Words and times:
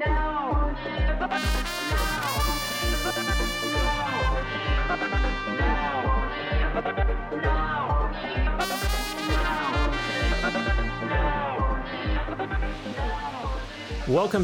Welcome 0.00 0.76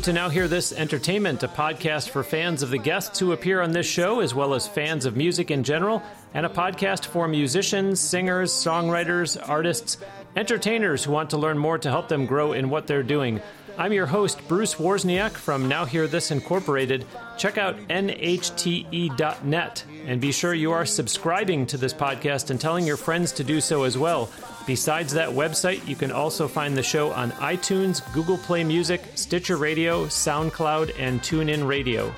to 0.03 0.12
Now 0.12 0.29
Hear 0.29 0.46
This 0.46 0.74
Entertainment, 0.74 1.42
a 1.42 1.48
podcast 1.48 2.11
for 2.11 2.23
fans 2.23 2.62
of 2.62 2.68
the 2.68 2.77
guests 2.77 3.18
who 3.18 3.32
appear 3.32 3.62
on 3.62 3.73
this 3.73 3.86
show, 3.86 4.20
as 4.20 4.34
well 4.34 4.52
as 4.52 4.68
fans 4.68 5.07
of 5.07 5.16
music 5.16 5.50
in 5.50 5.64
general, 5.64 6.02
and 6.34 6.45
a 6.45 6.50
podcast 6.50 7.07
for 7.07 7.27
musicians, 7.27 7.98
singers, 7.98 8.52
songwriters, 8.52 9.43
artists, 9.48 9.96
entertainers 10.36 11.04
who 11.04 11.12
want 11.12 11.30
to 11.30 11.38
learn 11.38 11.57
more 11.57 11.79
to 11.79 11.91
help 11.91 12.09
them 12.09 12.27
grow 12.27 12.52
in 12.52 12.68
what 12.68 12.86
they're 12.86 13.02
doing. 13.02 13.41
I'm 13.79 13.93
your 13.93 14.06
host, 14.06 14.40
Bruce 14.48 14.77
Wozniak 14.77 15.32
from 15.32 15.68
Now 15.68 15.84
Hear 15.84 16.06
This 16.06 16.30
Incorporated. 16.30 17.04
Check 17.37 17.59
out 17.59 17.77
nhte.net 17.88 19.84
and 20.06 20.20
be 20.20 20.32
sure 20.32 20.55
you 20.55 20.73
are 20.73 20.87
subscribing 20.87 21.66
to 21.66 21.77
this 21.77 21.92
podcast 21.92 22.48
and 22.48 22.59
telling 22.59 22.87
your 22.87 22.96
friends 22.96 23.32
to 23.32 23.45
do 23.45 23.60
so 23.60 23.82
as 23.82 23.98
well. 23.98 24.30
Besides 24.66 25.12
that 25.12 25.28
website, 25.28 25.87
you 25.87 25.95
can 25.95 26.10
also 26.10 26.48
find 26.48 26.74
the 26.74 26.82
show 26.82 27.12
on 27.12 27.32
iTunes, 27.32 28.01
Google 28.15 28.38
Play 28.38 28.65
Music, 28.65 29.02
Stitcher 29.15 29.59
Radio, 29.59 30.06
SoundCloud, 30.06 30.98
and 30.98 31.20
TuneIn 31.20 31.68
Radio. 31.68 32.15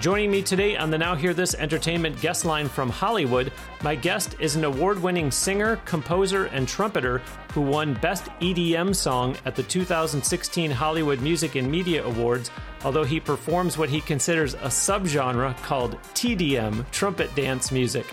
Joining 0.00 0.30
me 0.30 0.42
today 0.42 0.76
on 0.76 0.92
the 0.92 0.98
Now 0.98 1.16
Hear 1.16 1.34
This 1.34 1.56
Entertainment 1.56 2.20
guest 2.20 2.44
line 2.44 2.68
from 2.68 2.88
Hollywood, 2.88 3.50
my 3.82 3.96
guest 3.96 4.36
is 4.38 4.54
an 4.54 4.62
award 4.62 5.02
winning 5.02 5.32
singer, 5.32 5.74
composer, 5.86 6.44
and 6.46 6.68
trumpeter 6.68 7.20
who 7.52 7.62
won 7.62 7.94
Best 7.94 8.26
EDM 8.40 8.94
Song 8.94 9.36
at 9.44 9.56
the 9.56 9.62
2016 9.64 10.70
Hollywood 10.70 11.20
Music 11.20 11.56
and 11.56 11.68
Media 11.68 12.04
Awards, 12.04 12.48
although 12.84 13.02
he 13.02 13.18
performs 13.18 13.76
what 13.76 13.88
he 13.88 14.00
considers 14.00 14.54
a 14.54 14.68
subgenre 14.68 15.56
called 15.64 16.00
TDM, 16.14 16.88
trumpet 16.92 17.34
dance 17.34 17.72
music. 17.72 18.06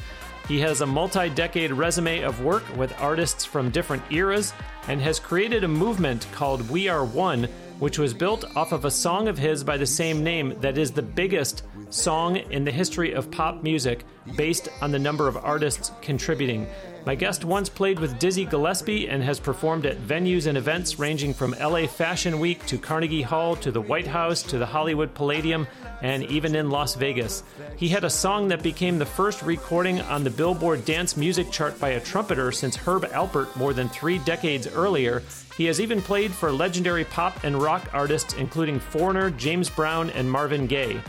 He 0.47 0.59
has 0.61 0.81
a 0.81 0.87
multi 0.87 1.29
decade 1.29 1.71
resume 1.71 2.21
of 2.21 2.41
work 2.41 2.63
with 2.75 2.99
artists 2.99 3.45
from 3.45 3.69
different 3.69 4.01
eras 4.11 4.53
and 4.87 4.99
has 5.01 5.19
created 5.19 5.63
a 5.63 5.67
movement 5.67 6.25
called 6.31 6.67
We 6.67 6.87
Are 6.87 7.05
One, 7.05 7.47
which 7.79 7.99
was 7.99 8.13
built 8.13 8.45
off 8.55 8.71
of 8.71 8.85
a 8.85 8.91
song 8.91 9.27
of 9.27 9.37
his 9.37 9.63
by 9.63 9.77
the 9.77 9.85
same 9.85 10.23
name 10.23 10.55
that 10.61 10.77
is 10.77 10.91
the 10.91 11.01
biggest 11.01 11.63
song 11.89 12.37
in 12.37 12.63
the 12.63 12.71
history 12.71 13.13
of 13.13 13.29
pop 13.31 13.63
music 13.63 14.05
based 14.35 14.69
on 14.81 14.91
the 14.91 14.99
number 14.99 15.27
of 15.27 15.37
artists 15.37 15.91
contributing. 16.01 16.67
My 17.05 17.13
guest 17.13 17.45
once 17.45 17.69
played 17.69 17.99
with 17.99 18.17
Dizzy 18.17 18.45
Gillespie 18.45 19.07
and 19.07 19.21
has 19.21 19.39
performed 19.39 19.85
at 19.85 19.99
venues 19.99 20.47
and 20.47 20.57
events 20.57 20.97
ranging 20.97 21.35
from 21.35 21.55
LA 21.61 21.85
Fashion 21.85 22.39
Week 22.39 22.65
to 22.65 22.79
Carnegie 22.79 23.21
Hall 23.21 23.55
to 23.57 23.71
the 23.71 23.79
White 23.79 24.07
House 24.07 24.41
to 24.41 24.57
the 24.57 24.65
Hollywood 24.65 25.13
Palladium 25.13 25.67
and 26.01 26.23
even 26.23 26.55
in 26.55 26.71
Las 26.71 26.95
Vegas. 26.95 27.43
He 27.77 27.89
had 27.89 28.05
a 28.05 28.09
song 28.09 28.47
that 28.47 28.63
became 28.63 28.97
the 28.97 29.05
first 29.05 29.43
recording 29.43 30.01
on 30.01 30.23
the 30.23 30.31
Billboard 30.31 30.83
Dance 30.83 31.15
Music 31.15 31.51
Chart 31.51 31.79
by 31.79 31.89
a 31.89 31.99
trumpeter 31.99 32.51
since 32.51 32.75
Herb 32.75 33.03
Alpert 33.11 33.55
more 33.55 33.73
than 33.73 33.87
three 33.87 34.17
decades 34.17 34.67
earlier. 34.67 35.21
He 35.55 35.65
has 35.65 35.79
even 35.79 36.01
played 36.01 36.31
for 36.31 36.51
legendary 36.51 37.05
pop 37.05 37.43
and 37.43 37.61
rock 37.61 37.87
artists 37.93 38.33
including 38.33 38.79
Foreigner, 38.79 39.29
James 39.29 39.69
Brown, 39.69 40.09
and 40.09 40.29
Marvin 40.29 40.65
Gaye. 40.65 40.99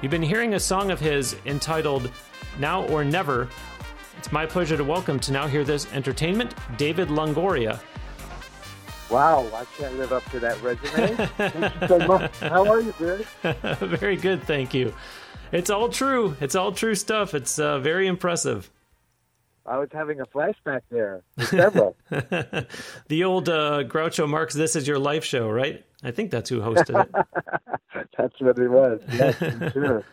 You've 0.00 0.12
been 0.12 0.22
hearing 0.22 0.54
a 0.54 0.60
song 0.60 0.92
of 0.92 1.00
his 1.00 1.34
entitled 1.44 2.08
Now 2.60 2.84
or 2.84 3.04
Never 3.04 3.48
it's 4.18 4.32
my 4.32 4.44
pleasure 4.44 4.76
to 4.76 4.82
welcome 4.82 5.20
to 5.20 5.30
Now 5.30 5.46
Hear 5.46 5.62
This 5.62 5.86
Entertainment, 5.92 6.52
David 6.76 7.06
Longoria. 7.06 7.80
Wow, 9.08 9.46
I 9.54 9.64
can't 9.76 9.96
live 9.96 10.12
up 10.12 10.24
to 10.32 10.40
that 10.40 10.60
resume. 10.60 11.14
Thank 11.36 11.80
you 11.80 11.88
so 11.88 11.98
much. 12.00 12.36
How 12.40 12.68
are 12.68 12.80
you, 12.80 12.92
Barry? 12.98 13.24
very 13.96 14.16
good, 14.16 14.42
thank 14.42 14.74
you. 14.74 14.92
It's 15.52 15.70
all 15.70 15.88
true. 15.88 16.36
It's 16.40 16.56
all 16.56 16.72
true 16.72 16.96
stuff. 16.96 17.32
It's 17.32 17.60
uh, 17.60 17.78
very 17.78 18.08
impressive. 18.08 18.72
I 19.64 19.78
was 19.78 19.88
having 19.92 20.20
a 20.20 20.26
flashback 20.26 20.80
there. 20.90 21.22
the 21.36 23.24
old 23.24 23.48
uh, 23.48 23.84
Groucho 23.84 24.28
Marx 24.28 24.52
"This 24.52 24.74
Is 24.74 24.88
Your 24.88 24.98
Life" 24.98 25.24
show, 25.24 25.48
right? 25.48 25.84
I 26.02 26.10
think 26.10 26.32
that's 26.32 26.50
who 26.50 26.60
hosted 26.60 27.04
it. 27.04 28.06
that's 28.18 28.40
what 28.40 28.58
it 28.58 28.68
was. 28.68 29.00
Yes, 29.12 29.38
sure. 29.72 30.04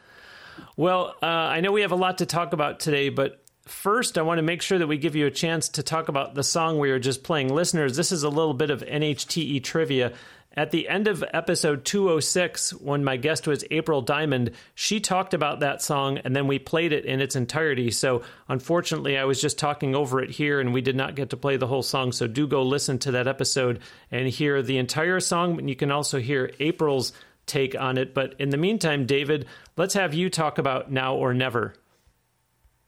Well, 0.77 1.15
uh, 1.23 1.25
I 1.25 1.61
know 1.61 1.71
we 1.71 1.81
have 1.81 1.91
a 1.91 1.97
lot 1.97 2.19
to 2.19 2.25
talk 2.25 2.53
about 2.53 2.79
today, 2.79 3.09
but 3.09 3.44
First, 3.65 4.19
I 4.19 4.21
want 4.21 4.37
to 4.37 4.43
make 4.43 4.61
sure 4.61 4.77
that 4.77 4.85
we 4.85 4.97
give 4.97 5.15
you 5.15 5.25
a 5.25 5.31
chance 5.31 5.69
to 5.69 5.81
talk 5.81 6.07
about 6.07 6.35
the 6.35 6.43
song 6.43 6.77
we 6.77 6.91
were 6.91 6.99
just 6.99 7.23
playing. 7.23 7.51
Listeners, 7.51 7.97
this 7.97 8.11
is 8.11 8.21
a 8.21 8.29
little 8.29 8.53
bit 8.53 8.69
of 8.69 8.81
NHTE 8.83 9.63
trivia. 9.63 10.13
At 10.57 10.69
the 10.69 10.87
end 10.87 11.07
of 11.07 11.23
episode 11.33 11.83
206, 11.83 12.75
when 12.75 13.03
my 13.03 13.17
guest 13.17 13.47
was 13.47 13.65
April 13.71 14.03
Diamond, 14.03 14.51
she 14.75 14.99
talked 14.99 15.33
about 15.33 15.61
that 15.61 15.81
song 15.81 16.19
and 16.19 16.35
then 16.35 16.45
we 16.45 16.59
played 16.59 16.93
it 16.93 17.05
in 17.05 17.21
its 17.21 17.35
entirety. 17.35 17.89
So, 17.89 18.21
unfortunately, 18.47 19.17
I 19.17 19.25
was 19.25 19.41
just 19.41 19.57
talking 19.57 19.95
over 19.95 20.21
it 20.21 20.29
here 20.29 20.59
and 20.59 20.71
we 20.71 20.81
did 20.81 20.95
not 20.95 21.15
get 21.15 21.31
to 21.31 21.37
play 21.37 21.57
the 21.57 21.67
whole 21.67 21.83
song. 21.83 22.11
So, 22.11 22.27
do 22.27 22.47
go 22.47 22.61
listen 22.61 22.99
to 22.99 23.11
that 23.13 23.27
episode 23.27 23.79
and 24.11 24.29
hear 24.29 24.61
the 24.61 24.77
entire 24.77 25.19
song. 25.19 25.57
And 25.57 25.67
you 25.67 25.75
can 25.75 25.91
also 25.91 26.19
hear 26.19 26.51
April's 26.59 27.13
take 27.47 27.75
on 27.75 27.97
it. 27.97 28.13
But 28.13 28.35
in 28.39 28.51
the 28.51 28.57
meantime, 28.57 29.07
David, 29.07 29.47
let's 29.75 29.95
have 29.95 30.13
you 30.13 30.29
talk 30.29 30.59
about 30.59 30.91
Now 30.91 31.15
or 31.15 31.33
Never. 31.33 31.73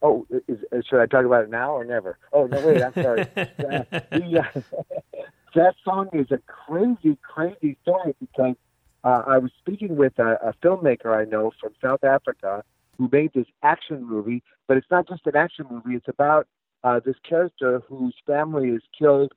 Oh, 0.02 0.28
is, 0.48 0.60
should 0.88 1.02
I 1.02 1.06
talk 1.08 1.26
about 1.26 1.46
it 1.46 1.50
now 1.50 1.74
or 1.74 1.84
never? 1.84 2.18
Oh 2.32 2.46
no, 2.46 2.60
wait, 2.60 2.84
I'm 2.84 2.94
sorry. 3.02 3.26
uh, 3.70 3.84
that 5.56 5.76
song 5.84 6.10
is 6.14 6.28
a 6.32 6.40
crazy, 6.48 7.18
crazy 7.22 7.78
story 7.82 8.16
because 8.20 8.56
uh, 9.04 9.24
I 9.28 9.38
was 9.38 9.52
speaking 9.58 9.96
with 9.96 10.18
a, 10.20 10.38
a 10.44 10.54
filmmaker 10.64 11.16
I 11.16 11.26
know 11.26 11.52
from 11.60 11.74
South 11.84 12.04
Africa 12.04 12.64
who 12.98 13.10
made 13.12 13.32
this 13.34 13.48
action 13.64 14.08
movie, 14.08 14.44
but 14.68 14.78
it's 14.78 14.88
not 14.92 15.08
just 15.08 15.26
an 15.26 15.36
action 15.36 15.66
movie. 15.70 15.96
It's 15.96 16.08
about 16.08 16.48
uh, 16.84 17.00
this 17.04 17.16
character 17.28 17.82
whose 17.88 18.16
family 18.26 18.70
is 18.70 18.82
killed 18.98 19.34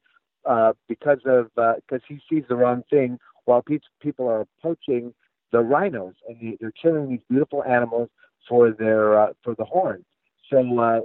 uh, 0.49 0.73
because 0.89 1.19
of 1.27 1.47
because 1.55 2.03
uh, 2.03 2.09
he 2.09 2.21
sees 2.29 2.45
the 2.49 2.57
wrong 2.57 2.83
thing 2.91 3.19
while 3.45 3.63
pe- 3.63 3.79
people 4.01 4.29
are 4.29 4.47
poaching 4.63 5.15
the 5.53 5.61
rhinos 5.61 6.15
and 6.29 6.57
they're 6.61 6.73
killing 6.73 7.09
these 7.09 7.21
beautiful 7.29 7.65
animals 7.65 8.09
for 8.49 8.71
their 8.71 9.19
uh, 9.19 9.33
for 9.43 9.55
the 9.55 9.65
horns. 9.65 10.05
So, 10.51 10.79
uh, 10.79 11.01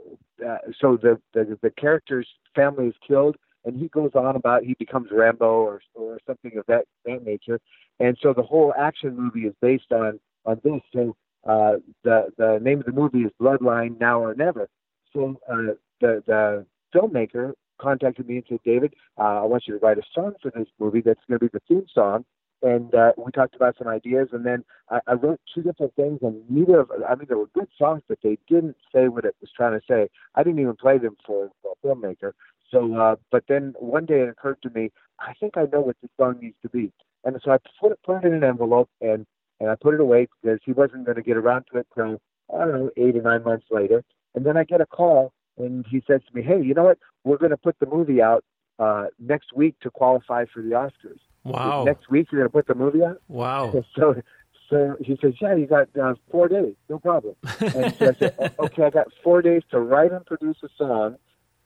uh, 0.45 0.57
so 0.79 0.97
the, 0.97 1.19
the 1.33 1.57
the 1.61 1.69
character's 1.71 2.27
family 2.55 2.87
is 2.87 2.95
killed, 3.07 3.37
and 3.63 3.77
he 3.79 3.87
goes 3.89 4.11
on 4.15 4.35
about 4.35 4.63
he 4.63 4.75
becomes 4.79 5.09
Rambo 5.11 5.45
or 5.45 5.81
or 5.93 6.19
something 6.25 6.57
of 6.57 6.65
that 6.67 6.85
that 7.05 7.23
nature, 7.23 7.59
and 7.99 8.17
so 8.21 8.33
the 8.33 8.43
whole 8.43 8.73
action 8.77 9.15
movie 9.15 9.47
is 9.47 9.53
based 9.61 9.91
on 9.91 10.19
on 10.45 10.59
this. 10.63 10.81
So 10.93 11.15
uh, 11.47 11.77
the 12.03 12.27
the 12.37 12.59
name 12.61 12.79
of 12.79 12.85
the 12.85 12.91
movie 12.91 13.21
is 13.21 13.31
Bloodline 13.41 13.99
Now 13.99 14.21
or 14.21 14.33
Never. 14.35 14.67
So 15.13 15.39
uh, 15.49 15.75
the 16.01 16.23
the 16.25 16.65
filmmaker 16.93 17.53
contacted 17.79 18.27
me 18.27 18.37
and 18.37 18.45
said, 18.47 18.59
David, 18.65 18.93
uh, 19.17 19.41
I 19.41 19.43
want 19.43 19.63
you 19.67 19.77
to 19.77 19.85
write 19.85 19.97
a 19.97 20.03
song 20.13 20.33
for 20.41 20.51
this 20.55 20.67
movie 20.79 21.01
that's 21.01 21.19
going 21.27 21.39
to 21.39 21.45
be 21.45 21.49
the 21.51 21.61
theme 21.67 21.85
song 21.93 22.25
and 22.65 22.93
uh, 22.95 23.11
we 23.15 23.31
talked 23.31 23.55
about 23.55 23.75
some 23.77 23.87
ideas. 23.87 24.29
And 24.31 24.45
then 24.45 24.65
I, 24.89 24.99
I 25.07 25.13
wrote 25.13 25.39
two 25.53 25.61
different 25.61 25.95
things, 25.95 26.19
and 26.23 26.41
neither 26.49 26.79
of 26.79 26.91
I 27.07 27.15
mean, 27.15 27.27
they 27.29 27.35
were 27.35 27.49
good 27.53 27.69
songs, 27.77 28.01
but 28.09 28.17
they 28.23 28.37
didn't 28.49 28.75
say 28.93 29.07
what 29.07 29.23
it 29.23 29.35
was 29.39 29.51
trying 29.55 29.79
to 29.79 29.85
say. 29.87 30.09
I 30.33 30.43
didn't 30.43 30.59
even 30.59 30.75
play 30.75 30.97
them 30.97 31.15
for, 31.25 31.51
for 31.61 31.73
a 31.73 31.87
filmmaker. 31.87 32.31
So, 32.71 32.95
uh, 32.95 33.15
but 33.31 33.43
then 33.47 33.75
one 33.77 34.05
day 34.05 34.21
it 34.21 34.29
occurred 34.29 34.61
to 34.63 34.69
me, 34.71 34.91
I 35.19 35.33
think 35.39 35.57
I 35.57 35.65
know 35.71 35.81
what 35.81 35.97
this 36.01 36.09
song 36.19 36.39
needs 36.41 36.57
to 36.63 36.69
be. 36.69 36.91
And 37.23 37.39
so 37.43 37.51
I 37.51 37.57
put 37.79 37.91
it, 37.91 37.99
put 38.03 38.17
it 38.17 38.25
in 38.25 38.33
an 38.33 38.43
envelope 38.43 38.89
and, 38.99 39.25
and 39.59 39.69
I 39.69 39.75
put 39.75 39.93
it 39.93 40.01
away 40.01 40.27
because 40.41 40.59
he 40.65 40.71
wasn't 40.71 41.05
going 41.05 41.15
to 41.15 41.21
get 41.21 41.37
around 41.37 41.65
to 41.71 41.79
it 41.79 41.87
till, 41.95 42.19
I 42.53 42.65
don't 42.65 42.73
know, 42.73 42.89
eight 42.97 43.15
or 43.15 43.21
nine 43.21 43.43
months 43.43 43.67
later. 43.69 44.03
And 44.33 44.45
then 44.45 44.57
I 44.57 44.63
get 44.63 44.81
a 44.81 44.85
call 44.85 45.31
and 45.57 45.85
he 45.87 46.03
says 46.07 46.21
to 46.27 46.35
me, 46.35 46.41
Hey, 46.41 46.61
you 46.61 46.73
know 46.73 46.83
what? 46.83 46.97
We're 47.23 47.37
going 47.37 47.51
to 47.51 47.57
put 47.57 47.77
the 47.79 47.85
movie 47.85 48.21
out 48.21 48.43
uh, 48.79 49.05
next 49.19 49.53
week 49.55 49.75
to 49.81 49.89
qualify 49.89 50.45
for 50.53 50.61
the 50.61 50.71
Oscars. 50.71 51.19
Wow. 51.45 51.83
Next 51.85 52.09
week 52.09 52.27
you're 52.31 52.41
going 52.41 52.49
to 52.49 52.53
put 52.53 52.67
the 52.67 52.75
movie 52.75 53.03
out? 53.03 53.21
Wow. 53.27 53.83
So, 53.97 54.21
so 54.67 54.97
he 54.99 55.15
says, 55.21 55.35
yeah, 55.39 55.53
you 55.55 55.67
got 55.67 55.95
uh, 55.95 56.15
four 56.31 56.47
days, 56.47 56.73
no 56.89 56.97
problem. 56.97 57.35
And 57.59 57.95
so 57.95 58.09
I 58.09 58.13
said, 58.13 58.55
okay, 58.59 58.83
I 58.83 58.89
got 58.89 59.07
four 59.23 59.43
days 59.43 59.61
to 59.69 59.79
write 59.79 60.11
and 60.11 60.25
produce 60.25 60.57
a 60.63 60.69
song 60.75 61.17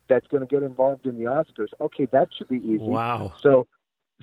that's 0.09 0.27
going 0.27 0.41
to 0.41 0.47
get 0.47 0.63
involved 0.63 1.05
in 1.05 1.17
the 1.17 1.23
Oscars. 1.23 1.69
Okay, 1.79 2.07
that 2.11 2.27
should 2.37 2.49
be 2.49 2.57
easy. 2.57 2.79
Wow. 2.79 3.33
So, 3.41 3.67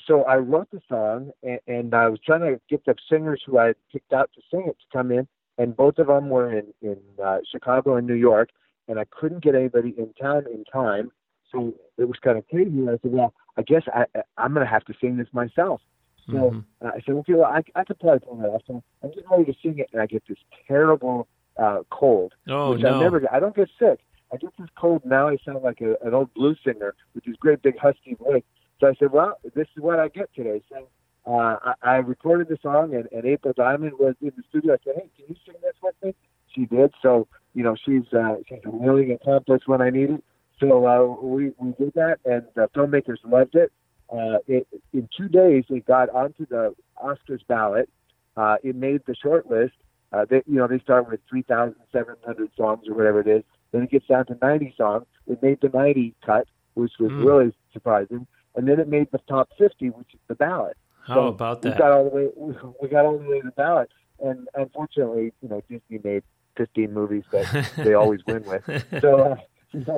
so 0.04 0.24
I 0.24 0.36
wrote 0.36 0.70
the 0.70 0.82
song, 0.90 1.30
and, 1.42 1.60
and 1.66 1.94
I 1.94 2.08
was 2.10 2.20
trying 2.20 2.40
to 2.40 2.60
get 2.68 2.84
the 2.84 2.94
singers 3.10 3.42
who 3.46 3.58
I 3.58 3.72
picked 3.90 4.12
out 4.12 4.30
to 4.34 4.42
sing 4.50 4.64
it 4.66 4.76
to 4.78 4.98
come 4.98 5.10
in, 5.10 5.26
and 5.56 5.74
both 5.74 5.98
of 5.98 6.08
them 6.08 6.28
were 6.28 6.52
in 6.52 6.66
in 6.82 6.98
uh, 7.24 7.38
Chicago 7.50 7.96
and 7.96 8.06
New 8.06 8.14
York, 8.14 8.50
and 8.88 8.98
I 8.98 9.04
couldn't 9.04 9.42
get 9.42 9.54
anybody 9.54 9.94
in 9.96 10.12
town 10.20 10.44
in 10.52 10.64
time. 10.64 11.12
So 11.52 11.74
it 11.98 12.04
was 12.04 12.18
kind 12.22 12.38
of 12.38 12.48
crazy. 12.48 12.88
I 12.88 12.98
said, 13.02 13.12
well, 13.12 13.34
I 13.56 13.62
guess 13.62 13.82
I, 13.92 14.04
I'm 14.36 14.52
going 14.52 14.66
to 14.66 14.70
have 14.70 14.84
to 14.86 14.94
sing 15.00 15.16
this 15.16 15.28
myself. 15.32 15.80
So 16.26 16.32
mm-hmm. 16.32 16.86
uh, 16.86 16.90
I 16.90 17.00
said, 17.06 17.14
okay, 17.14 17.34
well, 17.34 17.44
I, 17.44 17.62
I 17.78 17.84
could 17.84 18.00
probably 18.00 18.20
pull 18.20 18.36
that 18.38 18.48
off. 18.48 18.62
So 18.66 18.82
I'm 19.02 19.10
getting 19.10 19.30
ready 19.30 19.44
to 19.44 19.54
sing 19.62 19.78
it, 19.78 19.88
and 19.92 20.02
I 20.02 20.06
get 20.06 20.24
this 20.28 20.38
terrible 20.66 21.28
uh, 21.56 21.82
cold, 21.90 22.34
oh, 22.48 22.72
which 22.72 22.82
no. 22.82 22.98
I 22.98 23.02
never 23.02 23.20
get. 23.20 23.32
I 23.32 23.38
don't 23.38 23.54
get 23.54 23.68
sick. 23.78 24.00
I 24.32 24.36
get 24.36 24.50
this 24.58 24.68
cold 24.76 25.02
now. 25.04 25.28
I 25.28 25.36
sound 25.44 25.62
like 25.62 25.80
a, 25.80 25.94
an 26.04 26.14
old 26.14 26.34
blues 26.34 26.58
singer 26.64 26.94
with 27.14 27.24
this 27.24 27.36
great 27.36 27.62
big 27.62 27.78
husky 27.78 28.14
voice. 28.14 28.42
So 28.80 28.88
I 28.88 28.94
said, 28.98 29.12
well, 29.12 29.38
this 29.54 29.68
is 29.76 29.82
what 29.82 30.00
I 30.00 30.08
get 30.08 30.34
today. 30.34 30.62
So 30.68 30.88
uh, 31.26 31.58
I, 31.62 31.74
I 31.82 31.94
recorded 31.96 32.48
the 32.48 32.58
song, 32.60 32.94
and, 32.94 33.08
and 33.12 33.24
April 33.24 33.54
Diamond 33.56 33.92
was 33.98 34.14
in 34.20 34.32
the 34.36 34.42
studio. 34.48 34.74
I 34.74 34.76
said, 34.84 34.94
"Hey, 34.96 35.10
can 35.16 35.26
you 35.28 35.36
sing 35.46 35.54
this 35.62 35.74
with 35.82 35.94
me?" 36.02 36.14
She 36.54 36.66
did. 36.66 36.92
So 37.02 37.28
you 37.54 37.62
know, 37.62 37.76
she's 37.84 38.12
uh, 38.12 38.36
she's 38.48 38.58
a 38.64 38.70
willing 38.70 39.12
accomplice 39.12 39.62
when 39.66 39.80
I 39.80 39.90
need 39.90 40.10
it. 40.10 40.24
So 40.60 40.86
uh, 40.86 41.26
we 41.26 41.52
we 41.58 41.72
did 41.72 41.92
that, 41.94 42.18
and 42.24 42.44
the 42.54 42.68
filmmakers 42.74 43.18
loved 43.24 43.54
it. 43.54 43.72
Uh, 44.10 44.38
it. 44.46 44.66
In 44.92 45.08
two 45.16 45.28
days, 45.28 45.64
it 45.68 45.84
got 45.86 46.08
onto 46.10 46.46
the 46.46 46.74
Oscars 47.02 47.46
ballot. 47.46 47.88
Uh, 48.36 48.56
it 48.62 48.76
made 48.76 49.02
the 49.06 49.14
short 49.14 49.50
list. 49.50 49.74
Uh, 50.12 50.24
they, 50.28 50.42
you 50.46 50.56
know, 50.56 50.66
they 50.66 50.78
start 50.78 51.10
with 51.10 51.20
3,700 51.28 52.50
songs 52.56 52.88
or 52.88 52.94
whatever 52.94 53.20
it 53.20 53.26
is. 53.26 53.42
Then 53.72 53.82
it 53.82 53.90
gets 53.90 54.06
down 54.06 54.26
to 54.26 54.38
90 54.40 54.74
songs. 54.76 55.04
It 55.26 55.42
made 55.42 55.60
the 55.60 55.68
90 55.68 56.14
cut, 56.24 56.46
which 56.74 56.92
was 57.00 57.10
mm. 57.10 57.24
really 57.24 57.52
surprising. 57.72 58.26
And 58.54 58.68
then 58.68 58.78
it 58.78 58.88
made 58.88 59.08
the 59.10 59.18
top 59.28 59.50
50, 59.58 59.90
which 59.90 60.14
is 60.14 60.20
the 60.28 60.34
ballot. 60.34 60.76
How 61.06 61.14
so 61.14 61.26
about 61.28 61.62
that? 61.62 61.74
We 61.74 61.78
got 61.78 61.92
all 61.92 62.04
the 62.04 62.10
way. 62.10 62.28
We 62.82 62.88
got 62.88 63.04
all 63.04 63.18
the 63.18 63.28
way 63.28 63.40
to 63.40 63.46
the 63.46 63.52
ballot, 63.52 63.90
and 64.20 64.48
unfortunately, 64.54 65.32
you 65.40 65.48
know, 65.48 65.62
Disney 65.68 66.00
made 66.02 66.24
15 66.56 66.92
movies 66.92 67.24
that 67.30 67.70
they 67.76 67.94
always 67.94 68.20
win 68.26 68.44
with. 68.44 68.84
So 69.00 69.20
uh, 69.20 69.36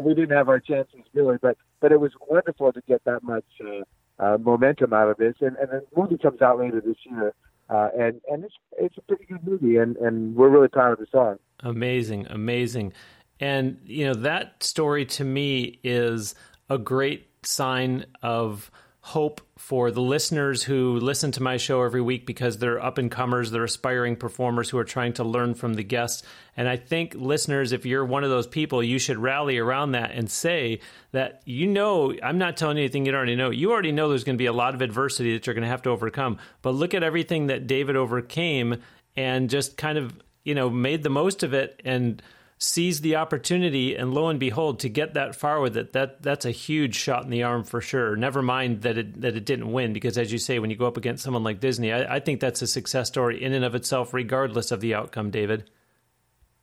we 0.02 0.14
didn't 0.14 0.36
have 0.36 0.48
our 0.48 0.60
chances 0.60 1.00
really, 1.12 1.36
but 1.40 1.56
but 1.80 1.92
it 1.92 2.00
was 2.00 2.12
wonderful 2.28 2.72
to 2.72 2.82
get 2.88 3.04
that 3.04 3.22
much 3.22 3.44
uh, 3.64 3.82
uh, 4.22 4.38
momentum 4.38 4.92
out 4.92 5.08
of 5.08 5.16
this. 5.16 5.34
And 5.40 5.56
and 5.56 5.70
the 5.70 5.82
movie 5.96 6.19
comes 6.19 6.42
out 6.42 6.58
later 6.58 6.80
this 6.80 6.96
year, 7.04 7.34
uh, 7.70 7.88
and 7.98 8.20
and 8.30 8.44
it's 8.44 8.54
it's 8.78 8.98
a 8.98 9.02
pretty 9.02 9.25
good 9.26 9.46
movie, 9.46 9.76
and 9.76 9.96
and 9.96 10.34
we're 10.34 10.48
really 10.48 10.69
proud 10.69 10.92
of 10.92 10.98
the 10.98 11.06
song. 11.10 11.36
Amazing, 11.60 12.26
amazing, 12.28 12.92
and 13.40 13.78
you 13.84 14.06
know 14.06 14.14
that 14.14 14.62
story 14.62 15.04
to 15.06 15.25
me 15.25 15.80
is 15.82 16.34
a 16.70 16.78
great 16.78 17.28
sign 17.46 18.04
of 18.22 18.70
hope 19.08 19.40
for 19.56 19.90
the 19.90 20.02
listeners 20.02 20.62
who 20.62 21.00
listen 21.00 21.32
to 21.32 21.43
my 21.43 21.56
show 21.56 21.82
every 21.82 22.00
week 22.02 22.26
because 22.26 22.58
they're 22.58 22.84
up 22.84 22.99
and 22.99 23.10
comers, 23.10 23.50
they're 23.50 23.64
aspiring 23.64 24.14
performers 24.14 24.69
who 24.69 24.76
are 24.76 24.84
trying 24.84 25.14
to 25.14 25.25
learn 25.25 25.55
from 25.55 25.72
the 25.72 25.82
guests. 25.82 26.22
And 26.58 26.69
I 26.69 26.76
think 26.76 27.14
listeners, 27.14 27.72
if 27.72 27.87
you're 27.87 28.05
one 28.05 28.22
of 28.22 28.28
those 28.28 28.46
people, 28.46 28.82
you 28.82 28.99
should 28.99 29.16
rally 29.16 29.56
around 29.56 29.93
that 29.93 30.10
and 30.10 30.31
say 30.31 30.81
that 31.12 31.40
you 31.46 31.66
know, 31.66 32.12
I'm 32.22 32.37
not 32.37 32.58
telling 32.58 32.76
you 32.76 32.82
anything 32.82 33.06
you 33.06 33.12
don't 33.12 33.16
already 33.16 33.34
know. 33.34 33.49
You 33.49 33.72
already 33.72 33.93
know 33.93 34.10
there's 34.10 34.25
going 34.25 34.37
to 34.37 34.43
be 34.43 34.44
a 34.44 34.52
lot 34.52 34.75
of 34.75 34.82
adversity 34.82 35.32
that 35.32 35.46
you're 35.46 35.54
going 35.54 35.62
to 35.62 35.70
have 35.70 35.82
to 35.82 35.90
overcome. 35.90 36.37
But 36.61 36.75
look 36.75 36.93
at 36.93 37.02
everything 37.02 37.46
that 37.46 37.66
David 37.66 37.96
overcame 37.96 38.82
and 39.16 39.49
just 39.49 39.78
kind 39.78 39.96
of, 39.96 40.12
you 40.44 40.54
know, 40.54 40.69
made 40.69 41.02
the 41.02 41.08
most 41.08 41.43
of 41.43 41.54
it 41.54 41.81
and 41.82 42.22
seized 42.58 43.05
the 43.05 43.14
opportunity 43.14 43.94
and 43.94 44.12
lo 44.12 44.28
and 44.28 44.40
behold 44.40 44.81
to 44.81 44.88
get 44.88 45.14
that 45.14 45.37
far 45.37 45.60
with 45.60 45.76
it 45.76 45.93
that 45.93 46.20
that's 46.22 46.44
a 46.44 46.50
huge 46.50 46.96
shot 46.96 47.22
in 47.22 47.31
the 47.31 47.43
arm 47.44 47.62
for 47.62 47.81
sure. 47.81 48.16
Never 48.16 48.43
mind 48.43 48.82
that 48.82 48.99
it 48.99 49.20
that 49.20 49.37
it 49.37 49.46
didn't 49.46 49.72
win 49.72 49.93
because 49.93 50.19
as 50.19 50.32
you 50.32 50.38
say 50.38 50.58
when 50.58 50.69
you 50.69 50.76
go 50.76 50.87
up 50.87 50.96
against 50.96 51.22
someone 51.22 51.44
like 51.44 51.60
disney 51.60 51.93
i, 51.93 52.16
I 52.16 52.20
think 52.20 52.40
that's 52.40 52.60
a 52.60 52.66
success 52.66 53.06
story 53.08 53.43
in 53.43 53.52
and 53.52 53.64
of 53.64 53.76
itself 53.76 54.12
regardless 54.12 54.72
of 54.72 54.81
the 54.81 54.94
outcome 54.94 55.31
david. 55.31 55.70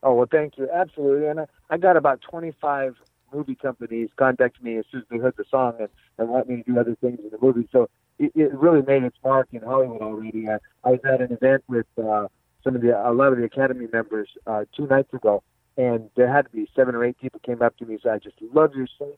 Oh 0.03 0.13
well 0.13 0.27
thank 0.29 0.57
you. 0.57 0.69
Absolutely. 0.71 1.27
And 1.27 1.39
i, 1.39 1.45
I 1.69 1.77
got 1.77 1.95
about 1.95 2.21
25 2.21 2.95
movie 3.33 3.55
companies 3.55 4.09
contact 4.17 4.61
me 4.61 4.77
as 4.77 4.85
soon 4.91 5.01
as 5.01 5.07
they 5.09 5.17
heard 5.17 5.35
the 5.37 5.45
song 5.49 5.75
and, 5.79 5.89
and 6.17 6.29
want 6.29 6.49
me 6.49 6.57
to 6.57 6.63
do 6.63 6.79
other 6.79 6.95
things 6.99 7.19
in 7.23 7.29
the 7.29 7.37
movie. 7.41 7.69
So 7.71 7.89
it, 8.19 8.33
it 8.35 8.53
really 8.53 8.81
made 8.81 9.03
its 9.03 9.17
mark 9.23 9.47
in 9.53 9.61
hollywood 9.61 10.01
already. 10.01 10.49
I, 10.49 10.57
I 10.83 10.91
was 10.91 10.99
at 11.05 11.21
an 11.21 11.31
event 11.31 11.63
with 11.69 11.87
uh 11.97 12.27
some 12.65 12.75
of 12.75 12.81
the 12.81 12.91
a 12.91 13.13
lot 13.13 13.31
of 13.31 13.37
the 13.37 13.45
academy 13.45 13.87
members 13.93 14.27
uh 14.45 14.65
two 14.75 14.87
nights 14.87 15.13
ago 15.13 15.41
and 15.77 16.09
there 16.15 16.31
had 16.31 16.45
to 16.45 16.51
be 16.51 16.69
seven 16.75 16.95
or 16.95 17.03
eight 17.03 17.17
people 17.19 17.39
came 17.45 17.61
up 17.61 17.77
to 17.77 17.85
me 17.85 17.95
and 17.95 18.01
said, 18.01 18.11
"I 18.13 18.19
just 18.19 18.35
love 18.53 18.73
your 18.75 18.87
song. 18.97 19.13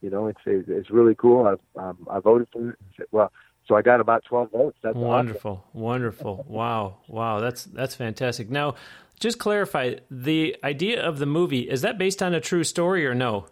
You 0.00 0.10
know, 0.10 0.28
it's 0.28 0.40
it's 0.46 0.90
really 0.90 1.14
cool. 1.14 1.46
I 1.46 1.80
um, 1.80 2.06
I 2.10 2.20
voted 2.20 2.48
for 2.52 2.70
it." 2.70 2.76
Said, 2.96 3.06
well, 3.10 3.32
so 3.66 3.74
I 3.74 3.82
got 3.82 4.00
about 4.00 4.24
twelve 4.24 4.50
votes. 4.50 4.78
That's 4.82 4.96
wonderful, 4.96 5.64
awesome. 5.68 5.80
wonderful. 5.80 6.44
Wow, 6.48 6.98
wow, 7.08 7.40
that's 7.40 7.64
that's 7.64 7.94
fantastic. 7.94 8.50
Now, 8.50 8.74
just 9.18 9.38
clarify 9.38 9.96
the 10.10 10.56
idea 10.64 11.02
of 11.02 11.18
the 11.18 11.26
movie. 11.26 11.68
Is 11.70 11.82
that 11.82 11.98
based 11.98 12.22
on 12.22 12.34
a 12.34 12.40
true 12.40 12.64
story 12.64 13.06
or 13.06 13.14
no? 13.14 13.46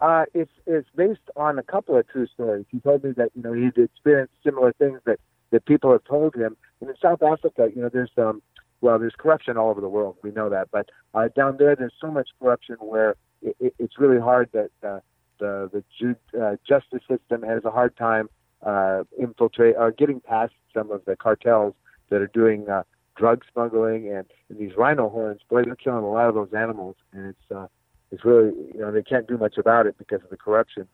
Uh, 0.00 0.24
it's 0.32 0.52
it's 0.66 0.88
based 0.94 1.20
on 1.36 1.58
a 1.58 1.62
couple 1.62 1.98
of 1.98 2.08
true 2.08 2.26
stories. 2.26 2.64
He 2.70 2.80
told 2.80 3.04
me 3.04 3.10
that 3.12 3.30
you 3.34 3.42
know 3.42 3.52
he'd 3.52 3.76
experienced 3.76 4.34
similar 4.42 4.72
things 4.72 5.00
that 5.04 5.20
that 5.50 5.66
people 5.66 5.92
have 5.92 6.04
told 6.04 6.34
him. 6.34 6.56
And 6.80 6.88
in 6.88 6.96
South 7.02 7.22
Africa, 7.22 7.68
you 7.74 7.82
know, 7.82 7.90
there's 7.92 8.10
um 8.16 8.42
well, 8.80 8.98
there's 8.98 9.14
corruption 9.18 9.56
all 9.56 9.70
over 9.70 9.80
the 9.80 9.88
world. 9.88 10.16
We 10.22 10.30
know 10.30 10.48
that, 10.50 10.68
but 10.70 10.88
uh, 11.14 11.28
down 11.34 11.56
there, 11.58 11.74
there's 11.74 11.94
so 12.00 12.10
much 12.10 12.28
corruption 12.40 12.76
where 12.80 13.16
it, 13.42 13.56
it, 13.60 13.74
it's 13.78 13.98
really 13.98 14.20
hard 14.20 14.50
that 14.52 14.70
uh, 14.86 15.00
the 15.38 15.70
the 15.72 15.84
ju- 15.98 16.40
uh, 16.40 16.56
justice 16.66 17.02
system 17.08 17.42
has 17.42 17.64
a 17.64 17.70
hard 17.70 17.96
time 17.96 18.28
uh, 18.64 19.04
infiltrate 19.18 19.76
or 19.76 19.92
getting 19.92 20.20
past 20.20 20.52
some 20.74 20.90
of 20.90 21.04
the 21.04 21.16
cartels 21.16 21.74
that 22.10 22.20
are 22.20 22.28
doing 22.28 22.68
uh, 22.68 22.82
drug 23.16 23.42
smuggling 23.52 24.08
and, 24.12 24.26
and 24.48 24.58
these 24.58 24.76
rhino 24.76 25.08
horns. 25.08 25.40
Boy, 25.48 25.64
they're 25.64 25.76
killing 25.76 26.04
a 26.04 26.10
lot 26.10 26.28
of 26.28 26.34
those 26.34 26.52
animals, 26.56 26.96
and 27.12 27.26
it's 27.26 27.56
uh, 27.56 27.66
it's 28.10 28.24
really 28.24 28.52
you 28.74 28.80
know 28.80 28.92
they 28.92 29.02
can't 29.02 29.26
do 29.26 29.36
much 29.36 29.58
about 29.58 29.86
it 29.86 29.96
because 29.98 30.22
of 30.22 30.30
the 30.30 30.36
corruption. 30.36 30.86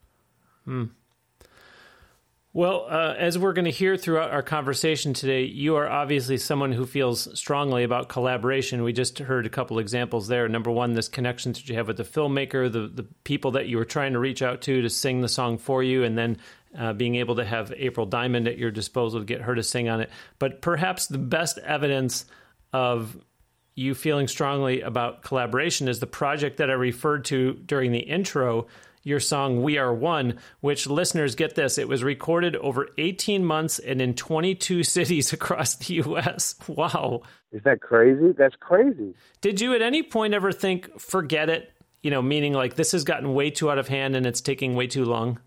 Hmm. 0.65 0.85
Well, 2.57 2.87
uh, 2.89 3.17
as 3.19 3.37
we're 3.37 3.53
going 3.53 3.65
to 3.65 3.73
hear 3.73 3.97
throughout 3.97 4.31
our 4.31 4.41
conversation 4.45 5.13
today, 5.13 5.43
you 5.43 5.75
are 5.75 5.89
obviously 5.89 6.39
someone 6.39 6.71
who 6.71 6.87
feels 6.87 7.37
strongly 7.37 7.83
about 7.83 8.09
collaboration. 8.09 8.85
We 8.85 8.93
just 8.93 9.19
heard 9.19 9.45
a 9.45 9.51
couple 9.51 9.81
examples 9.81 10.29
there. 10.29 10.49
Number 10.49 10.71
one, 10.71 10.93
this 10.93 11.09
connection 11.09 11.51
that 11.51 11.69
you 11.69 11.75
have 11.75 11.89
with 11.89 11.97
the 11.97 12.05
filmmaker, 12.05 12.71
the, 12.71 12.87
the 12.87 13.03
people 13.25 13.51
that 13.53 13.67
you 13.67 13.77
were 13.77 13.85
trying 13.85 14.13
to 14.13 14.21
reach 14.21 14.41
out 14.41 14.63
to 14.63 14.83
to 14.83 14.89
sing 14.89 15.21
the 15.21 15.29
song 15.29 15.59
for 15.59 15.83
you, 15.83 16.05
and 16.05 16.17
then 16.17 16.37
uh, 16.79 16.93
being 16.93 17.17
able 17.17 17.35
to 17.35 17.45
have 17.45 17.73
April 17.77 18.07
Diamond 18.07 18.47
at 18.47 18.57
your 18.57 18.71
disposal 18.71 19.19
to 19.19 19.27
get 19.27 19.41
her 19.41 19.57
to 19.57 19.63
sing 19.65 19.89
on 19.89 20.01
it. 20.01 20.11
But 20.39 20.63
perhaps 20.63 21.09
the 21.09 21.19
best 21.19 21.59
evidence 21.59 22.25
of 22.73 23.17
you 23.75 23.97
feeling 23.97 24.29
strongly 24.29 24.81
about 24.81 25.23
collaboration 25.23 25.89
is 25.89 25.99
the 25.99 26.07
project 26.07 26.59
that 26.59 26.71
I 26.71 26.75
referred 26.75 27.25
to 27.25 27.55
during 27.55 27.91
the 27.91 27.99
intro 27.99 28.69
your 29.05 29.21
song 29.21 29.63
We 29.63 29.79
Are 29.79 29.95
One, 29.95 30.39
which 30.61 30.87
listeners 30.87 31.35
get 31.35 31.55
this, 31.55 31.79
it 31.79 31.87
was 31.89 32.03
recorded 32.03 32.57
over 32.57 32.89
18 32.99 33.45
months 33.45 33.79
and 33.79 34.01
in 34.01 34.15
22 34.15 34.83
cities 34.83 35.33
across 35.33 35.77
the 35.77 35.95
U.S. 35.95 36.57
Wow. 36.67 37.23
Is 37.53 37.63
that 37.63 37.81
crazy? 37.81 38.33
That's 38.33 38.57
crazy. 38.59 39.15
Did 39.41 39.61
you 39.61 39.75
at 39.75 39.83
any 39.83 40.03
point 40.03 40.35
ever 40.35 40.51
think, 40.51 40.99
forget 40.99 41.49
it? 41.49 41.71
You 42.03 42.11
know, 42.11 42.21
meaning 42.21 42.53
like 42.53 42.75
this 42.75 42.93
has 42.93 43.05
gotten 43.05 43.33
way 43.35 43.51
too 43.51 43.71
out 43.71 43.79
of 43.79 43.89
hand 43.89 44.17
and 44.17 44.27
it's 44.27 44.41
taking 44.41 44.75
way 44.75 44.87
too 44.87 45.05
long? 45.05 45.39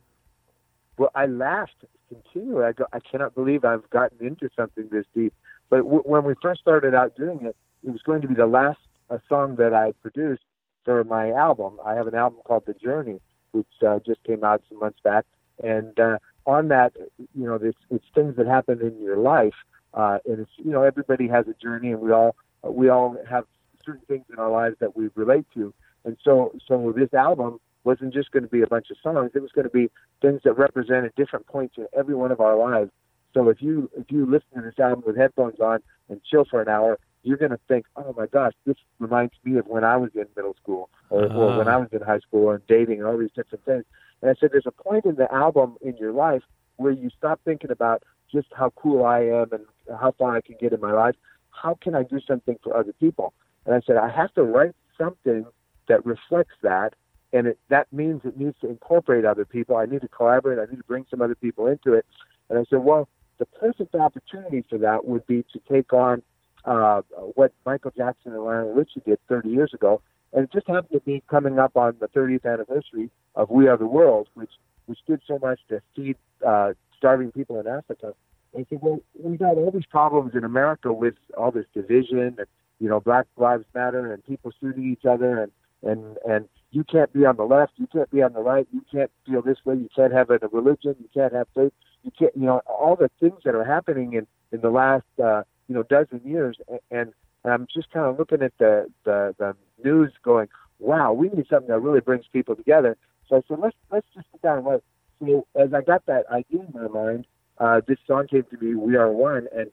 Well, 0.97 1.11
I 1.13 1.25
laughed 1.25 1.85
continually. 2.07 2.63
I, 2.63 2.71
go, 2.71 2.85
I 2.93 2.99
cannot 2.99 3.35
believe 3.35 3.65
I've 3.65 3.87
gotten 3.89 4.25
into 4.25 4.49
something 4.55 4.87
this 4.91 5.05
deep. 5.13 5.33
But 5.69 5.77
w- 5.77 6.03
when 6.03 6.23
we 6.23 6.33
first 6.41 6.61
started 6.61 6.95
out 6.95 7.15
doing 7.15 7.45
it, 7.45 7.55
it 7.83 7.91
was 7.91 8.01
going 8.03 8.21
to 8.21 8.27
be 8.27 8.33
the 8.33 8.47
last 8.47 8.79
a 9.09 9.19
song 9.29 9.55
that 9.57 9.73
I 9.73 9.93
produced 10.01 10.43
for 10.85 11.03
my 11.03 11.31
album. 11.31 11.79
I 11.85 11.93
have 11.95 12.07
an 12.07 12.15
album 12.15 12.39
called 12.45 12.63
The 12.65 12.73
Journey, 12.73 13.19
which 13.51 13.67
uh, 13.85 13.99
just 14.05 14.23
came 14.23 14.43
out 14.43 14.61
some 14.69 14.79
months 14.79 14.99
back. 15.03 15.25
And 15.63 15.99
uh, 15.99 16.17
on 16.45 16.67
that, 16.69 16.93
you 17.17 17.45
know, 17.45 17.55
it's, 17.55 17.77
it's 17.89 18.05
things 18.13 18.35
that 18.37 18.47
happen 18.47 18.81
in 18.81 19.01
your 19.01 19.17
life, 19.17 19.55
uh, 19.93 20.19
and 20.25 20.39
it's 20.39 20.51
you 20.57 20.71
know 20.71 20.83
everybody 20.83 21.27
has 21.27 21.47
a 21.47 21.53
journey, 21.53 21.91
and 21.91 21.99
we 21.99 22.11
all 22.11 22.35
we 22.63 22.89
all 22.89 23.17
have 23.29 23.45
certain 23.83 24.05
things 24.07 24.25
in 24.31 24.37
our 24.37 24.51
lives 24.51 24.75
that 24.79 24.95
we 24.95 25.09
relate 25.15 25.45
to. 25.55 25.73
And 26.05 26.17
so, 26.23 26.53
so 26.67 26.93
this 26.95 27.13
album 27.13 27.59
wasn't 27.83 28.13
just 28.13 28.31
going 28.31 28.43
to 28.43 28.49
be 28.49 28.61
a 28.61 28.67
bunch 28.67 28.91
of 28.91 28.97
songs; 29.01 29.31
it 29.33 29.41
was 29.41 29.51
going 29.51 29.65
to 29.65 29.71
be 29.71 29.89
things 30.21 30.41
that 30.43 30.53
represented 30.53 31.13
different 31.15 31.47
points 31.47 31.75
in 31.77 31.87
every 31.97 32.15
one 32.15 32.31
of 32.31 32.39
our 32.39 32.55
lives. 32.55 32.91
So 33.33 33.49
if 33.49 33.61
you 33.61 33.89
if 33.97 34.11
you 34.11 34.25
listen 34.25 34.47
to 34.55 34.61
this 34.61 34.79
album 34.79 35.03
with 35.05 35.17
headphones 35.17 35.59
on 35.59 35.79
and 36.09 36.21
chill 36.23 36.45
for 36.45 36.61
an 36.61 36.69
hour, 36.69 36.99
you're 37.27 37.37
going 37.37 37.51
to 37.51 37.59
think, 37.67 37.85
oh 37.97 38.13
my 38.17 38.25
gosh, 38.25 38.53
this 38.65 38.77
reminds 38.99 39.33
me 39.43 39.57
of 39.57 39.67
when 39.67 39.83
I 39.83 39.97
was 39.97 40.11
in 40.15 40.25
middle 40.35 40.55
school 40.61 40.89
or, 41.09 41.25
uh-huh. 41.25 41.37
or 41.37 41.57
when 41.57 41.67
I 41.67 41.77
was 41.77 41.89
in 41.91 42.01
high 42.01 42.19
school 42.19 42.51
and 42.51 42.65
dating 42.67 42.99
and 42.99 43.05
all 43.05 43.17
these 43.17 43.31
different 43.35 43.65
things. 43.65 43.83
And 44.21 44.31
I 44.31 44.35
said, 44.39 44.49
there's 44.53 44.65
a 44.65 44.71
point 44.71 45.05
in 45.05 45.15
the 45.15 45.31
album 45.33 45.75
in 45.81 45.97
your 45.97 46.13
life 46.13 46.43
where 46.77 46.93
you 46.93 47.09
stop 47.17 47.41
thinking 47.43 47.69
about 47.69 48.03
just 48.31 48.47
how 48.55 48.71
cool 48.75 49.05
I 49.05 49.19
am 49.19 49.51
and 49.51 49.65
how 49.99 50.13
far 50.17 50.37
I 50.37 50.41
can 50.41 50.55
get 50.59 50.71
in 50.71 50.79
my 50.79 50.93
life. 50.93 51.15
How 51.51 51.77
can 51.81 51.95
I 51.95 52.03
do 52.03 52.19
something 52.25 52.57
for 52.63 52.75
other 52.75 52.93
people? 52.93 53.33
And 53.65 53.75
I 53.75 53.81
said, 53.85 53.97
I 53.97 54.09
have 54.09 54.33
to 54.35 54.43
write 54.43 54.75
something 54.97 55.45
that 55.89 56.05
reflects 56.05 56.55
that. 56.61 56.93
And 57.33 57.47
it, 57.47 57.59
that 57.67 57.91
means 57.91 58.21
it 58.23 58.37
needs 58.37 58.55
to 58.61 58.69
incorporate 58.69 59.25
other 59.25 59.43
people. 59.43 59.75
I 59.75 59.85
need 59.85 60.01
to 60.01 60.07
collaborate. 60.07 60.59
I 60.59 60.71
need 60.71 60.77
to 60.77 60.87
bring 60.87 61.05
some 61.09 61.21
other 61.21 61.35
people 61.35 61.67
into 61.67 61.93
it. 61.93 62.05
And 62.49 62.57
I 62.57 62.63
said, 62.69 62.79
well, 62.79 63.09
the 63.37 63.45
perfect 63.45 63.95
opportunity 63.95 64.63
for 64.69 64.77
that 64.79 65.05
would 65.05 65.27
be 65.27 65.43
to 65.53 65.59
take 65.69 65.91
on 65.91 66.23
uh, 66.67 67.01
what 67.35 67.53
Michael 67.65 67.91
Jackson 67.95 68.33
and 68.33 68.43
Lionel 68.43 68.73
Richie 68.73 69.01
did 69.05 69.19
30 69.27 69.49
years 69.49 69.73
ago, 69.73 70.01
and 70.33 70.43
it 70.43 70.51
just 70.51 70.67
happened 70.67 70.91
to 70.91 70.99
be 70.99 71.23
coming 71.29 71.59
up 71.59 71.75
on 71.75 71.95
the 71.99 72.07
30th 72.07 72.45
anniversary 72.45 73.09
of 73.35 73.49
We 73.49 73.67
Are 73.67 73.77
the 73.77 73.87
World, 73.87 74.27
which 74.33 74.51
which 74.85 74.99
did 75.05 75.21
so 75.27 75.37
much 75.41 75.59
to 75.69 75.81
feed 75.95 76.15
uh, 76.45 76.73
starving 76.97 77.31
people 77.31 77.59
in 77.59 77.67
Africa. 77.67 78.13
And 78.53 78.65
I 78.65 78.69
said, 78.69 78.79
well, 78.81 78.99
we've 79.21 79.37
got 79.37 79.57
all 79.57 79.69
these 79.71 79.85
problems 79.85 80.33
in 80.33 80.45
America 80.45 80.93
with 80.93 81.15
all 81.37 81.51
this 81.51 81.65
division 81.73 82.35
and 82.37 82.47
you 82.79 82.89
know 82.89 82.99
Black 82.99 83.25
Lives 83.37 83.65
Matter 83.73 84.13
and 84.13 84.23
people 84.25 84.51
shooting 84.59 84.89
each 84.91 85.05
other 85.05 85.41
and 85.41 85.51
and 85.83 86.17
and 86.27 86.49
you 86.71 86.83
can't 86.83 87.11
be 87.13 87.25
on 87.25 87.37
the 87.37 87.43
left, 87.43 87.73
you 87.77 87.87
can't 87.87 88.09
be 88.11 88.21
on 88.21 88.33
the 88.33 88.41
right, 88.41 88.67
you 88.73 88.83
can't 88.91 89.11
feel 89.25 89.41
this 89.41 89.57
way, 89.63 89.75
you 89.75 89.89
can't 89.95 90.11
have 90.11 90.29
a 90.29 90.39
religion, 90.51 90.95
you 90.99 91.09
can't 91.13 91.33
have 91.33 91.47
faith, 91.55 91.71
you 92.03 92.11
can't, 92.17 92.35
you 92.35 92.45
know, 92.45 92.61
all 92.67 92.95
the 92.95 93.09
things 93.19 93.41
that 93.45 93.55
are 93.55 93.63
happening 93.63 94.13
in 94.13 94.27
in 94.51 94.61
the 94.61 94.69
last, 94.69 95.05
uh, 95.23 95.43
you 95.67 95.75
know, 95.75 95.83
dozen 95.83 96.21
years, 96.23 96.57
and, 96.91 97.13
and 97.43 97.53
I'm 97.53 97.67
just 97.73 97.91
kind 97.91 98.05
of 98.05 98.17
looking 98.17 98.41
at 98.41 98.53
the, 98.57 98.87
the 99.03 99.35
the 99.37 99.55
news, 99.83 100.11
going, 100.23 100.47
wow, 100.79 101.13
we 101.13 101.29
need 101.29 101.45
something 101.49 101.69
that 101.69 101.79
really 101.79 102.01
brings 102.01 102.25
people 102.31 102.55
together. 102.55 102.97
So 103.27 103.37
I 103.37 103.41
said, 103.47 103.59
let's 103.59 103.75
let's 103.91 104.07
just 104.13 104.27
sit 104.31 104.41
down 104.41 104.59
and 104.59 104.67
write. 104.67 104.83
So 105.19 105.47
as 105.55 105.73
I 105.73 105.81
got 105.81 106.05
that 106.05 106.25
idea 106.31 106.61
in 106.61 106.73
my 106.73 106.87
mind, 106.87 107.27
uh, 107.57 107.81
this 107.87 107.97
song 108.05 108.27
came 108.27 108.43
to 108.43 108.57
me, 108.57 108.75
"We 108.75 108.95
Are 108.95 109.11
One," 109.11 109.47
and 109.55 109.71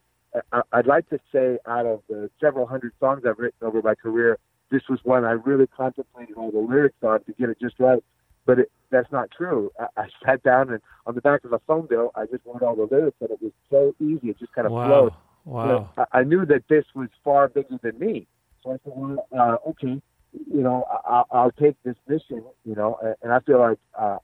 I, 0.53 0.63
I'd 0.73 0.87
like 0.87 1.09
to 1.11 1.19
say, 1.33 1.59
out 1.67 1.87
of 1.87 2.03
the 2.09 2.31
several 2.41 2.67
hundred 2.67 2.93
songs 2.99 3.23
I've 3.27 3.39
written 3.39 3.67
over 3.67 3.83
my 3.83 3.95
career, 3.95 4.39
this 4.71 4.83
was 4.89 4.99
one 5.05 5.25
I 5.25 5.33
really 5.33 5.67
contemplated 5.67 6.37
all 6.37 6.51
the 6.51 6.59
lyrics 6.59 6.97
on 7.03 7.23
to 7.25 7.33
get 7.33 7.49
it 7.49 7.59
just 7.61 7.79
right. 7.79 8.03
But 8.47 8.59
it, 8.61 8.73
that's 8.91 9.11
not 9.13 9.31
true. 9.31 9.71
I, 9.79 9.87
I 9.97 10.07
sat 10.25 10.43
down 10.43 10.71
and 10.71 10.81
on 11.07 11.15
the 11.15 11.21
back 11.21 11.45
of 11.45 11.53
a 11.53 11.61
phone 11.61 11.87
bill, 11.87 12.11
I 12.15 12.27
just 12.27 12.45
wrote 12.45 12.63
all 12.63 12.77
the 12.77 12.89
lyrics, 12.91 13.17
and 13.21 13.31
it 13.31 13.41
was 13.41 13.53
so 13.71 13.95
easy. 14.01 14.31
It 14.31 14.39
just 14.39 14.53
kind 14.53 14.67
of 14.67 14.73
wow. 14.73 14.87
flowed. 14.87 15.13
Wow. 15.45 15.91
I, 15.97 16.21
I 16.21 16.23
knew 16.25 16.47
that 16.47 16.65
this 16.69 16.85
was 16.95 17.09
far 17.23 17.49
bigger 17.49 17.79
than 17.83 17.99
me. 17.99 18.27
So 18.63 18.71
I 18.73 18.77
said, 18.85 18.93
well, 18.97 19.29
uh, 19.37 19.57
okay, 19.71 20.01
you 20.33 20.63
know, 20.63 20.85
I, 20.91 21.23
I'll 21.31 21.53
take 21.53 21.77
this 21.85 21.97
mission, 22.09 22.43
you 22.65 22.75
know, 22.75 22.99
and, 23.23 23.33
I 23.33 23.41
feel 23.41 23.59
like 23.59 23.79
uh, 23.99 24.19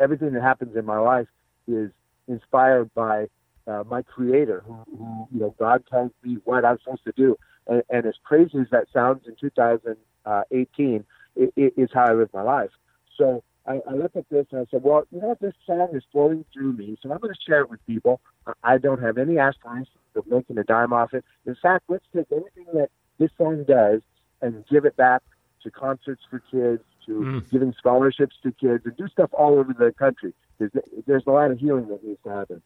everything 0.00 0.32
that 0.32 0.42
happens 0.42 0.76
in 0.76 0.84
my 0.84 0.98
life 0.98 1.28
is 1.68 1.90
inspired 2.26 2.92
by 2.94 3.26
uh, 3.66 3.84
my 3.88 4.02
creator, 4.02 4.64
who, 4.66 4.74
who, 4.96 5.28
you 5.32 5.40
know, 5.40 5.54
God 5.58 5.84
tells 5.88 6.10
me 6.24 6.38
what 6.44 6.64
I'm 6.64 6.78
supposed 6.82 7.04
to 7.04 7.12
do. 7.16 7.36
And, 7.66 7.82
and 7.90 8.06
as 8.06 8.14
crazy 8.24 8.58
as 8.58 8.66
that 8.72 8.86
sounds 8.92 9.26
in 9.26 9.36
2018, 9.40 11.04
it, 11.36 11.52
it 11.56 11.74
is 11.76 11.90
how 11.92 12.06
I 12.06 12.12
live 12.14 12.30
my 12.32 12.42
life. 12.42 12.70
So 13.16 13.44
I, 13.66 13.80
I 13.88 13.94
looked 13.94 14.16
at 14.16 14.28
this 14.28 14.46
and 14.50 14.60
I 14.60 14.64
said, 14.70 14.82
well, 14.82 15.04
you 15.12 15.20
know, 15.20 15.36
this 15.40 15.54
song 15.66 15.90
is 15.92 16.02
flowing 16.10 16.44
through 16.52 16.72
me, 16.72 16.96
so 17.00 17.12
I'm 17.12 17.18
going 17.18 17.32
to 17.32 17.40
share 17.46 17.60
it 17.60 17.70
with 17.70 17.84
people. 17.86 18.20
I 18.64 18.78
don't 18.78 19.00
have 19.00 19.18
any 19.18 19.38
aspirations 19.38 19.88
of 20.16 20.26
making 20.26 20.58
a 20.58 20.64
dime 20.64 20.92
off 20.92 21.14
it. 21.14 21.24
In 21.46 21.56
fact, 21.62 21.84
let's 21.88 22.04
take 22.14 22.26
anything 22.32 22.66
that 22.74 22.90
this 23.18 23.30
song 23.38 23.64
does 23.64 24.00
and 24.40 24.64
give 24.68 24.84
it 24.84 24.96
back 24.96 25.22
to 25.62 25.70
concerts 25.70 26.22
for 26.28 26.40
kids, 26.50 26.82
to 27.06 27.12
mm. 27.12 27.50
giving 27.50 27.72
scholarships 27.78 28.34
to 28.42 28.50
kids, 28.52 28.84
and 28.84 28.96
do 28.96 29.06
stuff 29.08 29.30
all 29.32 29.58
over 29.58 29.72
the 29.72 29.92
country. 29.92 30.34
There's, 30.58 30.72
there's 31.06 31.22
a 31.26 31.30
lot 31.30 31.52
of 31.52 31.58
healing 31.58 31.88
that 31.88 32.04
needs 32.04 32.18
to 32.24 32.30
happen. 32.30 32.62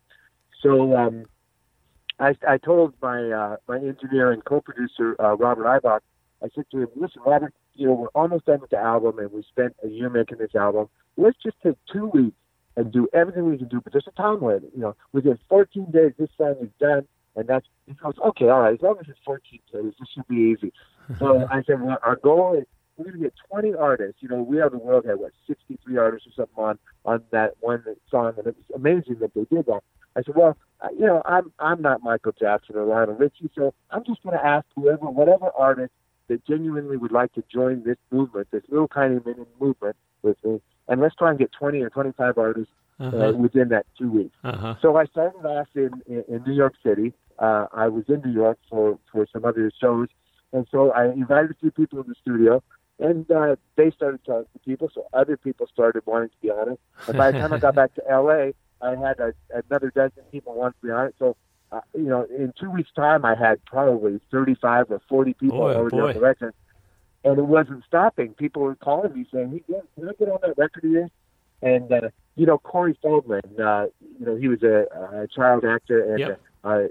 So 0.62 0.97
um, 0.97 1.26
I, 2.19 2.35
I 2.49 2.59
told 2.59 2.95
my 3.03 3.31
uh, 3.31 3.57
my 3.69 3.76
engineer 3.76 4.33
and 4.33 4.45
co-producer 4.45 5.17
uh, 5.21 5.37
Robert 5.37 5.65
Eibach, 5.65 6.00
I 6.43 6.49
said 6.55 6.65
to 6.73 6.83
him, 6.83 6.88
"Listen, 6.97 7.23
Robert, 7.26 7.53
you 7.76 7.87
know 7.87 7.92
we're 7.92 8.09
almost 8.09 8.47
done 8.47 8.61
with 8.61 8.71
the 8.71 8.78
album, 8.78 9.18
and 9.18 9.33
we 9.33 9.42
spent 9.42 9.76
a 9.85 9.88
year 9.88 10.11
making 10.11 10.38
this 10.38 10.54
album. 10.54 10.88
Let's 11.16 11.37
just 11.42 11.56
take 11.62 11.76
two 11.92 12.06
weeks 12.06 12.37
and 12.76 12.92
do 12.92 13.09
everything 13.12 13.49
we 13.49 13.59
can 13.59 13.68
do, 13.68 13.80
but 13.80 13.92
there's 13.92 14.06
a 14.06 14.23
time 14.23 14.42
limit. 14.42 14.71
You 14.75 14.83
know, 14.83 14.97
within 15.12 15.38
14 15.49 15.90
days, 15.90 16.12
this 16.18 16.30
song 16.37 16.56
is 16.61 16.71
done." 16.80 17.06
And 17.37 17.47
that's 17.49 17.66
he 17.87 17.95
goes, 17.95 18.14
"Okay, 18.25 18.49
all 18.49 18.61
right, 18.61 18.75
as 18.75 18.83
long 18.83 18.97
as 19.00 19.09
it's 19.09 19.18
14 19.25 19.61
days, 19.73 19.92
this 19.99 20.09
should 20.14 20.28
be 20.28 20.54
easy." 20.56 20.73
So 21.21 21.47
I 21.49 21.62
said, 21.62 21.80
"Well, 21.80 21.99
our 22.02 22.16
goal 22.16 22.59
is." 22.59 22.64
We're 22.97 23.04
going 23.04 23.18
to 23.18 23.23
get 23.25 23.35
20 23.50 23.75
artists. 23.75 24.23
You 24.23 24.28
know, 24.30 24.42
We 24.42 24.59
Are 24.59 24.71
the 24.71 24.78
World 24.78 25.04
had 25.04 25.18
what 25.18 25.33
63 25.47 25.99
artists 25.99 26.26
or 26.28 26.33
something 26.33 26.64
on 26.64 26.78
on 27.04 27.23
that 27.30 27.52
one 27.61 27.85
song, 28.11 28.33
and 28.38 28.47
it 28.47 28.56
was 28.56 28.75
amazing 28.75 29.18
that 29.21 29.35
they 29.35 29.45
did 29.54 29.66
that. 29.66 29.83
I 30.16 30.23
said, 30.23 30.35
well, 30.35 30.56
you 30.99 31.06
know, 31.06 31.23
I'm 31.25 31.52
I'm 31.59 31.83
not 31.83 32.02
Michael 32.02 32.33
Jackson 32.38 32.76
or 32.76 32.85
Lionel 32.85 33.14
Richie, 33.14 33.50
so 33.54 33.75
I'm 33.90 34.04
just 34.04 34.23
going 34.23 34.37
to 34.37 34.45
ask 34.45 34.64
whoever, 34.75 35.06
whatever 35.06 35.50
artist 35.56 35.92
that 36.28 36.45
genuinely 36.47 36.97
would 36.97 37.12
like 37.12 37.33
to 37.35 37.42
join 37.52 37.85
this 37.85 37.97
movement, 38.11 38.49
this 38.50 38.62
little 38.68 38.88
tiny 38.88 39.21
mini 39.25 39.45
movement 39.61 39.97
with 40.23 40.37
me, 40.45 40.61
and 40.88 41.00
let's 41.00 41.14
try 41.14 41.30
and 41.30 41.38
get 41.38 41.52
20 41.52 41.80
or 41.83 41.90
25 41.90 42.38
artists 42.38 42.73
uh, 42.99 43.04
uh-huh. 43.04 43.16
uh, 43.16 43.33
within 43.33 43.68
that 43.68 43.87
two 43.99 44.11
weeks. 44.11 44.37
Uh-huh. 44.45 44.75
So 44.80 44.97
I 44.97 45.04
started 45.06 45.45
off 45.47 45.68
in, 45.75 45.90
in, 46.06 46.25
in 46.28 46.42
New 46.47 46.54
York 46.54 46.75
City. 46.85 47.12
Uh, 47.38 47.66
I 47.73 47.88
was 47.88 48.04
in 48.09 48.23
New 48.25 48.33
York 48.33 48.59
for 48.71 48.99
for 49.12 49.26
some 49.33 49.45
other 49.45 49.71
shows, 49.78 50.09
and 50.52 50.66
so 50.71 50.92
I 50.92 51.06
invited 51.06 51.50
a 51.50 51.54
few 51.54 51.71
people 51.71 52.00
in 52.00 52.09
the 52.09 52.14
studio. 52.21 52.62
And 52.99 53.30
uh, 53.30 53.56
they 53.76 53.90
started 53.90 54.25
talking 54.25 54.47
to 54.54 54.59
people, 54.61 54.88
so 54.95 55.06
other 55.12 55.37
people 55.37 55.66
started 55.71 56.02
wanting 56.06 56.30
to 56.30 56.37
be 56.40 56.50
on 56.50 56.73
it. 56.73 56.80
And 57.06 57.18
by 57.18 57.30
the 57.30 57.38
time 57.38 57.52
I 57.52 57.59
got 57.59 57.75
back 57.83 57.95
to 57.97 58.02
LA, 58.09 58.52
I 58.80 58.97
had 58.97 59.21
a, 59.21 59.35
another 59.52 59.92
dozen 59.95 60.23
people 60.33 60.54
want 60.54 60.75
to 60.80 60.87
be 60.87 60.90
on 60.90 61.09
it. 61.09 61.14
So, 61.18 61.37
uh, 61.73 61.80
you 61.94 62.04
know, 62.04 62.25
in 62.25 62.52
two 62.58 62.70
weeks' 62.70 62.90
time, 62.94 63.25
I 63.25 63.35
had 63.35 63.64
probably 63.64 64.20
35 64.30 64.90
or 64.90 65.00
40 65.08 65.35
people 65.35 65.58
boy, 65.58 65.75
already 65.75 65.96
boy. 65.96 66.08
on 66.08 66.14
the 66.14 66.20
record. 66.20 66.54
And 67.25 67.38
it 67.38 67.46
wasn't 67.46 67.85
stopping. 67.87 68.35
People 68.35 68.62
were 68.62 68.76
calling 68.76 69.12
me 69.14 69.26
saying, 69.32 69.50
hey, 69.50 69.62
yeah, 69.68 69.80
can 69.94 70.08
I 70.08 70.12
get 70.18 70.28
on 70.28 70.38
that 70.42 70.56
record 70.56 70.85
here? 70.85 71.11
And, 71.62 71.90
uh, 71.90 72.11
you 72.37 72.46
know, 72.46 72.58
Corey 72.58 72.96
Feldman, 73.02 73.42
uh, 73.58 73.87
you 74.18 74.26
know, 74.26 74.37
he 74.37 74.46
was 74.49 74.62
a, 74.62 74.87
a 75.23 75.26
child 75.26 75.64
actor 75.64 76.12
and 76.12 76.18
yep. 76.20 76.40
uh, 76.62 76.82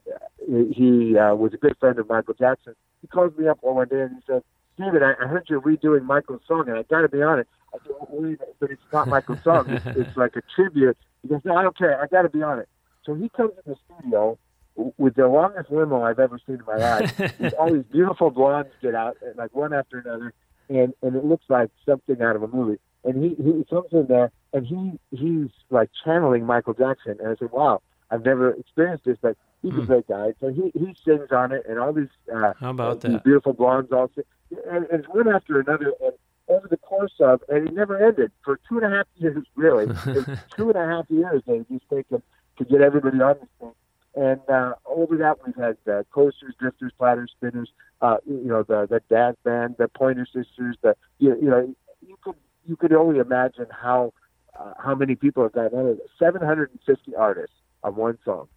he 0.46 1.17
uh, 1.17 1.36
was 1.36 1.53
a 1.53 1.58
good 1.58 1.77
friend 1.79 1.98
of 2.00 2.10
Michael 2.10 2.34
Jackson. 2.34 2.75
He 3.01 3.08
called 3.08 3.38
me 3.38 3.48
up 3.48 3.60
one 3.62 3.88
day 3.88 4.01
and 4.01 4.15
he 4.15 4.22
said, 4.27 4.44
David, 4.77 5.03
I, 5.03 5.12
I 5.12 5.27
heard 5.27 5.46
you're 5.48 5.62
redoing 5.62 6.03
Michael's 6.03 6.41
song, 6.46 6.67
and 6.67 6.77
I 6.77 6.84
got 6.84 7.01
to 7.01 7.08
be 7.08 7.22
honest. 7.22 7.50
I 7.74 7.77
said, 7.77 7.96
well, 7.98 8.08
wait, 8.10 8.39
but 8.60 8.72
it's 8.72 8.82
not 8.91 9.08
Michael's 9.08 9.41
song. 9.41 9.70
It's, 9.70 9.86
it's 9.86 10.17
like 10.17 10.36
a 10.36 10.41
tribute 10.53 10.98
he 11.25 11.29
goes, 11.29 11.41
no, 11.44 11.55
I 11.55 11.63
don't 11.63 11.75
care. 11.75 12.00
I 12.00 12.05
got 12.05 12.22
to 12.22 12.29
be 12.29 12.44
on 12.44 12.60
it. 12.60 12.70
So 13.03 13.15
he 13.15 13.29
comes 13.29 13.53
in 13.65 13.74
the 13.74 13.77
studio 13.86 14.38
with 14.75 15.15
the 15.15 15.27
longest 15.27 15.72
limo 15.72 16.03
I've 16.03 16.20
ever 16.20 16.39
seen 16.46 16.55
in 16.55 16.65
my 16.65 16.75
life. 16.75 17.53
all 17.60 17.74
these 17.74 17.86
beautiful 17.91 18.29
blondes 18.29 18.72
get 18.82 18.96
out, 18.96 19.17
like 19.36 19.53
one 19.55 19.74
after 19.74 20.00
another, 20.00 20.34
and 20.70 20.94
and 21.01 21.15
it 21.15 21.25
looks 21.25 21.46
like 21.50 21.70
something 21.86 22.22
out 22.22 22.36
of 22.36 22.44
a 22.44 22.48
movie. 22.48 22.79
And 23.03 23.24
he 23.24 23.36
he 23.41 23.65
comes 23.70 23.89
in 23.91 24.08
there, 24.08 24.32
and 24.53 24.65
he 24.65 25.00
he's 25.12 25.50
like 25.70 25.89
channeling 26.03 26.46
Michael 26.46 26.74
Jackson. 26.74 27.17
And 27.20 27.29
I 27.29 27.36
said, 27.36 27.51
wow, 27.51 27.82
I've 28.12 28.25
never 28.25 28.51
experienced 28.51 29.05
this, 29.05 29.17
but 29.22 29.38
he's 29.62 29.72
mm. 29.72 29.77
a 29.77 29.82
hmm. 29.82 29.88
great 29.88 30.08
guy. 30.08 30.34
So 30.39 30.50
he 30.50 30.72
he 30.77 30.96
sings 31.05 31.32
on 31.32 31.51
it, 31.51 31.63
and 31.67 31.79
all 31.79 31.94
these 31.94 32.10
uh, 32.34 32.53
how 32.60 32.72
about 32.72 33.01
that 33.01 33.24
beautiful 33.24 33.53
blondes 33.53 33.91
all 33.91 34.10
sing, 34.15 34.24
and, 34.70 34.86
and 34.88 35.00
it's 35.01 35.08
one 35.08 35.27
after 35.27 35.60
another. 35.60 35.94
And 36.01 36.13
over 36.48 36.67
the 36.67 36.77
course 36.77 37.13
of, 37.20 37.41
and 37.50 37.67
it 37.67 37.74
never 37.74 38.03
ended 38.03 38.32
for 38.44 38.60
two 38.70 38.79
and 38.79 38.94
a 38.94 38.98
half 38.98 39.08
years, 39.15 39.46
really. 39.55 39.86
two 40.55 40.70
and 40.70 40.75
a 40.77 40.86
half 40.86 41.05
years 41.10 41.41
they 41.48 41.60
just 41.72 41.89
taken 41.89 42.22
to 42.58 42.65
get 42.65 42.82
everybody 42.82 43.20
on 43.22 43.36
this 43.39 43.50
thing. 43.60 43.72
And 44.16 44.40
uh, 44.50 44.74
over 44.86 45.18
that, 45.18 45.38
we've 45.46 45.56
had 45.56 45.78
uh, 45.92 46.04
coasters, 46.12 46.56
drifters, 46.58 46.94
platters, 46.98 47.32
spinners. 47.36 47.70
Uh, 48.02 48.18
you 48.26 48.46
know, 48.46 48.64
the 48.64 48.88
the 48.90 49.02
dance 49.14 49.38
band, 49.44 49.76
the 49.78 49.88
Pointer 49.90 50.26
Sisters. 50.26 50.78
The 50.82 50.96
you, 51.20 51.36
you 51.42 51.50
know, 51.50 51.76
you 52.02 52.16
could 52.24 52.36
you 52.66 52.76
could 52.78 52.94
only 52.94 53.20
imagine 53.20 53.68
how 53.70 54.14
uh, 54.58 54.74
how 54.80 54.96
many 54.96 55.16
people 55.16 55.44
have 55.44 55.52
gotten 55.52 55.78
out 55.78 55.86
of 55.86 55.98
it. 55.98 56.06
Seven 56.18 56.42
hundred 56.42 56.72
and 56.72 56.80
fifty 56.86 57.14
artists 57.16 57.56
on 57.84 57.96
one 57.96 58.18
song. 58.24 58.48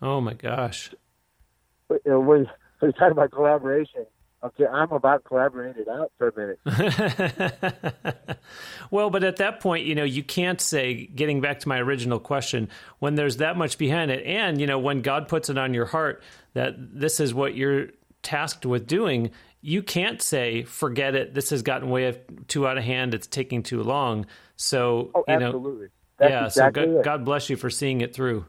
Oh 0.00 0.20
my 0.20 0.34
gosh! 0.34 0.94
But, 1.88 2.02
you 2.04 2.12
know, 2.12 2.20
when 2.20 2.46
we 2.80 2.92
talk 2.92 3.10
about 3.10 3.32
collaboration, 3.32 4.06
okay, 4.42 4.66
I'm 4.66 4.90
about 4.92 5.24
collaborated 5.24 5.88
out 5.88 6.12
for 6.18 6.28
a 6.28 6.38
minute. 6.38 8.38
well, 8.90 9.10
but 9.10 9.24
at 9.24 9.36
that 9.36 9.60
point, 9.60 9.86
you 9.86 9.94
know, 9.94 10.04
you 10.04 10.22
can't 10.22 10.60
say, 10.60 11.06
getting 11.06 11.40
back 11.40 11.60
to 11.60 11.68
my 11.68 11.78
original 11.78 12.18
question, 12.18 12.68
when 12.98 13.14
there's 13.14 13.38
that 13.38 13.56
much 13.56 13.78
behind 13.78 14.10
it, 14.10 14.24
and, 14.24 14.60
you 14.60 14.66
know, 14.66 14.78
when 14.78 15.02
God 15.02 15.28
puts 15.28 15.48
it 15.48 15.58
on 15.58 15.74
your 15.74 15.86
heart 15.86 16.22
that 16.54 16.74
this 16.78 17.20
is 17.20 17.34
what 17.34 17.54
you're 17.54 17.88
tasked 18.22 18.66
with 18.66 18.86
doing, 18.86 19.30
you 19.60 19.82
can't 19.82 20.22
say, 20.22 20.62
forget 20.62 21.14
it, 21.14 21.34
this 21.34 21.50
has 21.50 21.62
gotten 21.62 21.90
way 21.90 22.20
too 22.46 22.66
out 22.66 22.78
of 22.78 22.84
hand, 22.84 23.14
it's 23.14 23.26
taking 23.26 23.62
too 23.62 23.82
long. 23.82 24.26
So, 24.56 25.10
oh, 25.14 25.24
you 25.26 25.38
know, 25.38 25.46
absolutely. 25.46 25.88
That's 26.18 26.30
yeah, 26.30 26.46
exactly 26.46 26.84
so 26.84 26.94
God, 26.94 27.04
God, 27.04 27.24
bless 27.24 27.50
you 27.50 27.56
for 27.56 27.70
seeing 27.70 28.00
it 28.00 28.14
through. 28.14 28.44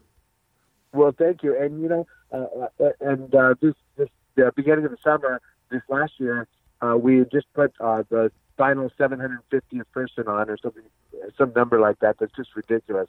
Well, 0.91 1.13
thank 1.17 1.43
you. 1.43 1.60
And, 1.60 1.81
you 1.81 1.89
know, 1.89 2.08
uh, 2.31 2.84
uh 2.84 2.89
and 3.00 3.34
uh, 3.34 3.53
this, 3.62 3.75
this 3.96 4.10
the 4.36 4.51
beginning 4.55 4.86
of 4.86 4.91
the 4.91 4.98
summer, 5.03 5.41
this 5.70 5.82
last 5.90 6.14
year, 6.18 6.48
uh, 6.82 6.96
we 6.98 7.24
just 7.32 7.52
put 7.54 7.74
uh, 7.80 8.04
the 8.10 8.32
final 8.58 8.90
750th 9.00 9.84
person 9.92 10.28
on, 10.28 10.50
or 10.50 10.58
something, 10.58 10.84
some 11.38 11.54
number 11.56 11.80
like 11.80 12.00
that. 12.00 12.18
That's 12.20 12.36
just 12.36 12.56
ridiculous. 12.56 13.08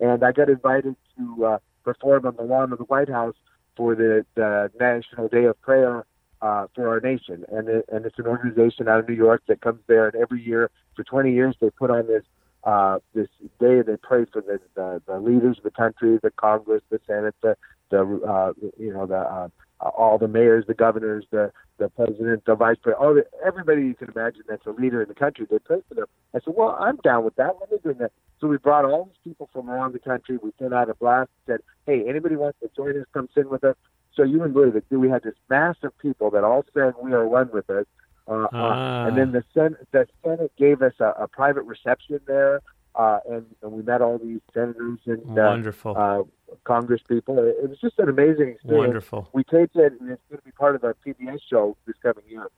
And 0.00 0.24
I 0.24 0.32
got 0.32 0.48
invited 0.48 0.96
to 1.16 1.44
uh, 1.44 1.58
perform 1.84 2.26
on 2.26 2.36
the 2.36 2.42
lawn 2.42 2.72
of 2.72 2.78
the 2.78 2.84
White 2.84 3.08
House 3.08 3.36
for 3.76 3.94
the, 3.94 4.24
the 4.34 4.70
National 4.78 5.28
Day 5.28 5.44
of 5.44 5.60
Prayer 5.60 6.04
uh, 6.40 6.66
for 6.74 6.88
our 6.88 7.00
nation. 7.00 7.44
And 7.50 7.68
it, 7.68 7.84
and 7.90 8.04
it's 8.04 8.18
an 8.18 8.26
organization 8.26 8.88
out 8.88 9.00
of 9.00 9.08
New 9.08 9.14
York 9.14 9.42
that 9.48 9.60
comes 9.60 9.80
there, 9.86 10.08
and 10.08 10.16
every 10.16 10.42
year 10.42 10.70
for 10.94 11.04
20 11.04 11.32
years 11.32 11.56
they 11.60 11.70
put 11.70 11.90
on 11.90 12.06
this 12.06 12.24
uh, 12.64 12.98
this 13.14 13.28
day. 13.58 13.82
They 13.82 13.96
pray 13.96 14.24
for 14.32 14.40
the, 14.40 14.60
the 14.74 15.02
the 15.06 15.18
leaders 15.18 15.58
of 15.58 15.64
the 15.64 15.70
country, 15.70 16.18
the 16.22 16.30
Congress, 16.30 16.82
the 16.90 17.00
Senate, 17.06 17.34
the 17.42 17.56
the 17.90 18.00
uh, 18.00 18.52
you 18.78 18.92
know 18.92 19.06
the 19.06 19.18
uh, 19.18 19.48
all 19.90 20.18
the 20.18 20.28
mayors, 20.28 20.64
the 20.66 20.74
governors, 20.74 21.24
the 21.30 21.52
the 21.78 21.88
president, 21.88 22.44
the 22.44 22.54
vice 22.54 22.76
president, 22.82 23.04
all 23.04 23.14
the, 23.14 23.24
everybody 23.44 23.82
you 23.82 23.94
can 23.94 24.08
imagine 24.14 24.42
that's 24.48 24.66
a 24.66 24.70
leader 24.70 25.02
in 25.02 25.08
the 25.08 25.14
country. 25.14 25.46
They 25.50 25.58
pray 25.58 25.82
for 25.88 25.94
them. 25.94 26.06
I 26.34 26.38
said, 26.44 26.54
well, 26.56 26.76
I'm 26.78 26.96
down 26.96 27.24
with 27.24 27.34
that. 27.36 27.56
Let 27.60 27.72
me 27.72 27.78
do 27.82 27.94
that. 27.94 28.12
So 28.40 28.46
we 28.46 28.58
brought 28.58 28.84
all 28.84 29.06
these 29.06 29.16
people 29.24 29.48
from 29.52 29.68
around 29.68 29.92
the 29.94 29.98
country. 29.98 30.38
We 30.40 30.52
sent 30.58 30.74
out 30.74 30.90
a 30.90 30.94
blast. 30.94 31.30
Said, 31.46 31.60
hey, 31.86 32.04
anybody 32.08 32.36
wants 32.36 32.58
to 32.60 32.70
join 32.76 32.98
us? 33.00 33.06
Come 33.12 33.28
sing 33.34 33.48
with 33.48 33.64
us. 33.64 33.76
So 34.14 34.22
you 34.22 34.42
and 34.42 34.52
believe 34.52 34.76
it, 34.76 34.84
we 34.90 35.08
had 35.08 35.22
this 35.22 35.34
mass 35.48 35.76
of 35.82 35.96
people 35.98 36.30
that 36.32 36.44
all 36.44 36.64
sang 36.74 36.92
"We 37.02 37.12
Are 37.14 37.26
One" 37.26 37.50
with 37.52 37.68
us. 37.70 37.86
Uh, 38.28 38.46
ah. 38.52 39.04
uh, 39.04 39.08
and 39.08 39.16
then 39.16 39.32
the 39.32 39.42
Senate, 39.54 39.88
the 39.90 40.06
Senate 40.22 40.52
gave 40.58 40.82
us 40.82 40.92
a, 41.00 41.12
a 41.18 41.28
private 41.28 41.62
reception 41.62 42.20
there, 42.26 42.60
uh, 42.94 43.18
and, 43.28 43.46
and 43.62 43.72
we 43.72 43.82
met 43.82 44.02
all 44.02 44.18
these 44.18 44.40
senators 44.52 44.98
and 45.06 45.22
uh, 45.38 45.42
wonderful 45.42 45.96
uh, 45.96 46.22
Congress 46.64 47.00
people. 47.08 47.38
It, 47.38 47.68
was 47.68 47.78
just 47.80 47.98
an 47.98 48.08
amazing 48.08 48.50
experience. 48.50 48.86
Wonderful. 48.86 49.28
We 49.32 49.44
taped 49.44 49.76
it, 49.76 49.94
and 50.00 50.10
it's 50.10 50.22
going 50.28 50.38
to 50.38 50.44
be 50.44 50.52
part 50.52 50.74
of 50.74 50.84
a 50.84 50.94
PBS 51.06 51.40
show 51.48 51.76
this 51.86 51.96
coming 52.02 52.24
year. 52.28 52.48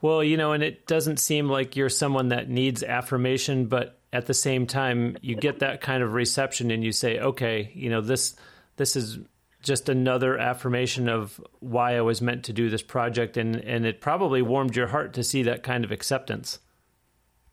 Well, 0.00 0.22
you 0.22 0.36
know, 0.36 0.52
and 0.52 0.62
it 0.62 0.86
doesn't 0.86 1.18
seem 1.18 1.48
like 1.48 1.76
you're 1.76 1.88
someone 1.88 2.28
that 2.28 2.48
needs 2.48 2.82
affirmation, 2.82 3.66
but 3.66 3.98
at 4.12 4.26
the 4.26 4.34
same 4.34 4.66
time, 4.66 5.16
you 5.22 5.34
get 5.34 5.60
that 5.60 5.80
kind 5.80 6.02
of 6.02 6.12
reception, 6.12 6.70
and 6.70 6.84
you 6.84 6.92
say, 6.92 7.18
"Okay, 7.18 7.70
you 7.74 7.90
know, 7.90 8.00
this 8.00 8.36
this 8.76 8.96
is 8.96 9.18
just 9.62 9.88
another 9.88 10.38
affirmation 10.38 11.08
of 11.08 11.40
why 11.60 11.96
I 11.96 12.02
was 12.02 12.20
meant 12.20 12.44
to 12.44 12.52
do 12.52 12.68
this 12.68 12.82
project, 12.82 13.36
and 13.36 13.56
and 13.56 13.86
it 13.86 14.00
probably 14.00 14.42
warmed 14.42 14.76
your 14.76 14.88
heart 14.88 15.14
to 15.14 15.24
see 15.24 15.42
that 15.44 15.62
kind 15.62 15.84
of 15.84 15.90
acceptance. 15.90 16.58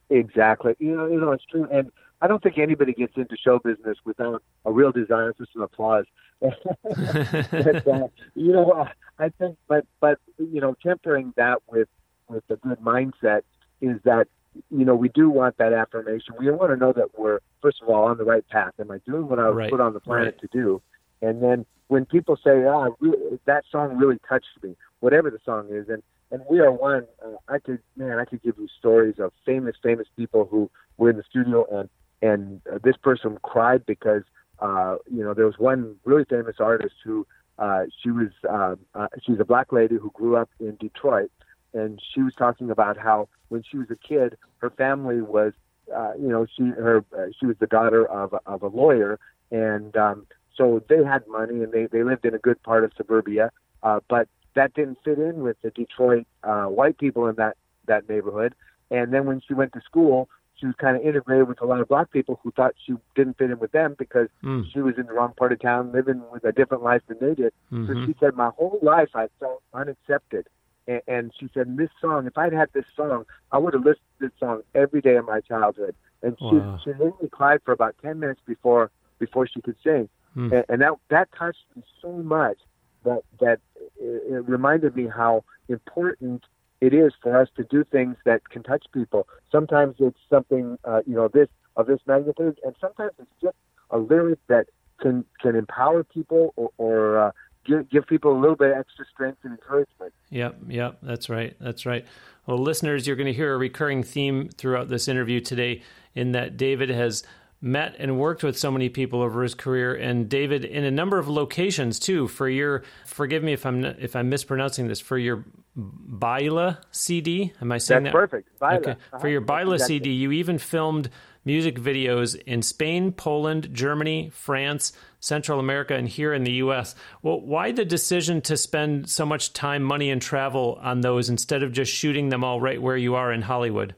Exactly. 0.10 0.76
You 0.78 0.96
know, 0.96 1.08
you 1.08 1.20
know, 1.20 1.32
it's 1.32 1.46
true, 1.46 1.68
and 1.72 1.90
I 2.22 2.28
don't 2.28 2.42
think 2.42 2.58
anybody 2.58 2.94
gets 2.94 3.18
into 3.18 3.36
show 3.36 3.60
business 3.60 3.98
without 4.06 4.44
a 4.66 4.72
real 4.72 4.92
desire 4.92 5.34
for 5.34 5.48
some 5.52 5.64
applause. 5.64 6.06
but, 6.42 7.88
uh, 7.88 8.08
you 8.36 8.52
know, 8.52 8.88
I 9.20 9.30
think, 9.30 9.58
but 9.68 9.86
but 10.00 10.20
you 10.38 10.62
know, 10.62 10.76
tempering 10.82 11.34
that 11.38 11.60
with 11.68 11.88
with 12.28 12.44
a 12.50 12.56
good 12.56 12.80
mindset 12.80 13.42
is 13.80 14.00
that 14.04 14.28
you 14.70 14.86
know 14.86 14.96
we 14.96 15.10
do 15.10 15.30
want 15.30 15.58
that 15.58 15.74
affirmation. 15.74 16.36
We 16.40 16.50
want 16.52 16.72
to 16.72 16.78
know 16.78 16.94
that 16.94 17.18
we're 17.18 17.40
first 17.62 17.82
of 17.82 17.90
all 17.90 18.06
on 18.06 18.18
the 18.18 18.24
right 18.24 18.48
path. 18.50 18.74
Am 18.80 18.92
I 18.92 19.00
doing 19.00 19.28
what 19.28 19.40
I 19.40 19.48
was 19.50 19.58
right. 19.58 19.72
put 19.72 19.80
on 19.80 19.94
the 19.94 20.00
planet 20.00 20.40
right. 20.42 20.42
to 20.42 20.48
do? 20.52 20.82
And 21.22 21.42
then 21.42 21.66
when 21.88 22.06
people 22.06 22.38
say, 22.44 22.66
"Ah, 22.66 22.90
really, 23.00 23.40
that 23.46 23.64
song 23.72 23.98
really 23.98 24.18
touched 24.28 24.64
me," 24.64 24.76
whatever 25.00 25.30
the 25.30 25.40
song 25.46 25.68
is, 25.70 25.90
and 25.90 26.02
and 26.32 26.42
we 26.50 26.60
are 26.60 26.72
one. 26.72 27.06
Uh, 27.24 27.34
I 27.48 27.60
could, 27.60 27.80
man, 27.96 28.18
I 28.18 28.26
could 28.26 28.42
give 28.42 28.58
you 28.58 28.68
stories 28.80 29.16
of 29.20 29.32
famous, 29.46 29.76
famous 29.84 30.08
people 30.16 30.48
who 30.50 30.72
were 30.98 31.10
in 31.10 31.18
the 31.18 31.24
studio, 31.30 31.66
and 31.72 31.90
and 32.22 32.62
uh, 32.72 32.78
this 32.84 32.96
person 32.98 33.38
cried 33.44 33.86
because, 33.86 34.24
uh, 34.60 34.98
you 35.12 35.24
know, 35.24 35.34
there 35.34 35.46
was 35.46 35.58
one 35.58 35.96
really 36.06 36.26
famous 36.26 36.56
artist 36.60 36.96
who, 37.04 37.26
uh, 37.60 37.84
she 38.02 38.12
was, 38.12 38.30
uh, 38.50 38.76
uh, 38.96 39.08
she's 39.24 39.40
a 39.40 39.46
black 39.46 39.72
lady 39.72 39.96
who 39.96 40.12
grew 40.12 40.36
up 40.36 40.50
in 40.60 40.76
Detroit, 40.76 41.32
and 41.74 42.02
she 42.14 42.22
was 42.22 42.34
talking 42.36 42.70
about 42.70 42.98
how 42.98 43.28
when 43.50 43.64
she 43.70 43.78
was 43.78 43.88
a 43.92 43.96
kid, 43.96 44.38
her 44.58 44.70
family 44.70 45.22
was, 45.22 45.54
uh, 45.96 46.14
you 46.20 46.30
know, 46.30 46.46
she 46.56 46.64
her 46.70 47.04
uh, 47.18 47.26
she 47.38 47.46
was 47.46 47.56
the 47.60 47.68
daughter 47.68 48.06
of 48.06 48.34
of 48.46 48.64
a 48.64 48.68
lawyer, 48.68 49.20
and 49.52 49.96
um, 49.98 50.26
so 50.56 50.82
they 50.90 51.04
had 51.04 51.28
money 51.28 51.64
and 51.64 51.72
they, 51.72 51.88
they 51.88 52.04
lived 52.04 52.26
in 52.26 52.34
a 52.34 52.40
good 52.40 52.62
part 52.64 52.84
of 52.84 52.92
suburbia, 52.96 53.52
uh, 53.84 54.00
but 54.10 54.28
that 54.56 54.74
didn't 54.74 54.98
fit 55.04 55.18
in 55.18 55.42
with 55.42 55.58
the 55.62 55.72
Detroit 55.72 56.28
uh, 56.44 56.66
white 56.66 56.98
people 56.98 57.28
in 57.28 57.36
that, 57.36 57.58
that 57.88 58.10
neighborhood. 58.10 58.54
And 58.90 59.14
then 59.14 59.26
when 59.26 59.42
she 59.48 59.54
went 59.54 59.74
to 59.74 59.82
school, 59.82 60.30
she 60.62 60.68
was 60.68 60.76
kind 60.78 60.96
of 60.96 61.04
integrated 61.04 61.48
with 61.48 61.60
a 61.62 61.66
lot 61.66 61.82
of 61.82 61.88
black 61.90 62.12
people 62.12 62.40
who 62.44 62.52
thought 62.52 62.76
she 62.86 62.94
didn't 63.16 63.38
fit 63.38 63.50
in 63.50 63.60
with 63.60 63.72
them 63.72 63.96
because 63.98 64.28
mm. 64.44 64.64
she 64.72 64.80
was 64.80 64.96
in 64.98 65.08
the 65.08 65.14
wrong 65.14 65.34
part 65.36 65.52
of 65.52 65.60
town, 65.60 65.92
living 65.92 66.22
with 66.32 66.44
a 66.44 66.52
different 66.52 66.84
life 66.84 67.02
than 67.08 67.18
they 67.20 67.34
did. 67.34 67.52
Mm-hmm. 67.72 67.88
So 67.88 68.06
she 68.06 68.16
said, 68.20 68.36
my 68.36 68.52
whole 68.58 68.80
life 68.82 69.10
I 69.16 69.28
felt 69.40 69.64
unaccepted. 69.74 70.48
And, 70.88 71.02
and 71.08 71.32
she 71.38 71.50
said, 71.54 71.76
this 71.76 71.90
song, 72.00 72.28
if 72.28 72.38
I'd 72.38 72.54
had 72.54 72.70
this 72.74 72.86
song, 72.96 73.26
I 73.52 73.58
would 73.58 73.74
have 73.74 73.84
listened 73.84 74.06
to 74.20 74.28
this 74.28 74.40
song 74.40 74.62
every 74.76 75.02
day 75.02 75.16
of 75.16 75.26
my 75.26 75.42
childhood. 75.42 75.96
And 76.22 76.38
she, 76.38 76.46
wow. 76.46 76.80
she 76.84 76.92
literally 76.92 77.30
cried 77.32 77.62
for 77.66 77.72
about 77.72 77.96
10 78.04 78.20
minutes 78.20 78.42
before, 78.46 78.92
before 79.18 79.48
she 79.48 79.62
could 79.62 79.78
sing. 79.84 80.08
Mm. 80.38 80.52
And, 80.54 80.66
and 80.70 80.82
that 80.82 80.94
that 81.10 81.30
touched 81.38 81.66
me 81.76 81.84
so 82.02 82.12
much 82.12 82.58
that 83.04 83.24
that 83.40 83.60
it, 84.00 84.34
it 84.34 84.48
reminded 84.48 84.96
me 84.96 85.08
how 85.08 85.44
important 85.68 86.44
it 86.82 86.94
is 86.94 87.14
for 87.22 87.40
us 87.40 87.48
to 87.56 87.64
do 87.64 87.84
things 87.84 88.18
that 88.26 88.50
can 88.50 88.64
touch 88.64 88.86
people. 88.92 89.28
Sometimes 89.52 89.96
it's 90.00 90.20
something 90.30 90.78
uh, 90.84 91.02
you 91.06 91.16
know 91.16 91.28
this 91.28 91.48
of 91.78 91.88
this 91.88 92.00
magnitude, 92.06 92.60
and 92.66 92.76
sometimes 92.82 93.12
it's 93.20 93.32
just 93.42 93.56
a 93.92 93.98
lyric 93.98 94.40
that 94.48 94.68
can 95.00 95.24
can 95.40 95.56
empower 95.56 96.04
people 96.04 96.54
or, 96.58 96.72
or 96.78 97.20
uh, 97.20 97.32
give, 97.66 97.90
give 97.90 98.08
people 98.08 98.38
a 98.38 98.40
little 98.40 98.56
bit 98.56 98.74
extra 98.76 99.06
strength 99.06 99.40
and 99.44 99.54
encouragement. 99.54 100.14
Yep, 100.30 100.58
yep, 100.68 100.98
that's 101.02 101.30
right, 101.30 101.56
that's 101.60 101.86
right. 101.86 102.06
Well, 102.46 102.58
listeners, 102.58 103.06
you're 103.06 103.16
going 103.16 103.28
to 103.28 103.34
hear 103.34 103.54
a 103.54 103.58
recurring 103.58 104.04
theme 104.04 104.50
throughout 104.50 104.90
this 104.90 105.08
interview 105.08 105.40
today, 105.40 105.82
in 106.16 106.32
that 106.32 106.58
David 106.58 106.90
has 106.90 107.24
met 107.62 107.96
and 108.00 108.18
worked 108.18 108.44
with 108.44 108.58
so 108.58 108.72
many 108.72 108.90
people 108.90 109.22
over 109.22 109.44
his 109.44 109.54
career 109.54 109.94
and 109.94 110.28
David 110.28 110.66
in 110.66 110.84
a 110.84 110.92
number 110.92 111.20
of 111.20 111.28
locations 111.28 112.00
too 112.00 112.28
for 112.28 112.50
your 112.50 112.84
forgive 113.06 113.44
me 113.44 113.54
if 113.54 113.66
I'm 113.66 113.86
if 113.86 114.16
I'm 114.16 114.30
mispronouncing 114.30 114.88
this 114.88 115.00
for 115.00 115.18
your 115.18 115.46
Baila 115.76 116.80
CD 116.92 117.54
am 117.62 117.72
I 117.72 117.78
saying 117.78 118.04
That's 118.04 118.14
that 118.14 118.18
perfect 118.18 118.60
Baila. 118.60 118.80
Okay. 118.80 118.92
Uh-huh. 118.92 119.20
For 119.20 119.28
your 119.28 119.42
Baila 119.42 119.76
exactly. 119.76 119.98
CD 120.00 120.12
you 120.12 120.32
even 120.32 120.58
filmed 120.58 121.10
music 121.46 121.80
videos 121.80 122.36
in 122.46 122.62
Spain, 122.62 123.12
Poland, 123.12 123.70
Germany, 123.74 124.32
France, 124.34 124.94
Central 125.20 125.60
America 125.60 125.96
and 125.96 126.08
here 126.08 126.34
in 126.34 126.44
the 126.44 126.54
US. 126.54 126.96
Well, 127.22 127.40
why 127.42 127.72
the 127.72 127.86
decision 127.86 128.42
to 128.42 128.58
spend 128.58 129.10
so 129.10 129.26
much 129.26 129.54
time, 129.54 129.84
money 129.84 130.10
and 130.10 130.22
travel 130.22 130.80
on 130.82 131.02
those 131.02 131.30
instead 131.30 131.64
of 131.64 131.72
just 131.72 131.92
shooting 131.92 132.30
them 132.30 132.44
all 132.44 132.60
right 132.60 132.82
where 132.82 132.98
you 132.98 133.16
are 133.16 133.32
in 133.32 133.44
Hollywood? 133.44 133.96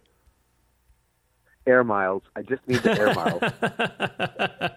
Air 1.65 1.83
miles. 1.83 2.23
I 2.35 2.41
just 2.41 2.67
need 2.67 2.79
the 2.83 2.99
air 2.99 3.13
miles. 3.13 3.41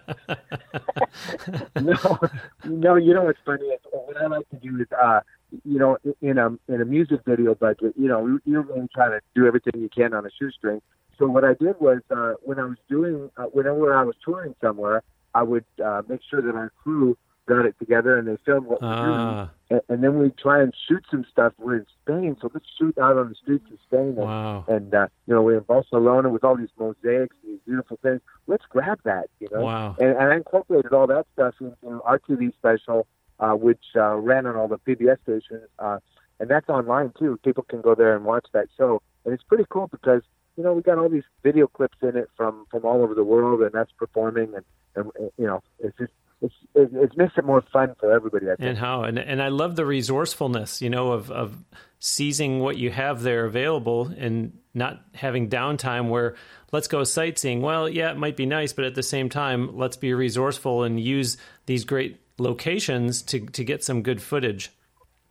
no, 1.81 2.19
no. 2.65 2.95
You 2.95 3.13
know 3.13 3.23
what's 3.23 3.39
funny? 3.45 3.65
Is 3.65 3.79
what 3.91 4.17
I 4.17 4.27
like 4.27 4.49
to 4.49 4.55
do 4.57 4.79
is, 4.79 4.87
uh, 4.91 5.21
you 5.63 5.79
know, 5.79 5.97
in 6.21 6.37
a 6.37 6.49
in 6.67 6.81
a 6.81 6.85
music 6.85 7.21
video 7.25 7.55
budget, 7.55 7.93
you 7.97 8.07
know, 8.07 8.39
you're 8.45 8.61
really 8.61 8.87
trying 8.93 9.11
to 9.11 9.21
do 9.35 9.47
everything 9.47 9.73
you 9.81 9.89
can 9.89 10.13
on 10.13 10.25
a 10.25 10.29
shoestring. 10.39 10.81
So 11.17 11.25
what 11.27 11.43
I 11.43 11.53
did 11.53 11.79
was, 11.79 12.01
uh, 12.11 12.33
when 12.43 12.59
I 12.59 12.65
was 12.65 12.77
doing, 12.87 13.31
uh, 13.37 13.45
whenever 13.45 13.95
I 13.95 14.03
was 14.03 14.15
touring 14.23 14.53
somewhere, 14.61 15.01
I 15.33 15.43
would 15.43 15.65
uh, 15.83 16.03
make 16.07 16.21
sure 16.29 16.41
that 16.41 16.55
our 16.55 16.71
crew 16.83 17.17
got 17.47 17.65
it 17.65 17.75
together 17.79 18.17
and 18.17 18.27
they 18.27 18.37
filmed 18.45 18.67
what 18.67 18.81
we. 18.81 18.87
Ah. 18.87 19.49
And, 19.69 19.81
and, 19.89 20.03
then 20.03 20.19
we 20.19 20.29
try 20.29 20.61
and 20.61 20.73
shoot 20.87 21.03
some 21.09 21.25
stuff. 21.31 21.53
We're 21.57 21.77
in 21.77 21.85
Spain, 22.03 22.37
so 22.39 22.51
let's 22.53 22.65
shoot 22.77 22.97
out 22.97 23.17
on 23.17 23.29
the 23.29 23.35
streets 23.35 23.65
of 23.71 23.79
Spain. 23.87 24.09
And, 24.09 24.17
wow. 24.17 24.65
and 24.67 24.93
uh, 24.93 25.07
you 25.25 25.33
know, 25.33 25.41
we're 25.41 25.57
in 25.57 25.63
Barcelona 25.63 26.29
with 26.29 26.43
all 26.43 26.55
these 26.55 26.69
mosaics, 26.77 27.35
these 27.43 27.59
beautiful 27.65 27.97
things. 28.01 28.21
Let's 28.45 28.63
grab 28.69 28.99
that, 29.03 29.29
you 29.39 29.47
know. 29.51 29.61
Wow. 29.61 29.95
And, 29.99 30.09
and 30.09 30.31
I 30.31 30.35
incorporated 30.35 30.93
all 30.93 31.07
that 31.07 31.25
stuff 31.33 31.55
into 31.59 32.01
our 32.03 32.19
TV 32.19 32.53
special, 32.53 33.07
uh, 33.39 33.53
which 33.53 33.83
uh, 33.95 34.15
ran 34.15 34.45
on 34.45 34.55
all 34.55 34.67
the 34.67 34.79
PBS 34.79 35.17
stations. 35.23 35.67
Uh, 35.79 35.99
and 36.39 36.49
that's 36.49 36.69
online 36.69 37.11
too. 37.17 37.39
People 37.43 37.63
can 37.63 37.81
go 37.81 37.95
there 37.95 38.15
and 38.15 38.25
watch 38.25 38.45
that 38.53 38.67
show. 38.77 39.01
And 39.25 39.33
it's 39.33 39.43
pretty 39.43 39.65
cool 39.69 39.87
because 39.87 40.21
you 40.55 40.63
know 40.63 40.73
we 40.73 40.81
got 40.81 40.97
all 40.97 41.09
these 41.09 41.23
video 41.43 41.67
clips 41.67 41.97
in 42.01 42.15
it 42.15 42.29
from 42.35 42.65
from 42.71 42.85
all 42.85 43.01
over 43.01 43.13
the 43.13 43.23
world, 43.23 43.61
and 43.61 43.71
that's 43.71 43.91
performing, 43.91 44.53
and 44.55 44.65
and 44.95 45.11
you 45.37 45.45
know 45.45 45.61
it's 45.79 45.97
just 45.97 46.11
it's 46.41 46.53
it, 46.75 47.17
makes 47.17 47.33
it 47.37 47.45
more 47.45 47.63
fun 47.73 47.95
for 47.99 48.11
everybody. 48.11 48.47
I 48.47 48.55
think. 48.55 48.69
And 48.69 48.77
how 48.77 49.03
and 49.03 49.17
and 49.17 49.41
I 49.41 49.47
love 49.47 49.75
the 49.75 49.85
resourcefulness, 49.85 50.81
you 50.81 50.89
know, 50.89 51.11
of 51.11 51.31
of 51.31 51.55
seizing 51.99 52.59
what 52.59 52.77
you 52.77 52.91
have 52.91 53.23
there 53.23 53.45
available 53.45 54.11
and 54.17 54.57
not 54.73 55.01
having 55.15 55.49
downtime 55.49 56.09
where 56.09 56.35
let's 56.71 56.87
go 56.87 57.03
sightseeing. 57.03 57.61
Well, 57.61 57.89
yeah, 57.89 58.11
it 58.11 58.17
might 58.17 58.37
be 58.37 58.45
nice, 58.45 58.73
but 58.73 58.85
at 58.85 58.93
the 58.93 59.03
same 59.03 59.29
time, 59.29 59.75
let's 59.75 59.97
be 59.97 60.13
resourceful 60.13 60.83
and 60.83 60.99
use 60.99 61.37
these 61.65 61.85
great 61.85 62.19
locations 62.37 63.21
to 63.23 63.45
to 63.47 63.63
get 63.63 63.83
some 63.83 64.03
good 64.03 64.21
footage. 64.21 64.71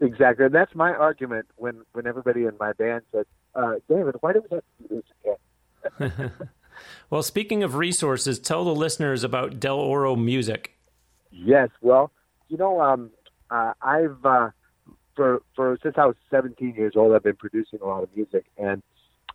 Exactly, 0.01 0.47
and 0.47 0.55
that's 0.55 0.75
my 0.75 0.93
argument 0.93 1.47
when 1.57 1.83
when 1.93 2.07
everybody 2.07 2.45
in 2.45 2.53
my 2.59 2.73
band 2.73 3.03
said, 3.13 3.27
uh, 3.55 3.75
"David, 3.89 4.17
why 4.21 4.33
do 4.33 4.43
we 4.51 4.57
have 4.57 4.65
to 4.79 4.89
do 4.89 5.03
this 5.03 6.11
again?" 6.11 6.33
well, 7.11 7.23
speaking 7.23 7.63
of 7.63 7.77
resources, 7.77 8.39
tell 8.39 8.65
the 8.65 8.75
listeners 8.75 9.25
about 9.25 9.61
Del 9.61 9.79
Oro 9.79 10.17
Music. 10.17 10.76
Yes, 11.31 11.69
well, 11.81 12.11
you 12.49 12.57
know, 12.57 12.81
um, 12.81 13.11
uh, 13.51 13.73
I've 13.83 14.25
uh, 14.25 14.51
for 15.15 15.43
for 15.55 15.79
since 15.83 15.95
I 15.99 16.07
was 16.07 16.17
17 16.31 16.75
years 16.75 16.95
old, 16.97 17.15
I've 17.15 17.23
been 17.23 17.37
producing 17.37 17.81
a 17.83 17.87
lot 17.87 18.03
of 18.03 18.09
music, 18.15 18.45
and 18.59 18.83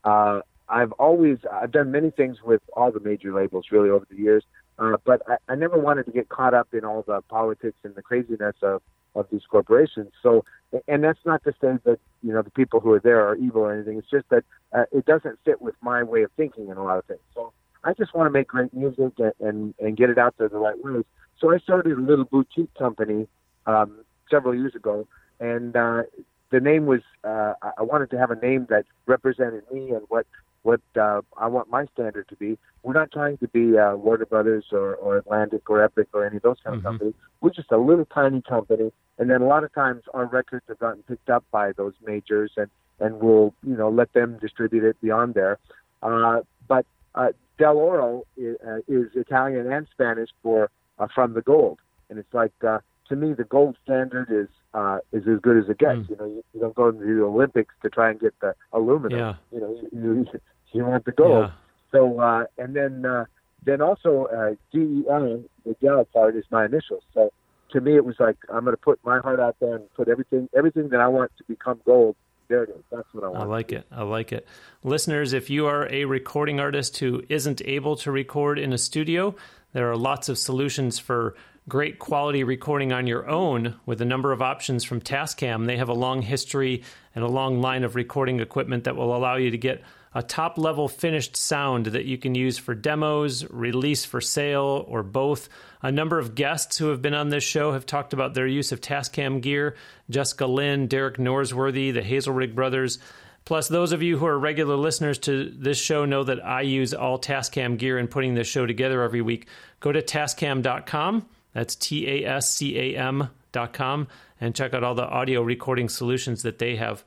uh, 0.04 0.42
I've 0.70 0.92
always 0.94 1.40
I've 1.52 1.72
done 1.72 1.92
many 1.92 2.12
things 2.12 2.38
with 2.44 2.62
all 2.74 2.92
the 2.92 3.00
major 3.00 3.34
labels 3.34 3.66
really 3.72 3.90
over 3.90 4.06
the 4.10 4.16
years, 4.16 4.44
uh, 4.80 4.98
but 5.06 5.22
I, 5.28 5.54
I 5.54 5.56
never 5.56 5.78
wanted 5.78 6.06
to 6.06 6.12
get 6.12 6.30
caught 6.30 6.54
up 6.54 6.70
in 6.74 6.86
all 6.86 7.04
the 7.06 7.22
politics 7.30 7.78
and 7.84 7.96
the 7.96 8.02
craziness 8.02 8.56
of 8.62 8.82
of 9.14 9.28
these 9.30 9.42
corporations. 9.50 10.12
So, 10.24 10.46
and 10.88 11.04
that's 11.04 11.20
not 11.26 11.44
to 11.44 11.52
say 11.60 11.78
that 11.84 12.00
you 12.24 12.34
know 12.34 12.42
the 12.42 12.52
people 12.52 12.80
who 12.80 12.94
are 12.94 13.00
there 13.00 13.28
are 13.28 13.36
evil 13.36 13.62
or 13.64 13.74
anything. 13.74 13.98
It's 13.98 14.10
just 14.10 14.30
that 14.30 14.44
uh, 14.72 14.86
it 14.92 15.06
doesn't 15.06 15.40
fit 15.44 15.62
with 15.62 15.76
my 15.82 16.04
way 16.04 16.24
of 16.24 16.32
thinking 16.38 16.70
in 16.70 16.78
a 16.78 16.84
lot 16.84 16.98
of 16.98 17.06
things. 17.06 17.20
So, 17.36 17.52
I 17.84 17.94
just 17.94 18.14
want 18.14 18.28
to 18.28 18.32
make 18.32 18.48
great 18.48 18.74
music 18.74 19.14
and 19.18 19.34
and, 19.40 19.74
and 19.80 19.98
get 19.98 20.10
it 20.10 20.18
out 20.18 20.36
there 20.38 20.48
the 20.48 20.58
right 20.58 20.82
ways. 20.82 21.04
So 21.42 21.52
I 21.52 21.58
started 21.58 21.98
a 21.98 22.02
little 22.02 22.26
boutique 22.26 22.74
company 22.76 23.28
um, 23.66 24.06
several 24.30 24.54
years 24.54 24.76
ago, 24.76 25.08
and 25.40 25.76
uh, 25.76 26.04
the 26.52 26.60
name 26.60 26.86
was 26.86 27.02
uh, 27.24 27.54
I 27.78 27.82
wanted 27.82 28.12
to 28.12 28.20
have 28.20 28.30
a 28.30 28.36
name 28.36 28.68
that 28.70 28.86
represented 29.08 29.64
me 29.74 29.90
and 29.90 30.04
what 30.10 30.28
what 30.62 30.82
uh, 30.96 31.22
I 31.38 31.48
want 31.48 31.72
my 31.72 31.88
standard 31.94 32.30
to 32.30 32.36
be. 32.36 32.60
We're 32.84 32.94
not 32.94 33.12
trying 33.12 33.40
to 33.40 33.48
be 33.48 33.76
uh, 33.76 33.96
Warner 33.96 34.28
Brothers 34.28 34.66
or, 34.72 34.94
or 34.96 35.18
Atlantic 35.18 35.68
or 35.68 35.84
Epic 35.84 36.10
or 36.14 36.24
any 36.24 36.36
of 36.36 36.44
those 36.44 36.58
kind 36.64 36.78
mm-hmm. 36.78 36.86
of 36.86 36.92
companies. 36.92 37.14
We're 37.42 37.50
just 37.50 37.72
a 37.72 37.78
little 37.78 38.06
tiny 38.06 38.44
company, 38.44 38.92
and 39.18 39.28
then 39.28 39.42
a 39.42 39.48
lot 39.48 39.64
of 39.64 39.74
times 39.74 40.04
our 40.14 40.28
records 40.28 40.66
have 40.68 40.78
gotten 40.78 41.02
picked 41.04 41.32
up 41.32 41.44
by 41.50 41.72
those 41.72 41.94
majors, 42.06 42.52
and 42.56 42.70
and 43.00 43.20
we'll 43.20 43.56
you 43.64 43.76
know 43.76 43.90
let 43.90 44.14
them 44.14 44.38
distribute 44.40 44.84
it 44.84 45.02
beyond 45.02 45.34
there. 45.34 45.58
Uh, 46.04 46.42
but 46.68 46.86
uh, 47.16 47.30
Del 47.58 47.78
Oro 47.78 48.26
is, 48.38 48.58
uh, 48.66 48.78
is 48.88 49.08
Italian 49.16 49.72
and 49.72 49.88
Spanish 49.92 50.30
for 50.44 50.70
uh, 51.02 51.08
from 51.14 51.34
the 51.34 51.42
gold, 51.42 51.80
and 52.10 52.20
it's 52.20 52.34
like 52.34 52.54
uh, 52.66 52.80
to 53.10 53.16
me 53.16 53.34
the 53.34 53.44
gold 53.44 53.76
standard 53.84 54.28
is 54.32 54.48
uh, 54.74 55.00
is 55.12 55.28
as 55.28 55.40
good 55.42 55.58
as 55.58 55.70
it 55.70 55.80
gets. 55.80 56.00
Mm. 56.00 56.10
You 56.10 56.16
know, 56.18 56.26
you, 56.26 56.44
you 56.54 56.60
don't 56.62 56.76
go 56.76 56.92
to 56.92 56.98
the 56.98 57.24
Olympics 57.24 57.74
to 57.82 57.90
try 57.90 58.12
and 58.12 58.20
get 58.20 58.40
the 58.40 58.56
aluminum. 58.72 59.20
Yeah. 59.20 59.34
You 59.52 59.60
know, 59.60 59.80
you, 59.92 60.00
you, 60.00 60.28
you 60.74 60.86
want 60.92 61.06
the 61.06 61.12
gold. 61.12 61.48
Yeah. 61.48 61.52
So 61.92 62.20
uh, 62.20 62.46
and 62.58 62.76
then 62.76 63.06
uh, 63.06 63.26
then 63.66 63.82
also 63.82 64.28
uh, 64.28 64.56
DEI, 64.72 65.44
the 65.66 65.76
Del 65.82 66.06
part 66.06 66.36
is 66.36 66.46
my 66.52 66.66
initials. 66.66 67.04
So 67.14 67.32
to 67.72 67.82
me, 67.82 67.96
it 67.96 68.06
was 68.06 68.16
like 68.20 68.38
I'm 68.50 68.64
going 68.64 68.76
to 68.76 68.82
put 68.82 69.00
my 69.04 69.20
heart 69.20 69.40
out 69.40 69.56
there 69.60 69.76
and 69.76 69.94
put 69.94 70.08
everything 70.08 70.50
everything 70.56 70.90
that 70.90 71.00
I 71.00 71.08
want 71.08 71.32
to 71.38 71.44
become 71.46 71.82
gold. 71.86 72.16
There 72.52 72.64
it 72.64 72.70
is. 72.72 72.84
That's 72.92 73.08
what 73.14 73.24
I 73.24 73.30
want. 73.30 73.44
I 73.44 73.46
like 73.46 73.72
it. 73.72 73.88
I 73.90 74.04
like 74.04 74.34
it. 74.34 74.46
Listeners, 74.84 75.32
if 75.32 75.50
you 75.50 75.68
are 75.68 75.90
a 75.90 76.04
recording 76.04 76.60
artist 76.60 76.98
who 76.98 77.24
isn't 77.30 77.62
able 77.64 77.96
to 77.96 78.12
record 78.12 78.60
in 78.60 78.74
a 78.74 78.78
studio, 78.78 79.36
there 79.72 79.90
are 79.90 79.96
lots 79.96 80.28
of 80.28 80.38
solutions 80.38 81.00
for 81.00 81.36
great 81.70 81.98
quality 81.98 82.44
recording 82.44 82.92
on 82.92 83.08
your 83.08 83.30
own 83.30 83.80
with 83.86 84.02
a 84.02 84.06
number 84.06 84.34
of 84.34 84.42
options 84.42 84.84
from 84.84 85.00
Tascam. 85.00 85.66
They 85.66 85.78
have 85.78 85.88
a 85.88 85.94
long 85.94 86.22
history 86.22 86.84
and 87.16 87.24
a 87.24 87.30
long 87.30 87.62
line 87.62 87.86
of 87.86 87.96
recording 87.96 88.42
equipment 88.42 88.84
that 88.84 88.98
will 88.98 89.16
allow 89.16 89.38
you 89.38 89.52
to 89.52 89.58
get 89.58 89.82
a 90.14 90.22
top 90.22 90.58
level 90.58 90.88
finished 90.88 91.38
sound 91.38 91.88
that 91.88 92.06
you 92.06 92.18
can 92.18 92.36
use 92.36 92.58
for 92.58 92.76
demos, 92.76 93.50
release 93.50 94.04
for 94.04 94.20
sale, 94.20 94.86
or 94.88 95.04
both. 95.04 95.48
A 95.82 95.92
number 95.92 96.20
of 96.20 96.36
guests 96.36 96.78
who 96.78 96.90
have 96.90 97.02
been 97.02 97.14
on 97.14 97.30
this 97.30 97.44
show 97.44 97.72
have 97.72 97.86
talked 97.86 98.14
about 98.14 98.34
their 98.34 98.48
use 98.48 98.72
of 98.72 98.82
Tascam 98.82 99.42
gear 99.42 99.76
Jessica 100.10 100.46
Lynn, 100.46 100.88
Derek 100.88 101.18
Norsworthy, 101.18 101.94
the 101.94 102.02
Hazelrig 102.02 102.54
brothers. 102.54 103.00
Plus, 103.46 103.68
those 103.68 103.92
of 103.92 104.04
you 104.04 104.18
who 104.18 104.26
are 104.26 104.38
regular 104.38 104.76
listeners 104.76 105.18
to 105.20 105.50
this 105.50 105.80
show 105.80 106.06
know 106.06 106.24
that 106.24 106.46
I 106.46 106.62
use 106.62 106.94
all 106.94 107.18
Tascam 107.18 107.78
gear 107.78 107.98
in 107.98 108.08
putting 108.08 108.36
this 108.36 108.48
show 108.48 108.66
together 108.66 109.02
every 109.02 109.22
week. 109.22 109.48
Go 109.80 109.92
to 109.92 110.02
tascam.com, 110.02 111.26
that's 111.54 111.76
T 111.76 112.08
A 112.08 112.30
S 112.30 112.52
C 112.52 112.78
A 112.78 112.98
M.com, 112.98 114.08
and 114.40 114.54
check 114.54 114.74
out 114.74 114.84
all 114.84 114.94
the 114.94 115.08
audio 115.08 115.42
recording 115.42 115.90
solutions 115.90 116.44
that 116.44 116.60
they 116.60 116.76
have. 116.76 117.04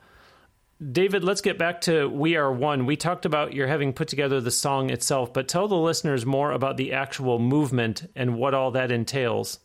David, 0.93 1.23
let's 1.23 1.41
get 1.41 1.57
back 1.57 1.81
to 1.83 2.09
We 2.09 2.35
Are 2.37 2.53
One. 2.53 2.85
We 2.85 2.97
talked 2.97 3.25
about 3.25 3.55
your 3.55 3.69
having 3.69 3.93
put 3.93 4.09
together 4.09 4.41
the 4.41 4.51
song 4.51 4.91
itself, 4.91 5.33
but 5.33 5.47
tell 5.47 5.69
the 5.69 5.77
listeners 5.77 6.27
more 6.27 6.51
about 6.51 6.77
the 6.77 6.93
actual 6.93 7.39
movement 7.39 8.11
and 8.17 8.37
what 8.37 8.55
all 8.55 8.73
that 8.73 8.91
entails. 8.91 9.61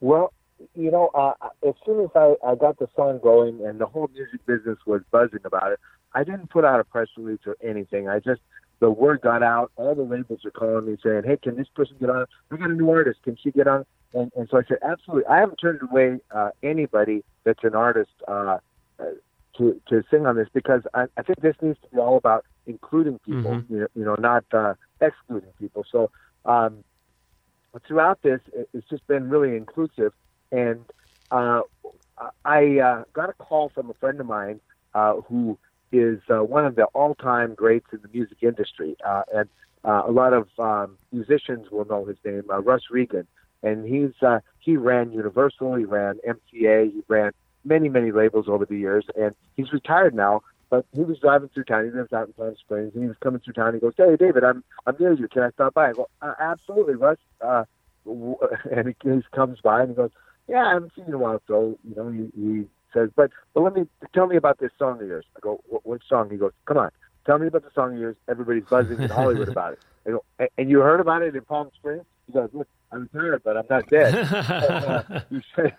Well, 0.00 0.32
you 0.74 0.90
know, 0.90 1.10
uh, 1.14 1.32
as 1.66 1.74
soon 1.84 2.00
as 2.00 2.10
I, 2.14 2.36
I 2.46 2.54
got 2.54 2.78
the 2.78 2.88
song 2.94 3.18
going 3.22 3.66
and 3.66 3.80
the 3.80 3.86
whole 3.86 4.08
music 4.14 4.44
business 4.46 4.78
was 4.86 5.02
buzzing 5.10 5.40
about 5.44 5.72
it, 5.72 5.80
I 6.14 6.22
didn't 6.22 6.48
put 6.48 6.64
out 6.64 6.78
a 6.78 6.84
press 6.84 7.08
release 7.16 7.40
or 7.44 7.56
anything. 7.62 8.08
I 8.08 8.20
just, 8.20 8.40
the 8.78 8.90
word 8.90 9.22
got 9.22 9.42
out. 9.42 9.72
All 9.76 9.94
the 9.94 10.02
labels 10.02 10.44
are 10.44 10.50
calling 10.52 10.86
me 10.86 10.96
saying, 11.02 11.24
hey, 11.24 11.38
can 11.42 11.56
this 11.56 11.68
person 11.74 11.96
get 11.98 12.08
on? 12.08 12.24
We 12.50 12.58
got 12.58 12.70
a 12.70 12.74
new 12.74 12.88
artist. 12.90 13.22
Can 13.24 13.36
she 13.42 13.50
get 13.50 13.66
on? 13.66 13.84
And, 14.14 14.30
and 14.36 14.48
so 14.48 14.58
I 14.58 14.62
said, 14.68 14.78
absolutely. 14.82 15.26
I 15.26 15.40
haven't 15.40 15.56
turned 15.56 15.80
away 15.82 16.20
uh, 16.30 16.50
anybody 16.62 17.24
that's 17.44 17.64
an 17.64 17.74
artist. 17.74 18.12
Uh, 18.28 18.58
to 19.58 19.80
to 19.88 20.02
sing 20.10 20.26
on 20.26 20.36
this 20.36 20.48
because 20.52 20.82
I, 20.94 21.06
I 21.16 21.22
think 21.22 21.40
this 21.40 21.56
needs 21.60 21.78
to 21.82 21.88
be 21.88 21.98
all 21.98 22.16
about 22.16 22.44
including 22.66 23.18
people, 23.20 23.52
mm-hmm. 23.52 23.72
you, 23.72 23.80
know, 23.80 23.86
you 23.94 24.04
know, 24.04 24.16
not 24.18 24.44
uh, 24.52 24.74
excluding 25.00 25.50
people. 25.58 25.84
So 25.90 26.10
um, 26.44 26.84
throughout 27.86 28.22
this, 28.22 28.40
it, 28.52 28.68
it's 28.72 28.88
just 28.88 29.06
been 29.06 29.28
really 29.28 29.56
inclusive. 29.56 30.12
And 30.50 30.84
uh, 31.30 31.62
I 32.44 32.78
uh, 32.78 33.04
got 33.12 33.30
a 33.30 33.34
call 33.34 33.70
from 33.70 33.90
a 33.90 33.94
friend 33.94 34.20
of 34.20 34.26
mine 34.26 34.60
uh, 34.94 35.14
who 35.22 35.58
is 35.92 36.20
uh, 36.30 36.42
one 36.42 36.64
of 36.64 36.74
the 36.74 36.84
all-time 36.86 37.54
greats 37.54 37.86
in 37.92 38.00
the 38.02 38.08
music 38.12 38.38
industry, 38.42 38.96
uh, 39.04 39.22
and 39.34 39.48
uh, 39.84 40.02
a 40.06 40.10
lot 40.10 40.32
of 40.32 40.48
um, 40.58 40.98
musicians 41.12 41.70
will 41.70 41.84
know 41.84 42.04
his 42.04 42.16
name, 42.24 42.42
uh, 42.50 42.60
Russ 42.60 42.82
Regan. 42.90 43.26
And 43.62 43.86
he's 43.86 44.12
uh, 44.22 44.40
he 44.58 44.76
ran 44.76 45.12
Universal, 45.12 45.76
he 45.76 45.84
ran 45.84 46.18
MCA, 46.28 46.92
he 46.92 47.02
ran 47.08 47.32
many, 47.66 47.88
many 47.88 48.12
labels 48.12 48.46
over 48.48 48.64
the 48.64 48.76
years, 48.76 49.04
and 49.16 49.34
he's 49.56 49.72
retired 49.72 50.14
now. 50.14 50.42
But 50.68 50.84
he 50.92 51.04
was 51.04 51.18
driving 51.20 51.48
through 51.48 51.64
town. 51.64 51.84
He 51.84 51.90
lives 51.90 52.12
out 52.12 52.26
in 52.26 52.32
Palm 52.32 52.56
Springs, 52.58 52.92
and 52.94 53.02
he 53.02 53.08
was 53.08 53.16
coming 53.22 53.40
through 53.40 53.52
town. 53.52 53.74
He 53.74 53.80
goes, 53.80 53.94
"Hey, 53.96 54.16
David, 54.16 54.42
I'm 54.42 54.64
I'm 54.86 54.96
near 54.98 55.12
you. 55.12 55.28
Can 55.28 55.42
I 55.42 55.50
stop 55.50 55.74
by?" 55.74 55.90
I 55.90 55.92
go, 55.92 56.08
uh, 56.22 56.34
"Absolutely, 56.40 56.94
Russ." 56.94 57.18
Uh, 57.40 57.64
and 58.06 58.88
he, 58.88 58.94
he 59.02 59.22
comes 59.34 59.60
by 59.60 59.80
and 59.80 59.90
he 59.90 59.94
goes, 59.94 60.10
"Yeah, 60.48 60.66
I 60.66 60.74
haven't 60.74 60.92
seen 60.94 61.04
you 61.06 61.14
in 61.14 61.14
a 61.14 61.18
while." 61.18 61.42
So 61.46 61.78
you 61.88 61.94
know, 61.94 62.10
he, 62.10 62.30
he 62.40 62.64
says, 62.92 63.10
"But 63.14 63.30
but 63.54 63.60
let 63.60 63.74
me 63.74 63.86
tell 64.12 64.26
me 64.26 64.36
about 64.36 64.58
this 64.58 64.72
song 64.78 65.00
of 65.00 65.06
yours." 65.06 65.24
I 65.36 65.40
go, 65.40 65.60
"Which 65.84 66.02
song?" 66.08 66.30
He 66.30 66.36
goes, 66.36 66.52
"Come 66.64 66.78
on, 66.78 66.90
tell 67.26 67.38
me 67.38 67.46
about 67.46 67.62
the 67.62 67.70
song 67.74 67.94
of 67.94 68.00
yours. 68.00 68.16
Everybody's 68.28 68.64
buzzing 68.64 69.00
in 69.00 69.08
Hollywood 69.08 69.48
about 69.56 69.74
it." 69.74 69.78
I 70.04 70.10
go, 70.10 70.24
"And 70.58 70.68
you 70.68 70.80
heard 70.80 71.00
about 71.00 71.22
it 71.22 71.36
in 71.36 71.42
Palm 71.42 71.70
Springs?" 71.76 72.04
He 72.26 72.32
goes, 72.32 72.50
"Look, 72.52 72.68
I'm 72.92 73.08
tired, 73.08 73.42
but 73.44 73.56
I'm 73.56 73.66
not 73.68 73.88
dead." 73.88 74.14
uh, 74.32 75.20
he 75.30 75.42
said, 75.54 75.76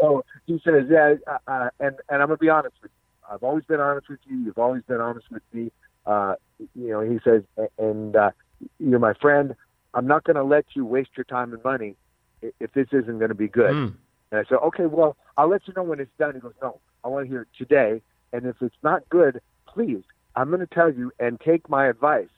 so 0.00 0.24
he 0.46 0.60
says, 0.64 0.84
"Yeah," 0.90 1.14
uh, 1.26 1.38
uh, 1.46 1.70
and 1.80 1.96
and 2.08 2.22
I'm 2.22 2.28
gonna 2.28 2.36
be 2.38 2.48
honest 2.48 2.74
with 2.82 2.90
you. 2.90 3.34
I've 3.34 3.42
always 3.42 3.64
been 3.64 3.80
honest 3.80 4.08
with 4.08 4.20
you. 4.26 4.36
You've 4.38 4.58
always 4.58 4.82
been 4.82 5.00
honest 5.00 5.30
with 5.30 5.42
me. 5.52 5.72
Uh, 6.06 6.34
you 6.74 6.88
know, 6.88 7.00
he 7.00 7.18
says, 7.24 7.42
and 7.78 8.16
uh, 8.16 8.30
you're 8.78 8.98
my 8.98 9.14
friend. 9.14 9.54
I'm 9.94 10.06
not 10.06 10.24
going 10.24 10.36
to 10.36 10.44
let 10.44 10.64
you 10.74 10.84
waste 10.84 11.10
your 11.16 11.24
time 11.24 11.52
and 11.52 11.62
money 11.62 11.96
if 12.40 12.72
this 12.72 12.88
isn't 12.92 13.18
going 13.18 13.28
to 13.28 13.34
be 13.34 13.48
good. 13.48 13.72
Mm. 13.72 13.94
And 14.30 14.40
I 14.40 14.44
said, 14.48 14.56
okay, 14.56 14.86
well, 14.86 15.16
I'll 15.36 15.48
let 15.48 15.66
you 15.68 15.74
know 15.76 15.82
when 15.82 16.00
it's 16.00 16.10
done. 16.18 16.34
He 16.34 16.40
goes, 16.40 16.54
no, 16.62 16.80
I 17.04 17.08
want 17.08 17.26
to 17.26 17.30
hear 17.30 17.42
it 17.42 17.48
today. 17.56 18.00
And 18.32 18.46
if 18.46 18.56
it's 18.60 18.74
not 18.82 19.06
good, 19.10 19.40
please, 19.66 20.02
I'm 20.34 20.48
going 20.48 20.60
to 20.60 20.66
tell 20.66 20.92
you 20.92 21.12
and 21.18 21.38
take 21.40 21.68
my 21.68 21.86
advice. 21.86 22.28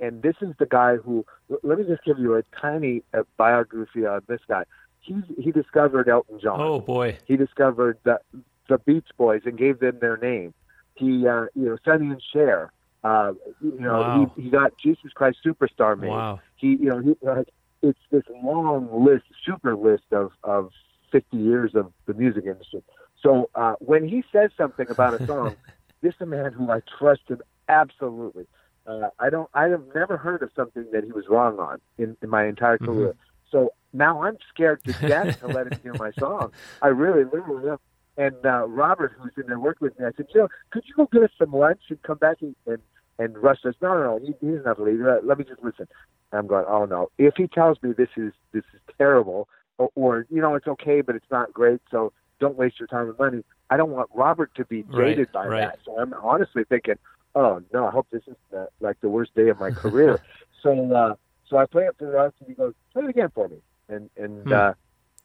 And 0.00 0.22
this 0.22 0.36
is 0.40 0.54
the 0.58 0.66
guy 0.66 0.96
who, 0.96 1.26
let 1.62 1.78
me 1.78 1.84
just 1.84 2.04
give 2.04 2.18
you 2.18 2.36
a 2.36 2.42
tiny 2.60 3.02
uh, 3.12 3.22
biography 3.36 4.06
on 4.06 4.22
this 4.28 4.40
guy 4.48 4.64
he 5.04 5.22
he 5.38 5.52
discovered 5.52 6.08
Elton 6.08 6.40
John. 6.40 6.60
Oh 6.60 6.80
boy! 6.80 7.18
He 7.26 7.36
discovered 7.36 7.98
the 8.04 8.20
the 8.68 8.78
Beach 8.78 9.06
Boys 9.16 9.42
and 9.44 9.58
gave 9.58 9.78
them 9.80 9.98
their 10.00 10.16
name. 10.16 10.54
He 10.94 11.26
uh, 11.28 11.46
you 11.54 11.66
know 11.66 11.76
Sonny 11.84 12.06
and 12.06 12.22
Cher. 12.32 12.72
Uh, 13.02 13.32
you 13.60 13.80
know 13.80 14.00
wow. 14.00 14.32
he 14.36 14.42
he 14.42 14.50
got 14.50 14.72
Jesus 14.78 15.12
Christ 15.14 15.38
Superstar 15.44 15.98
made. 15.98 16.08
Wow. 16.08 16.40
He 16.56 16.68
you 16.68 16.88
know 16.88 17.00
he 17.00 17.28
uh, 17.28 17.44
it's 17.82 17.98
this 18.10 18.22
long 18.42 19.04
list, 19.04 19.24
super 19.44 19.76
list 19.76 20.04
of 20.10 20.32
of 20.42 20.70
50 21.12 21.36
years 21.36 21.74
of 21.74 21.92
the 22.06 22.14
music 22.14 22.44
industry. 22.46 22.82
So 23.22 23.50
uh, 23.54 23.74
when 23.78 24.08
he 24.08 24.24
says 24.32 24.50
something 24.56 24.86
about 24.90 25.20
a 25.20 25.26
song, 25.26 25.56
this 26.00 26.14
is 26.14 26.20
a 26.20 26.26
man 26.26 26.52
who 26.52 26.70
I 26.70 26.80
trusted 26.98 27.42
absolutely. 27.68 28.46
Uh, 28.86 29.08
I 29.18 29.30
don't. 29.30 29.48
I 29.54 29.68
have 29.68 29.82
never 29.94 30.16
heard 30.16 30.42
of 30.42 30.50
something 30.54 30.86
that 30.92 31.04
he 31.04 31.12
was 31.12 31.24
wrong 31.28 31.58
on 31.58 31.80
in, 31.98 32.16
in 32.22 32.28
my 32.28 32.46
entire 32.46 32.76
mm-hmm. 32.76 32.86
career. 32.86 33.08
Mm-hmm. 33.08 33.18
So 33.50 33.72
now 33.92 34.22
I'm 34.22 34.36
scared 34.52 34.82
to 34.84 34.92
death 34.92 35.40
to 35.40 35.46
let 35.46 35.68
him 35.68 35.78
hear 35.82 35.94
my 35.94 36.10
song. 36.18 36.52
I 36.82 36.88
really, 36.88 37.24
literally 37.24 37.70
am. 37.70 37.78
And 38.16 38.36
uh, 38.44 38.66
Robert, 38.68 39.12
who's 39.18 39.32
in 39.36 39.46
there 39.48 39.58
working 39.58 39.86
with 39.86 39.98
me, 39.98 40.06
I 40.06 40.10
said, 40.16 40.26
Joe, 40.32 40.48
could 40.70 40.84
you 40.86 40.94
go 40.94 41.08
get 41.10 41.22
us 41.22 41.30
some 41.38 41.52
lunch 41.52 41.80
and 41.88 42.02
come 42.02 42.18
back 42.18 42.38
and 42.42 42.54
and, 42.66 42.78
and 43.18 43.38
Russ 43.38 43.58
says, 43.62 43.74
no, 43.80 43.94
no, 43.94 44.18
no, 44.18 44.18
he, 44.18 44.34
he 44.40 44.52
doesn't 44.52 44.66
have 44.66 44.76
to 44.76 44.82
leave. 44.82 45.00
Let 45.00 45.38
me 45.38 45.44
just 45.44 45.62
listen. 45.62 45.88
And 46.30 46.38
I'm 46.38 46.46
going, 46.46 46.64
oh 46.68 46.84
no. 46.84 47.10
If 47.18 47.34
he 47.36 47.46
tells 47.46 47.82
me 47.82 47.92
this 47.92 48.10
is 48.16 48.32
this 48.52 48.64
is 48.74 48.80
terrible, 48.98 49.48
or, 49.78 49.90
or 49.94 50.26
you 50.30 50.40
know 50.40 50.54
it's 50.54 50.66
okay 50.66 51.00
but 51.00 51.16
it's 51.16 51.30
not 51.30 51.52
great, 51.52 51.80
so 51.90 52.12
don't 52.40 52.56
waste 52.56 52.78
your 52.78 52.88
time 52.88 53.08
and 53.08 53.18
money. 53.18 53.44
I 53.70 53.76
don't 53.76 53.90
want 53.90 54.10
Robert 54.14 54.54
to 54.56 54.64
be 54.64 54.82
jaded 54.94 55.18
right, 55.18 55.32
by 55.32 55.46
right. 55.46 55.60
that. 55.60 55.78
So 55.84 55.98
I'm 55.98 56.12
honestly 56.14 56.64
thinking, 56.64 56.96
oh 57.34 57.62
no, 57.72 57.86
I 57.86 57.90
hope 57.90 58.06
this 58.10 58.22
is 58.26 58.36
the, 58.50 58.68
like 58.80 59.00
the 59.00 59.08
worst 59.08 59.34
day 59.34 59.48
of 59.48 59.60
my 59.60 59.70
career. 59.70 60.20
so 60.62 60.92
uh, 60.92 61.14
so 61.48 61.56
I 61.56 61.66
play 61.66 61.84
it 61.84 61.96
for 61.98 62.10
Russ, 62.10 62.32
and 62.40 62.48
he 62.48 62.54
goes, 62.54 62.74
play 62.92 63.04
it 63.04 63.10
again 63.10 63.30
for 63.34 63.48
me 63.48 63.58
and 63.88 64.10
and 64.16 64.42
hmm. 64.42 64.52
uh, 64.52 64.72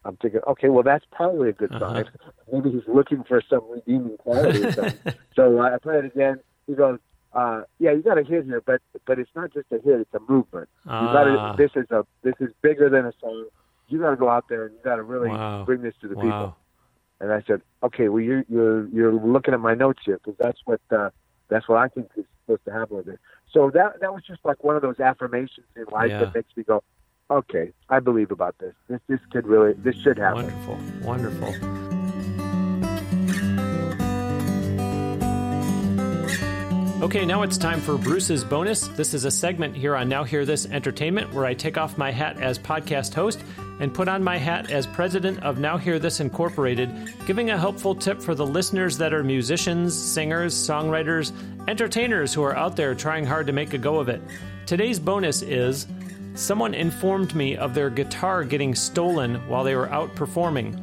I'm 0.05 0.17
thinking, 0.17 0.41
okay, 0.47 0.69
well 0.69 0.83
that's 0.83 1.05
probably 1.11 1.49
a 1.49 1.53
good 1.53 1.73
uh-huh. 1.73 1.93
sign. 1.93 2.05
Maybe 2.51 2.71
he's 2.71 2.87
looking 2.87 3.23
for 3.23 3.41
some 3.49 3.69
redeeming 3.69 4.17
quality. 4.17 4.63
Or 4.63 4.71
something. 4.71 5.13
so 5.35 5.59
uh, 5.59 5.69
I 5.73 5.77
play 5.77 5.97
it 5.97 6.05
again. 6.05 6.39
He 6.67 6.73
goes, 6.73 6.99
uh, 7.33 7.63
yeah, 7.79 7.91
you 7.91 8.01
got 8.01 8.17
a 8.17 8.23
hit 8.23 8.45
here, 8.45 8.61
but 8.61 8.81
but 9.05 9.19
it's 9.19 9.31
not 9.35 9.53
just 9.53 9.67
a 9.71 9.75
hit; 9.75 9.99
it's 9.99 10.13
a 10.13 10.31
movement. 10.31 10.69
Ah. 10.87 11.01
You 11.01 11.13
got 11.13 11.23
to. 11.23 11.57
This 11.57 11.71
is 11.75 11.89
a 11.91 12.05
this 12.23 12.35
is 12.39 12.49
bigger 12.61 12.89
than 12.89 13.05
a 13.05 13.13
song. 13.19 13.45
You 13.87 13.99
got 13.99 14.11
to 14.11 14.15
go 14.15 14.29
out 14.29 14.45
there 14.49 14.65
and 14.65 14.75
you 14.75 14.79
got 14.83 14.97
to 14.97 15.03
really 15.03 15.29
wow. 15.29 15.63
bring 15.65 15.81
this 15.81 15.95
to 16.01 16.07
the 16.07 16.15
wow. 16.15 16.21
people. 16.21 16.55
And 17.21 17.33
I 17.33 17.41
said, 17.47 17.61
okay, 17.83 18.07
well 18.07 18.21
you're 18.21 18.45
you're 18.47 18.87
you're 18.89 19.13
looking 19.13 19.53
at 19.53 19.59
my 19.59 19.73
notes 19.73 19.99
here 20.05 20.19
because 20.23 20.37
that's 20.39 20.59
what 20.65 20.79
uh, 20.91 21.09
that's 21.49 21.67
what 21.67 21.77
I 21.77 21.87
think 21.87 22.09
is 22.15 22.25
supposed 22.45 22.65
to 22.65 22.71
happen 22.71 22.97
with 22.97 23.07
it. 23.07 23.19
So 23.51 23.69
that 23.71 23.99
that 24.01 24.13
was 24.13 24.23
just 24.25 24.39
like 24.43 24.63
one 24.63 24.75
of 24.75 24.81
those 24.81 24.99
affirmations 24.99 25.65
in 25.75 25.85
life 25.91 26.11
yeah. 26.11 26.19
that 26.19 26.35
makes 26.35 26.55
me 26.55 26.63
go, 26.63 26.83
okay, 27.29 27.71
I 27.89 27.99
believe 27.99 28.31
about 28.31 28.55
this. 28.59 28.73
This 28.87 28.99
this 29.07 29.19
could 29.31 29.47
really 29.47 29.73
this 29.73 29.95
should 29.95 30.17
happen. 30.17 30.45
Wonderful, 30.67 31.07
wonderful. 31.07 31.88
Okay, 37.01 37.25
now 37.25 37.43
it's 37.43 37.57
time 37.57 37.79
for 37.79 37.97
Bruce's 37.97 38.43
bonus. 38.43 38.89
This 38.89 39.13
is 39.13 39.23
a 39.23 39.31
segment 39.31 39.73
here 39.73 39.95
on 39.95 40.09
Now 40.09 40.25
Hear 40.25 40.45
This 40.45 40.65
Entertainment 40.65 41.33
where 41.33 41.45
I 41.45 41.53
take 41.53 41.77
off 41.77 41.97
my 41.97 42.11
hat 42.11 42.41
as 42.41 42.59
podcast 42.59 43.13
host 43.13 43.39
and 43.79 43.93
put 43.93 44.09
on 44.09 44.21
my 44.21 44.35
hat 44.35 44.69
as 44.69 44.85
president 44.85 45.41
of 45.41 45.59
Now 45.59 45.77
Hear 45.77 45.97
This 45.97 46.19
Incorporated, 46.19 47.13
giving 47.25 47.51
a 47.51 47.57
helpful 47.57 47.95
tip 47.95 48.21
for 48.21 48.35
the 48.35 48.45
listeners 48.45 48.97
that 48.97 49.13
are 49.13 49.23
musicians, 49.23 49.97
singers, 49.97 50.53
songwriters, 50.53 51.31
entertainers 51.69 52.33
who 52.33 52.43
are 52.43 52.57
out 52.57 52.75
there 52.75 52.93
trying 52.93 53.25
hard 53.25 53.47
to 53.47 53.53
make 53.53 53.73
a 53.73 53.77
go 53.77 53.97
of 53.97 54.09
it. 54.09 54.21
Today's 54.65 54.99
bonus 54.99 55.41
is 55.41 55.87
someone 56.33 56.73
informed 56.73 57.33
me 57.33 57.55
of 57.55 57.73
their 57.73 57.89
guitar 57.89 58.43
getting 58.43 58.75
stolen 58.75 59.35
while 59.47 59.63
they 59.63 59.75
were 59.75 59.89
out 59.89 60.13
performing. 60.15 60.77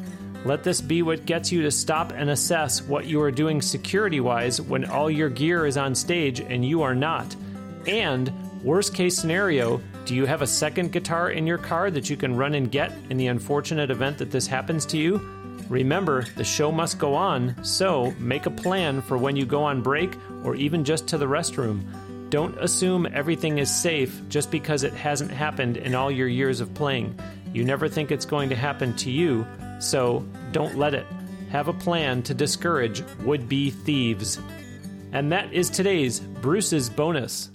Let 0.47 0.63
this 0.63 0.81
be 0.81 1.03
what 1.03 1.27
gets 1.27 1.51
you 1.51 1.63
to 1.63 1.73
stop 1.73 2.13
and 2.13 2.31
assess 2.31 2.81
what 2.81 3.07
you 3.07 3.21
are 3.21 3.33
doing 3.33 3.61
security 3.61 4.21
wise 4.21 4.61
when 4.61 4.85
all 4.85 5.11
your 5.11 5.29
gear 5.29 5.67
is 5.67 5.77
on 5.77 5.93
stage 5.93 6.39
and 6.39 6.65
you 6.65 6.83
are 6.83 6.95
not. 6.95 7.35
And, 7.89 8.33
worst 8.63 8.95
case 8.95 9.19
scenario, 9.19 9.81
do 10.05 10.15
you 10.15 10.25
have 10.25 10.43
a 10.43 10.47
second 10.47 10.93
guitar 10.93 11.33
in 11.33 11.49
your 11.49 11.59
car 11.59 11.91
that 11.91 12.09
you 12.09 12.17
can 12.17 12.37
run 12.37 12.55
and 12.55 12.71
get 12.71 12.93
in 13.11 13.17
the 13.17 13.27
unfortunate 13.27 13.91
event 13.91 14.19
that 14.19 14.31
this 14.31 14.47
happens 14.47 14.87
to 14.87 14.97
you? 14.97 15.19
Remember, 15.69 16.25
the 16.37 16.45
show 16.45 16.71
must 16.71 17.01
go 17.01 17.17
on, 17.17 17.65
so 17.65 18.15
make 18.21 18.47
a 18.47 18.51
plan 18.51 19.03
for 19.03 19.19
when 19.19 19.35
you 19.35 19.47
go 19.47 19.65
on 19.65 19.83
break 19.83 20.15
or 20.45 20.55
even 20.55 20.85
just 20.85 21.09
to 21.09 21.19
the 21.19 21.27
restroom. 21.27 21.83
Don't 22.31 22.57
assume 22.59 23.09
everything 23.13 23.59
is 23.59 23.75
safe 23.75 24.23
just 24.29 24.53
because 24.53 24.85
it 24.85 24.93
hasn't 24.93 25.33
happened 25.33 25.77
in 25.77 25.97
all 25.97 26.09
your 26.09 26.29
years 26.29 26.61
of 26.61 26.73
playing. 26.73 27.19
You 27.53 27.65
never 27.65 27.89
think 27.89 28.13
it's 28.13 28.27
going 28.27 28.49
to 28.51 28.55
happen 28.55 28.95
to 28.99 29.11
you, 29.11 29.45
so 29.79 30.27
don't 30.53 30.77
let 30.77 30.95
it. 30.95 31.07
Have 31.51 31.69
a 31.69 31.73
plan 31.73 32.23
to 32.25 32.35
discourage 32.35 33.03
would 33.25 33.49
be 33.49 33.71
thieves. 33.71 34.39
And 35.13 35.31
that 35.33 35.53
is 35.53 35.71
today's 35.71 36.21
Bruce's 36.21 36.91
bonus. 36.91 37.51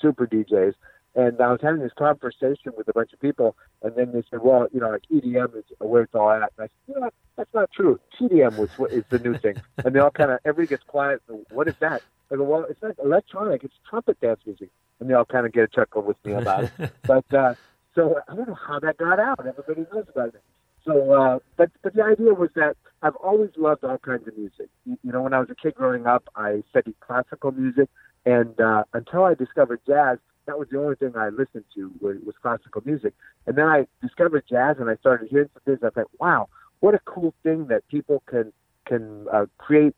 super 0.00 0.26
DJs. 0.26 0.74
And 1.14 1.40
I 1.40 1.50
was 1.50 1.60
having 1.62 1.80
this 1.80 1.94
conversation 1.96 2.72
with 2.76 2.88
a 2.88 2.92
bunch 2.92 3.12
of 3.14 3.20
people, 3.20 3.56
and 3.82 3.94
then 3.96 4.12
they 4.12 4.22
said, 4.30 4.40
"Well, 4.42 4.68
you 4.72 4.80
know, 4.80 4.90
like 4.90 5.04
EDM 5.10 5.56
is 5.56 5.64
where 5.78 6.02
it's 6.02 6.14
all 6.14 6.30
at." 6.30 6.52
And 6.58 6.64
I 6.64 6.64
said, 6.64 6.70
"You 6.88 6.94
know, 6.94 7.00
what? 7.02 7.14
that's 7.36 7.54
not 7.54 7.70
true. 7.72 7.98
TDM 8.18 8.58
was 8.58 8.68
what 8.76 8.92
is 8.92 9.04
the 9.08 9.18
new 9.18 9.38
thing." 9.38 9.56
and 9.84 9.94
they 9.94 10.00
all 10.00 10.10
kind 10.10 10.30
of 10.30 10.40
everybody 10.44 10.68
gets 10.68 10.84
quiet. 10.84 11.22
What 11.50 11.68
is 11.68 11.74
that? 11.80 12.02
I 12.30 12.36
go, 12.36 12.42
"Well, 12.42 12.66
it's 12.68 12.82
not 12.82 12.96
electronic. 13.02 13.64
It's 13.64 13.74
trumpet 13.88 14.20
dance 14.20 14.40
music." 14.44 14.68
And 15.00 15.08
they 15.08 15.14
all 15.14 15.24
kind 15.24 15.46
of 15.46 15.52
get 15.52 15.64
a 15.64 15.68
chuckle 15.68 16.02
with 16.02 16.22
me 16.24 16.32
about 16.32 16.64
it. 16.64 16.92
but 17.06 17.32
uh, 17.32 17.54
so 17.94 18.20
I 18.28 18.34
don't 18.34 18.48
know 18.48 18.54
how 18.54 18.78
that 18.80 18.98
got 18.98 19.18
out. 19.18 19.46
Everybody 19.46 19.86
knows 19.92 20.04
about 20.08 20.28
it. 20.28 20.42
So, 20.86 21.12
uh, 21.12 21.38
but 21.56 21.70
but 21.82 21.94
the 21.94 22.02
idea 22.02 22.32
was 22.32 22.50
that 22.54 22.76
I've 23.02 23.16
always 23.16 23.50
loved 23.56 23.84
all 23.84 23.98
kinds 23.98 24.26
of 24.28 24.36
music. 24.38 24.68
You, 24.84 24.96
know, 25.02 25.22
when 25.22 25.34
I 25.34 25.40
was 25.40 25.50
a 25.50 25.54
kid 25.54 25.74
growing 25.74 26.06
up, 26.06 26.28
I 26.36 26.62
studied 26.70 26.98
classical 27.00 27.50
music, 27.50 27.88
and 28.24 28.58
uh, 28.60 28.84
until 28.94 29.24
I 29.24 29.34
discovered 29.34 29.80
jazz, 29.86 30.18
that 30.46 30.58
was 30.58 30.68
the 30.70 30.78
only 30.78 30.94
thing 30.94 31.12
I 31.16 31.28
listened 31.30 31.64
to 31.74 31.90
was, 32.00 32.16
was 32.24 32.34
classical 32.40 32.82
music. 32.84 33.14
And 33.46 33.56
then 33.56 33.66
I 33.66 33.86
discovered 34.00 34.44
jazz, 34.48 34.76
and 34.78 34.88
I 34.88 34.96
started 34.96 35.28
hearing 35.28 35.50
some 35.52 35.62
things. 35.64 35.80
I 35.84 35.90
thought, 35.90 36.10
wow, 36.20 36.48
what 36.80 36.94
a 36.94 37.00
cool 37.04 37.34
thing 37.42 37.66
that 37.66 37.86
people 37.88 38.22
can 38.26 38.52
can 38.86 39.26
uh, 39.32 39.46
create 39.58 39.94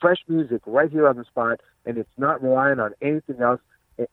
fresh 0.00 0.18
music 0.28 0.62
right 0.66 0.90
here 0.90 1.08
on 1.08 1.16
the 1.16 1.24
spot, 1.24 1.60
and 1.84 1.98
it's 1.98 2.08
not 2.16 2.42
relying 2.42 2.78
on 2.78 2.92
anything 3.02 3.40
else. 3.40 3.60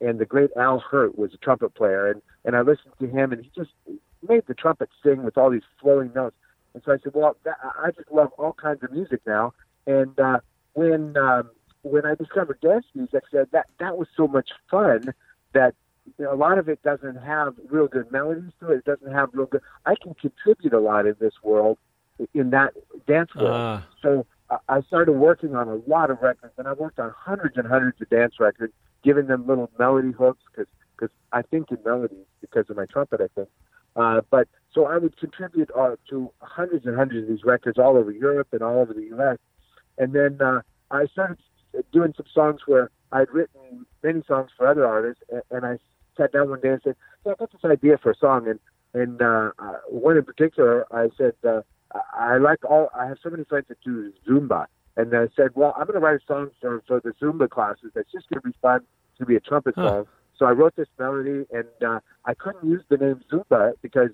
And 0.02 0.18
the 0.18 0.26
great 0.26 0.50
Al 0.58 0.80
Hirt 0.80 1.16
was 1.16 1.36
a 1.36 1.38
trumpet 1.38 1.76
player, 1.76 2.10
and 2.10 2.22
and 2.44 2.56
I 2.56 2.62
listened 2.62 2.94
to 3.00 3.08
him, 3.08 3.32
and 3.32 3.44
he 3.44 3.52
just 3.56 3.72
made 4.28 4.44
the 4.48 4.54
trumpet 4.54 4.90
sing 5.04 5.24
with 5.24 5.38
all 5.38 5.50
these 5.50 5.64
flowing 5.82 6.12
notes. 6.14 6.36
And 6.74 6.84
so 6.86 6.92
I 6.92 6.98
said, 7.04 7.14
well, 7.14 7.38
that, 7.46 7.58
I 7.64 7.92
just 7.92 8.12
love 8.12 8.32
all 8.38 8.54
kinds 8.54 8.84
of 8.84 8.92
music 8.92 9.22
now. 9.26 9.54
And 9.88 10.20
uh, 10.20 10.40
when 10.74 11.16
um, 11.18 11.50
when 11.84 12.06
I 12.06 12.16
discovered 12.16 12.60
dance 12.62 12.86
music, 12.94 13.24
I 13.28 13.32
said 13.32 13.48
that 13.52 13.68
that 13.80 13.98
was 13.98 14.08
so 14.18 14.28
much 14.28 14.50
fun 14.70 15.14
that 15.54 15.76
you 16.18 16.26
know, 16.26 16.34
a 16.34 16.36
lot 16.36 16.58
of 16.58 16.68
it 16.68 16.82
doesn't 16.84 17.18
have 17.18 17.56
real 17.70 17.88
good 17.88 18.12
melodies 18.12 18.52
to 18.60 18.72
it. 18.72 18.78
It 18.80 18.86
doesn't 18.86 19.12
have 19.12 19.30
real 19.34 19.46
good. 19.46 19.62
I 19.86 19.96
can 20.02 20.14
contribute 20.16 20.74
a 20.74 20.80
lot 20.80 21.06
in 21.06 21.16
this 21.20 21.34
world, 21.44 21.78
in 22.34 22.50
that 22.52 22.74
dance 23.08 23.34
world. 23.36 23.52
Uh. 23.52 23.82
So 24.02 24.26
I 24.70 24.82
started 24.82 25.14
working 25.14 25.56
on 25.56 25.68
a 25.68 25.76
lot 25.90 26.12
of 26.12 26.22
records, 26.22 26.54
and 26.58 26.68
I 26.68 26.74
worked 26.74 27.00
on 27.00 27.14
hundreds 27.18 27.58
and 27.58 27.68
hundreds 27.68 28.00
of 28.02 28.10
dance 28.10 28.36
records, 28.40 28.74
giving 29.04 29.28
them 29.28 29.48
little 29.48 29.70
melody 29.80 30.12
hooks 30.12 30.44
because 30.52 30.68
because 30.96 31.14
I 31.32 31.42
think 31.42 31.72
in 31.72 31.78
melodies 31.84 32.26
because 32.42 32.70
of 32.70 32.78
my 32.78 32.86
trumpet. 32.86 33.22
I 33.22 33.28
think 33.36 33.50
uh, 33.96 34.22
but 34.30 34.48
so 34.74 34.86
I 34.86 34.98
would 34.98 35.18
contribute 35.18 35.72
uh, 35.78 35.96
to 36.10 36.32
hundreds 36.42 36.86
and 36.86 36.96
hundreds 36.96 37.24
of 37.24 37.36
these 37.36 37.46
records 37.46 37.80
all 37.80 37.98
over 37.98 38.12
Europe 38.12 38.50
and 38.52 38.62
all 38.62 38.80
over 38.80 38.94
the 38.94 39.04
U.S. 39.16 39.38
And 39.98 40.14
then 40.14 40.40
uh, 40.42 40.62
I 40.92 41.06
started 41.08 41.38
doing 41.94 42.14
some 42.16 42.26
songs 42.34 42.62
where 42.66 42.92
I'd 43.12 43.30
written 43.32 43.86
many 44.04 44.22
songs 44.28 44.52
for 44.58 44.68
other 44.68 44.86
artists, 44.86 45.24
and, 45.32 45.42
and 45.52 45.66
I 45.66 45.78
sat 46.18 46.34
down 46.34 46.50
one 46.50 46.60
day 46.60 46.70
and 46.70 46.82
said, 46.84 46.96
"Yeah, 47.26 47.34
I 47.34 47.36
got 47.36 47.52
this 47.52 47.64
idea 47.64 47.98
for 47.98 48.12
a 48.12 48.16
song." 48.16 48.48
And 48.48 48.60
and 48.94 49.22
uh, 49.22 49.52
uh, 49.60 49.80
one 49.90 50.18
in 50.18 50.24
particular, 50.24 50.86
I 50.92 51.10
said, 51.18 51.34
uh, 51.48 51.62
"I 52.14 52.38
like 52.38 52.64
all. 52.66 52.90
I 52.94 53.08
have 53.08 53.18
so 53.24 53.30
many 53.30 53.46
friends 53.46 53.68
that 53.70 53.78
do 53.84 54.12
Zumba." 54.28 54.66
And 54.98 55.16
I 55.16 55.28
said, 55.36 55.52
"Well, 55.56 55.74
I'm 55.78 55.88
going 55.88 56.00
to 56.00 56.06
write 56.06 56.22
a 56.22 56.26
song 56.28 56.52
for 56.60 56.84
for 56.88 57.00
the 57.00 57.12
Zumba 57.22 57.50
classes. 57.50 57.92
That's 57.94 58.12
just 58.12 58.30
going 58.30 58.42
to 58.42 58.50
be 58.50 58.56
fun. 58.62 58.82
It's 59.12 59.20
going 59.20 59.26
to 59.26 59.26
be 59.26 59.36
a 59.36 59.40
trumpet 59.40 59.76
huh. 59.78 59.90
song." 59.90 60.08
So 60.38 60.46
I 60.46 60.52
wrote 60.52 60.76
this 60.76 60.88
melody, 61.00 61.46
and 61.52 61.68
uh, 61.86 62.00
I 62.26 62.34
couldn't 62.34 62.68
use 62.68 62.84
the 62.90 62.98
name 62.98 63.22
Zumba 63.32 63.74
because 63.82 64.10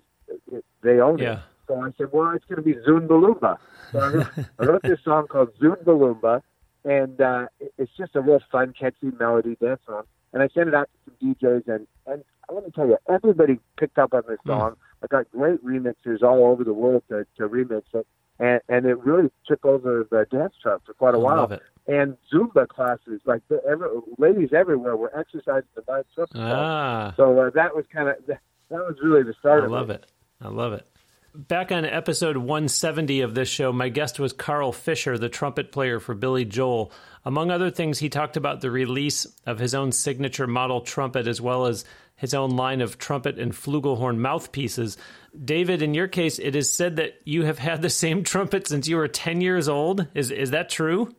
it, 0.52 0.64
they 0.84 1.00
own 1.00 1.18
yeah. 1.18 1.34
it. 1.34 1.40
So 1.68 1.82
I 1.82 1.92
said, 1.98 2.08
well, 2.12 2.32
it's 2.32 2.46
going 2.46 2.58
to 2.58 2.62
be 2.62 2.74
Zoombalumba. 2.88 3.58
So 3.92 4.00
I 4.00 4.08
wrote, 4.08 4.28
I 4.60 4.66
wrote 4.66 4.84
this 4.84 5.00
song 5.04 5.28
called 5.28 5.50
Zoombalumba, 5.60 6.42
and 6.84 7.22
uh, 7.22 7.48
it's 7.78 7.92
just 7.98 8.16
a 8.16 8.22
real 8.22 8.42
fun, 8.52 8.74
catchy 8.78 9.12
melody 9.20 9.56
dance 9.62 9.82
song. 9.86 10.04
And 10.34 10.42
I 10.42 10.48
sent 10.54 10.68
it 10.68 10.76
out 10.76 10.90
to 11.06 11.12
some 11.20 11.36
DJs, 11.36 11.68
and, 11.68 11.88
and 12.08 12.24
let 12.50 12.64
me 12.64 12.72
tell 12.74 12.88
you, 12.88 12.98
everybody 13.10 13.60
picked 13.78 13.98
up 13.98 14.14
on 14.14 14.24
this 14.28 14.40
hmm. 14.44 14.50
song. 14.50 14.72
Mm. 14.72 14.76
I 15.04 15.08
got 15.08 15.32
great 15.32 15.64
remixers 15.66 16.22
all 16.22 16.46
over 16.46 16.64
the 16.64 16.74
world 16.74 17.04
to, 17.10 17.26
to 17.38 17.50
remix 17.50 17.84
it, 17.94 18.06
and, 18.42 18.60
and 18.68 18.86
it 18.86 19.00
really 19.00 19.30
took 19.48 19.66
over 19.66 20.06
the 20.12 20.26
dance 20.30 20.54
chart 20.62 20.82
for 20.86 20.94
quite 20.94 21.14
a 21.14 21.18
I 21.18 21.22
while. 21.22 21.38
Love 21.38 21.52
it 21.54 21.62
and 21.88 22.18
Zumba 22.32 22.68
classes. 22.68 23.22
Like 23.26 23.42
the, 23.50 23.62
every, 23.70 23.88
ladies 24.18 24.50
everywhere 24.54 24.96
were 24.96 25.18
exercising 25.18 25.70
the 25.76 25.84
mind 25.88 26.06
ah. 26.36 27.14
So 27.18 27.40
uh, 27.40 27.50
that 27.52 27.76
was 27.76 27.86
kind 27.94 28.10
of 28.10 28.16
that 28.28 28.40
was 28.70 28.96
really 29.04 29.24
the 29.24 29.34
start. 29.40 29.64
I 29.64 29.68
love 29.68 29.90
it. 29.90 30.04
it. 30.04 30.46
I 30.46 30.50
love 30.50 30.74
it. 30.74 30.88
Back 31.34 31.72
on 31.72 31.86
episode 31.86 32.36
170 32.36 33.22
of 33.22 33.36
this 33.36 33.48
show, 33.48 33.72
my 33.72 33.88
guest 33.88 34.20
was 34.20 34.34
Carl 34.34 34.74
Fischer, 34.74 35.18
the 35.18 35.30
trumpet 35.30 35.72
player 35.72 36.00
for 36.02 36.14
Billy 36.14 36.44
Joel. 36.44 36.92
Among 37.24 37.52
other 37.52 37.72
things, 37.72 38.00
he 38.00 38.10
talked 38.10 38.36
about 38.36 38.60
the 38.60 38.70
release 38.70 39.26
of 39.46 39.58
his 39.58 39.74
own 39.74 39.94
signature 39.94 40.46
model 40.46 40.82
trumpet 40.82 41.28
as 41.28 41.40
well 41.40 41.68
as 41.68 41.86
his 42.22 42.34
own 42.34 42.52
line 42.52 42.82
of 42.82 42.98
trumpet 42.98 43.38
and 43.38 43.52
flugelhorn 43.52 44.18
mouthpieces. 44.18 44.96
David, 45.44 45.82
in 45.82 45.94
your 45.94 46.08
case, 46.08 46.40
it 46.40 46.56
is 46.56 46.72
said 46.72 46.96
that 46.96 47.20
you 47.26 47.44
have 47.46 47.60
had 47.60 47.82
the 47.82 47.90
same 47.90 48.24
trumpet 48.24 48.68
since 48.68 48.88
you 48.88 48.96
were 48.96 49.08
10 49.08 49.42
years 49.42 49.68
old. 49.68 50.08
Is, 50.14 50.32
is 50.32 50.52
that 50.52 50.70
true? 50.70 51.14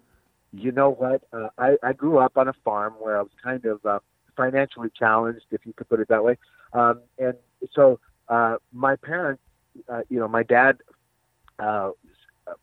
you 0.53 0.71
know 0.71 0.91
what? 0.91 1.23
Uh, 1.33 1.49
I, 1.59 1.77
I 1.83 1.93
grew 1.93 2.19
up 2.19 2.37
on 2.37 2.47
a 2.47 2.53
farm 2.65 2.95
where 3.01 3.19
I 3.19 3.23
was 3.23 3.31
kind 3.43 3.65
of 3.65 3.85
uh, 3.85 3.99
financially 4.37 4.91
challenged, 4.97 5.47
if 5.51 5.65
you 5.65 5.73
could 5.73 5.89
put 5.89 6.01
it 6.01 6.09
that 6.09 6.23
way. 6.23 6.37
Um, 6.73 7.01
and 7.19 7.35
so 7.73 8.01
uh, 8.29 8.57
my 8.73 8.97
parents, 8.97 9.43
uh, 9.89 10.03
you 10.09 10.19
know, 10.21 10.29
my 10.29 10.43
dad 10.43 10.79
uh, 11.59 11.91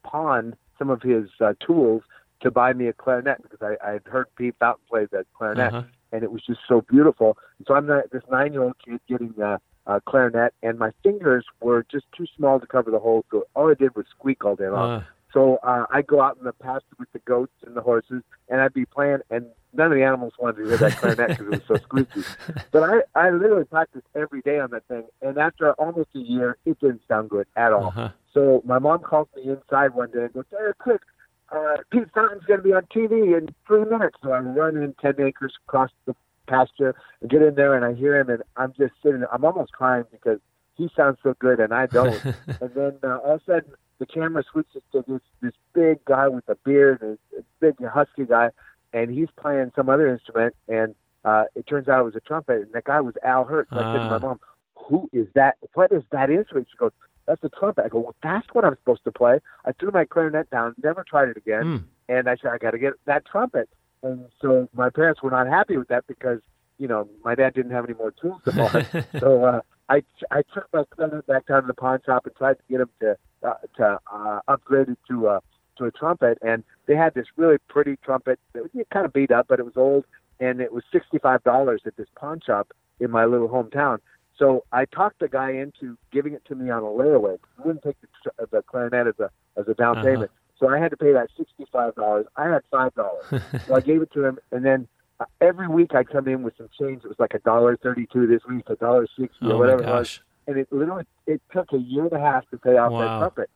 pawned 0.03 0.55
some 0.77 0.89
of 0.89 1.01
his 1.01 1.29
uh, 1.41 1.53
tools 1.65 2.03
to 2.41 2.51
buy 2.51 2.73
me 2.73 2.87
a 2.87 2.93
clarinet 2.93 3.41
because 3.41 3.59
I, 3.61 3.87
I 3.87 3.93
had 3.93 4.03
heard 4.05 4.27
Pete 4.35 4.55
Fountain 4.59 4.83
play 4.87 5.07
the 5.11 5.25
clarinet, 5.33 5.73
Uh-huh. 5.73 5.87
And 6.11 6.23
it 6.23 6.31
was 6.31 6.41
just 6.45 6.59
so 6.67 6.81
beautiful. 6.81 7.37
And 7.57 7.67
so 7.67 7.75
I'm 7.75 7.87
not, 7.87 8.09
this 8.11 8.23
nine-year-old 8.31 8.75
kid 8.83 8.99
getting 9.07 9.33
a, 9.41 9.59
a 9.85 10.01
clarinet, 10.01 10.53
and 10.63 10.77
my 10.79 10.91
fingers 11.03 11.45
were 11.61 11.85
just 11.91 12.05
too 12.15 12.25
small 12.37 12.59
to 12.59 12.67
cover 12.67 12.91
the 12.91 12.99
hole. 12.99 13.25
So 13.31 13.45
all 13.55 13.69
I 13.69 13.73
did 13.73 13.95
was 13.95 14.05
squeak 14.11 14.43
all 14.45 14.55
day 14.55 14.69
long. 14.69 14.89
Uh, 14.89 15.03
So 15.31 15.57
uh, 15.61 15.85
I'd 15.91 16.07
go 16.07 16.21
out 16.21 16.37
in 16.39 16.43
the 16.43 16.53
pasture 16.53 16.95
with 16.97 17.11
the 17.13 17.19
goats 17.19 17.53
and 17.65 17.75
the 17.75 17.81
horses, 17.81 18.23
and 18.49 18.61
I'd 18.61 18.73
be 18.73 18.85
playing, 18.85 19.19
and 19.29 19.45
none 19.73 19.91
of 19.91 19.93
the 19.95 20.03
animals 20.03 20.33
wanted 20.39 20.57
to 20.63 20.67
hear 20.69 20.77
that 20.77 20.97
clarinet 20.97 21.27
because 21.37 21.45
it 21.45 21.49
was 21.51 21.61
so 21.67 21.75
squeaky. 21.85 22.23
But 22.71 22.83
I, 23.15 23.25
I 23.27 23.29
literally 23.29 23.65
practiced 23.65 24.07
every 24.15 24.41
day 24.41 24.59
on 24.59 24.71
that 24.71 24.87
thing, 24.87 25.03
and 25.21 25.37
after 25.37 25.73
almost 25.73 26.09
a 26.15 26.19
year, 26.19 26.57
it 26.65 26.79
didn't 26.79 27.01
sound 27.07 27.29
good 27.29 27.45
at 27.55 27.71
all. 27.73 27.87
uh-huh. 27.89 28.09
So 28.33 28.61
my 28.65 28.79
mom 28.79 29.01
calls 29.01 29.27
me 29.35 29.43
inside 29.51 29.93
one 29.93 30.09
day 30.11 30.23
and 30.25 30.33
goes, 30.33 30.45
"Hey, 30.49 30.57
quick, 30.79 31.01
uh, 31.51 31.77
Pete 31.91 32.03
Fountain's 32.13 32.43
going 32.45 32.59
to 32.59 32.63
be 32.63 32.73
on 32.73 32.83
TV 32.95 33.37
in 33.37 33.53
three 33.67 33.85
minutes." 33.85 34.17
So 34.23 34.31
I 34.31 34.39
run 34.39 34.77
in 34.77 34.93
ten 35.01 35.15
acres 35.19 35.53
across 35.67 35.91
the 36.05 36.15
pasture 36.47 36.95
and 37.21 37.29
get 37.29 37.41
in 37.41 37.55
there, 37.55 37.73
and 37.75 37.85
I 37.85 37.93
hear 37.93 38.19
him, 38.19 38.29
and 38.29 38.43
I'm 38.57 38.73
just 38.77 38.93
sitting. 39.03 39.19
there. 39.21 39.33
I'm 39.33 39.45
almost 39.45 39.71
crying 39.71 40.05
because 40.11 40.39
he 40.75 40.89
sounds 40.95 41.17
so 41.23 41.35
good, 41.39 41.59
and 41.59 41.73
I 41.73 41.85
don't. 41.87 42.23
and 42.61 42.71
then 42.75 42.93
uh, 43.03 43.17
all 43.17 43.35
of 43.35 43.41
a 43.41 43.43
sudden, 43.45 43.71
the 43.99 44.05
camera 44.05 44.43
switches 44.51 44.81
to 44.93 45.03
this 45.07 45.21
this 45.41 45.53
big 45.73 46.03
guy 46.05 46.27
with 46.27 46.47
a 46.49 46.55
beard, 46.65 47.01
a 47.03 47.41
big 47.59 47.75
husky 47.85 48.25
guy, 48.25 48.49
and 48.93 49.11
he's 49.11 49.27
playing 49.39 49.71
some 49.75 49.89
other 49.89 50.07
instrument, 50.07 50.55
and 50.67 50.95
uh, 51.25 51.43
it 51.55 51.67
turns 51.67 51.87
out 51.87 51.99
it 51.99 52.03
was 52.05 52.15
a 52.15 52.21
trumpet, 52.21 52.61
and 52.61 52.71
that 52.73 52.85
guy 52.85 53.01
was 53.01 53.15
Al 53.23 53.43
Hirt. 53.43 53.67
So 53.71 53.77
I 53.77 53.81
said 53.93 53.99
to 53.99 54.05
Ah. 54.05 54.09
my 54.09 54.17
mom, 54.19 54.39
"Who 54.87 55.09
is 55.11 55.27
that? 55.35 55.57
What 55.73 55.91
is 55.91 56.03
that 56.11 56.29
instrument?" 56.29 56.67
She 56.71 56.77
goes, 56.77 56.91
"That's 57.29 57.43
a 57.45 57.49
trumpet." 57.49 57.85
I 57.85 57.89
go, 57.89 57.99
"Well, 57.99 58.15
that's 58.21 58.47
what 58.53 58.65
I'm 58.65 58.75
supposed 58.81 59.03
to 59.05 59.11
play." 59.11 59.39
I 59.65 59.71
threw 59.71 59.91
my 59.91 60.03
clarinet 60.05 60.49
down, 60.49 60.75
never 60.83 61.03
tried 61.03 61.29
it 61.29 61.37
again, 61.37 61.63
Hmm. 61.63 61.77
and 62.15 62.29
I 62.29 62.35
said, 62.35 62.51
"I 62.51 62.57
got 62.57 62.71
to 62.71 62.79
get 62.79 62.93
that 63.05 63.23
trumpet." 63.25 63.69
And 64.03 64.25
so 64.41 64.67
my 64.73 64.89
parents 64.89 65.21
were 65.21 65.31
not 65.31 65.47
happy 65.47 65.77
with 65.77 65.87
that 65.89 66.05
because 66.07 66.39
you 66.77 66.87
know 66.87 67.07
my 67.23 67.35
dad 67.35 67.53
didn't 67.53 67.71
have 67.71 67.85
any 67.85 67.93
more 67.93 68.11
tools 68.11 68.41
to 68.45 68.51
buy. 68.51 69.03
so 69.19 69.43
uh, 69.45 69.61
I 69.89 70.03
I 70.31 70.41
took 70.53 70.67
my 70.73 70.83
clarinet 70.95 71.27
back 71.27 71.45
down 71.47 71.61
to 71.61 71.67
the 71.67 71.73
pawn 71.73 71.99
shop 72.05 72.25
and 72.25 72.35
tried 72.35 72.57
to 72.57 72.63
get 72.69 72.81
him 72.81 72.89
to 73.01 73.17
uh, 73.43 73.53
to 73.77 73.99
uh, 74.11 74.39
upgrade 74.47 74.89
it 74.89 74.97
to 75.09 75.27
uh, 75.27 75.39
to 75.77 75.85
a 75.85 75.91
trumpet, 75.91 76.37
and 76.41 76.63
they 76.87 76.95
had 76.95 77.13
this 77.13 77.27
really 77.37 77.57
pretty 77.69 77.95
trumpet 78.03 78.39
that 78.53 78.63
was 78.63 78.71
kind 78.91 79.05
of 79.05 79.13
beat 79.13 79.31
up, 79.31 79.45
but 79.47 79.59
it 79.59 79.65
was 79.65 79.77
old, 79.77 80.05
and 80.39 80.61
it 80.61 80.71
was 80.73 80.83
sixty 80.91 81.17
five 81.19 81.43
dollars 81.43 81.81
at 81.85 81.95
this 81.97 82.07
pawn 82.15 82.39
shop 82.45 82.71
in 83.01 83.09
my 83.11 83.25
little 83.25 83.47
hometown. 83.49 83.99
So 84.39 84.63
I 84.71 84.85
talked 84.85 85.19
the 85.19 85.27
guy 85.27 85.51
into 85.51 85.97
giving 86.11 86.33
it 86.33 86.43
to 86.45 86.55
me 86.55 86.69
on 86.71 86.81
a 86.81 86.85
layaway. 86.87 87.37
He 87.57 87.63
wouldn't 87.63 87.83
take 87.83 87.97
the, 88.01 88.47
the 88.51 88.61
clarinet 88.63 89.05
as 89.07 89.19
a 89.19 89.29
as 89.59 89.67
a 89.67 89.73
down 89.75 89.97
Uh-huh. 89.97 90.07
payment. 90.07 90.31
So 90.57 90.67
I 90.67 90.79
had 90.79 90.91
to 90.91 90.97
pay 90.97 91.11
that 91.13 91.29
sixty 91.37 91.65
five 91.71 91.93
dollars. 91.95 92.25
I 92.35 92.47
had 92.47 92.61
five 92.71 92.93
dollars, 92.95 93.25
so 93.67 93.75
I 93.75 93.81
gave 93.81 94.01
it 94.01 94.11
to 94.13 94.25
him, 94.25 94.39
and 94.51 94.65
then 94.65 94.87
uh, 95.19 95.25
every 95.41 95.67
week 95.67 95.93
I'd 95.93 96.09
come 96.09 96.27
in 96.27 96.41
with 96.43 96.55
some 96.57 96.69
change. 96.79 97.03
It 97.03 97.09
was 97.09 97.19
like 97.19 97.33
a 97.33 97.39
dollar 97.39 97.77
thirty 97.77 98.07
two 98.11 98.25
this 98.27 98.41
week, 98.49 98.63
a 98.67 98.75
dollar 98.75 99.05
sixty, 99.19 99.45
oh 99.45 99.51
or 99.51 99.57
whatever 99.57 99.83
it 99.83 99.87
was 99.89 100.21
and 100.47 100.57
it 100.57 100.67
literally 100.71 101.03
it 101.27 101.41
took 101.53 101.71
a 101.73 101.77
year 101.77 102.05
and 102.05 102.13
a 102.13 102.19
half 102.19 102.49
to 102.49 102.57
pay 102.57 102.75
off 102.75 102.91
that 102.99 103.19
trumpet. 103.19 103.49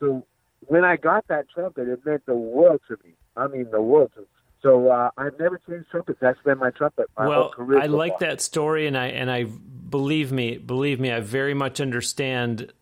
So 0.00 0.26
when 0.60 0.84
I 0.84 0.96
got 0.96 1.26
that 1.28 1.46
trumpet, 1.50 1.88
it 1.88 2.04
meant 2.06 2.24
the 2.26 2.34
world 2.34 2.80
to 2.88 2.96
me. 3.04 3.14
I 3.36 3.46
mean, 3.48 3.70
the 3.70 3.82
world. 3.82 4.12
To 4.14 4.20
me. 4.22 4.26
So 4.62 4.90
uh, 4.90 5.10
I've 5.16 5.38
never 5.38 5.60
changed 5.68 5.90
trumpets. 5.90 6.18
That's 6.20 6.40
been 6.44 6.58
my 6.58 6.70
trumpet 6.70 7.06
my 7.16 7.24
whole 7.24 7.32
well, 7.32 7.50
career. 7.50 7.80
I 7.80 7.86
so 7.86 7.96
like 7.96 8.18
far. 8.18 8.28
that 8.28 8.40
story, 8.40 8.86
and 8.86 8.96
I 8.96 9.06
and 9.06 9.30
I 9.30 9.44
believe 9.44 10.32
me, 10.32 10.58
believe 10.58 10.98
me, 10.98 11.12
I 11.12 11.20
very 11.20 11.54
much 11.54 11.80
understand 11.80 12.72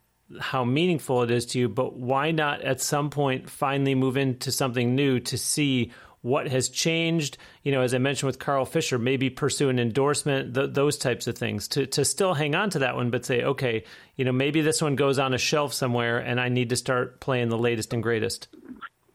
how 0.40 0.64
meaningful 0.64 1.22
it 1.22 1.30
is 1.30 1.46
to 1.46 1.58
you. 1.58 1.68
But 1.68 1.94
why 1.94 2.30
not 2.30 2.62
at 2.62 2.80
some 2.80 3.10
point 3.10 3.50
finally 3.50 3.94
move 3.94 4.16
into 4.16 4.50
something 4.50 4.94
new 4.94 5.20
to 5.20 5.36
see 5.36 5.92
what 6.22 6.48
has 6.48 6.70
changed? 6.70 7.36
You 7.62 7.72
know, 7.72 7.82
as 7.82 7.92
I 7.92 7.98
mentioned 7.98 8.26
with 8.26 8.38
Carl 8.38 8.64
Fischer, 8.64 8.98
maybe 8.98 9.28
pursue 9.28 9.68
an 9.68 9.78
endorsement, 9.78 10.54
th- 10.54 10.70
those 10.72 10.96
types 10.96 11.26
of 11.26 11.36
things. 11.36 11.68
To 11.68 11.86
to 11.88 12.06
still 12.06 12.32
hang 12.32 12.54
on 12.54 12.70
to 12.70 12.78
that 12.80 12.96
one, 12.96 13.10
but 13.10 13.26
say, 13.26 13.42
okay, 13.42 13.84
you 14.16 14.24
know, 14.24 14.32
maybe 14.32 14.62
this 14.62 14.80
one 14.80 14.96
goes 14.96 15.18
on 15.18 15.34
a 15.34 15.38
shelf 15.38 15.74
somewhere, 15.74 16.18
and 16.18 16.40
I 16.40 16.48
need 16.48 16.70
to 16.70 16.76
start 16.76 17.20
playing 17.20 17.50
the 17.50 17.58
latest 17.58 17.92
and 17.92 18.02
greatest. 18.02 18.48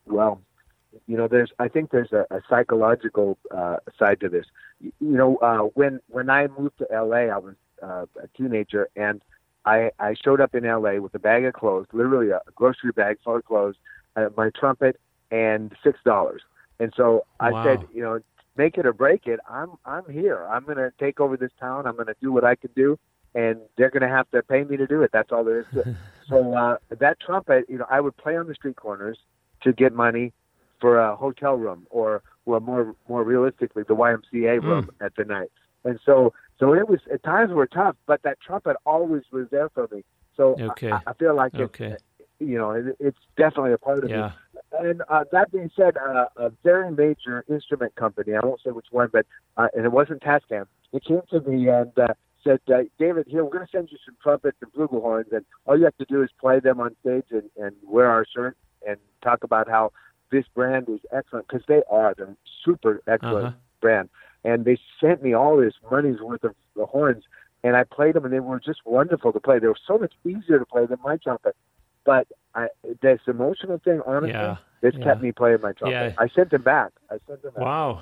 well, 0.06 0.42
you 1.12 1.18
know, 1.18 1.28
there's 1.28 1.52
I 1.60 1.70
think 1.70 1.92
there's 1.92 2.14
a, 2.14 2.26
a 2.36 2.42
psychological 2.50 3.38
uh, 3.56 3.78
side 4.00 4.22
to 4.22 4.30
this. 4.30 4.46
You, 4.80 4.92
you 5.00 5.18
know, 5.18 5.38
uh, 5.38 5.70
when 5.76 6.00
when 6.08 6.30
I 6.30 6.48
moved 6.48 6.78
to 6.80 6.88
LA, 6.92 7.34
I 7.34 7.38
was 7.38 7.56
uh, 7.84 8.06
a 8.24 8.28
teenager, 8.38 8.90
and 8.96 9.22
I 9.66 9.92
I 10.00 10.16
showed 10.24 10.42
up 10.42 10.56
in 10.56 10.64
LA 10.66 10.96
with 11.02 11.16
a 11.16 11.20
bag 11.20 11.46
of 11.46 11.54
clothes, 11.54 11.88
literally 11.94 12.32
a 12.32 12.42
grocery 12.56 12.92
bag 12.92 13.18
full 13.24 13.38
of 13.38 13.46
clothes, 13.46 13.76
uh, 14.16 14.30
my 14.38 14.52
trumpet, 14.60 14.98
and 15.32 15.74
six 15.84 16.00
dollars. 16.06 16.42
And 16.80 16.94
so 16.96 17.26
I 17.40 17.54
Wow. 17.54 17.64
said, 17.64 17.88
you 17.94 18.02
know, 18.02 18.20
make 18.58 18.78
it 18.78 18.86
or 18.86 18.94
break 18.94 19.28
it. 19.28 19.40
I'm 19.50 19.72
I'm 19.86 20.10
here. 20.10 20.46
I'm 20.48 20.66
going 20.66 20.78
to 20.78 20.92
take 21.00 21.20
over 21.20 21.38
this 21.38 21.52
town. 21.60 21.88
I'm 21.88 21.96
going 21.96 22.08
to 22.08 22.16
do 22.22 22.32
what 22.32 22.46
I 22.46 22.56
can 22.56 22.72
do, 22.76 22.98
and 23.36 23.60
they're 23.78 23.92
going 23.92 24.02
to 24.02 24.10
have 24.10 24.30
to 24.32 24.44
pay 24.44 24.64
me 24.64 24.78
to 24.78 24.88
do 24.88 25.04
it. 25.04 25.12
That's 25.14 25.32
all 25.32 25.44
there 25.44 25.60
is 25.62 25.68
to 25.74 25.80
it. 25.82 25.88
so 26.30 26.54
uh, 26.56 26.78
that 27.00 27.20
trumpet, 27.20 27.66
you 27.70 27.78
know, 27.80 27.86
I 27.90 28.02
would 28.02 28.18
play 28.18 28.38
on 28.38 28.48
the 28.48 28.56
street 28.56 28.78
corners 28.78 29.20
to 29.64 29.74
get 29.74 29.94
money 29.94 30.34
for 30.82 31.00
a 31.00 31.16
hotel 31.16 31.56
room 31.56 31.88
or 31.90 32.24
well 32.46 32.60
more 32.60 32.96
more 33.08 33.24
realistically 33.24 33.84
the 33.88 33.96
YMCA 33.96 34.62
room 34.62 34.90
at 35.00 35.16
the 35.16 35.24
night. 35.24 35.52
And 35.86 36.00
so 36.06 36.34
so 36.60 36.74
it 36.74 36.90
was 36.90 37.00
at 37.14 37.24
times 37.24 37.52
were 37.54 37.68
tough, 37.68 37.96
but 38.08 38.22
that 38.24 38.40
trumpet 38.46 38.76
always 38.86 39.24
was 39.32 39.48
there 39.52 39.70
for 39.70 39.88
me. 39.92 40.04
So 40.36 40.56
I- 40.60 40.64
Okay. 40.64 40.92
I, 40.92 41.02
I 41.08 41.14
feel 41.14 41.36
like 41.36 41.54
it, 41.54 41.62
Okay. 41.62 41.96
you 42.40 42.58
know 42.58 42.72
it, 42.72 42.96
it's 43.00 43.20
definitely 43.38 43.74
a 43.74 43.78
part 43.78 44.04
of 44.04 44.10
Yeah. 44.10 44.32
me. 44.54 44.60
And 44.80 45.02
uh, 45.10 45.26
that 45.32 45.52
being 45.52 45.70
said, 45.76 45.98
uh, 45.98 46.26
a 46.38 46.50
very 46.64 46.92
major 46.92 47.44
instrument 47.50 47.96
company, 47.96 48.34
I 48.36 48.46
won't 48.46 48.62
say 48.66 48.72
which 48.72 48.88
one, 48.92 49.10
but 49.12 49.26
uh, 49.58 49.68
and 49.76 49.86
it 49.86 49.92
wasn't 49.92 50.22
Tascam. 50.24 50.66
It 50.94 51.04
came 51.06 51.22
to 51.30 51.42
me 51.42 51.68
and 51.70 51.92
uh, 51.98 52.14
said, 52.44 52.60
uh, 52.74 52.84
David, 52.98 53.26
here 53.28 53.44
we're 53.44 53.52
going 53.52 53.66
to 53.66 53.72
send 53.72 53.90
you 53.92 53.98
some 54.06 54.16
trumpets 54.22 54.58
and 54.62 54.72
flugelhorns, 54.74 55.32
and 55.32 55.46
all 55.66 55.78
you 55.78 55.84
have 55.86 55.98
to 55.98 56.06
do 56.06 56.22
is 56.24 56.30
play 56.40 56.60
them 56.60 56.80
on 56.80 56.96
stage 57.02 57.26
and, 57.32 57.50
and 57.58 57.76
wear 57.84 58.10
our 58.10 58.26
shirt 58.34 58.58
and 58.88 58.98
talk 59.24 59.44
about 59.44 59.70
how 59.70 59.92
this 60.32 60.46
brand 60.56 60.88
is 60.90 61.00
excellent 61.12 61.48
because 61.48 61.66
they 61.68 61.82
are. 61.90 62.14
They're 62.18 62.36
super 62.66 63.02
excellent 63.08 63.46
Uh-huh. 63.48 63.56
brand. 63.82 64.10
And 64.44 64.66
they 64.66 64.80
sent 65.00 65.22
me 65.22 65.34
all 65.34 65.58
this 65.58 65.74
money's 65.92 66.20
worth 66.20 66.44
of 66.44 66.56
the 66.76 66.86
horns, 66.88 67.24
and 67.64 67.76
I 67.76 67.84
played 67.84 68.16
them, 68.16 68.26
and 68.26 68.34
they 68.34 68.40
were 68.40 68.60
just 68.60 68.80
wonderful 68.86 69.32
to 69.34 69.40
play. 69.40 69.60
They 69.60 69.68
were 69.68 69.76
so 69.86 69.98
much 70.00 70.14
easier 70.26 70.58
to 70.58 70.66
play 70.66 70.86
than 70.88 70.98
my 71.04 71.18
trumpet. 71.18 71.56
But 72.04 72.28
I, 72.56 72.70
this 73.02 73.20
emotional 73.28 73.78
thing, 73.78 74.02
honestly, 74.08 74.32
Yeah, 74.32 74.58
this 74.82 74.96
yeah. 74.98 75.04
kept 75.04 75.22
me 75.22 75.32
playing 75.32 75.62
my 75.62 75.74
trumpet. 75.74 75.92
Yeah. 75.92 76.14
I 76.18 76.28
sent 76.30 76.50
them 76.50 76.64
back. 76.64 76.92
I 77.12 77.18
sent 77.28 77.44
them 77.44 77.54
back. 77.54 77.64
Wow. 77.64 78.02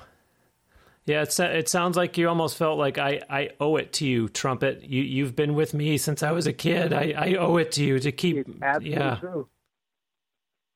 Yeah, 1.04 1.22
it's, 1.22 1.38
it 1.40 1.68
sounds 1.68 1.96
like 1.96 2.16
you 2.16 2.28
almost 2.28 2.56
felt 2.56 2.78
like 2.78 2.96
I, 2.96 3.20
I 3.28 3.50
owe 3.58 3.76
it 3.76 3.92
to 3.94 4.06
you, 4.06 4.28
trumpet. 4.28 4.82
You 4.84 5.02
you've 5.02 5.34
been 5.34 5.54
with 5.54 5.74
me 5.74 5.98
since 5.98 6.22
I 6.22 6.30
was 6.30 6.46
a 6.46 6.52
kid. 6.52 6.92
I, 6.92 7.14
I 7.16 7.34
owe 7.34 7.56
it 7.56 7.72
to 7.72 7.84
you 7.84 7.98
to 7.98 8.12
keep. 8.12 8.36
It's 8.38 8.50
absolutely 8.62 8.90
yeah, 8.92 9.16
true. 9.16 9.48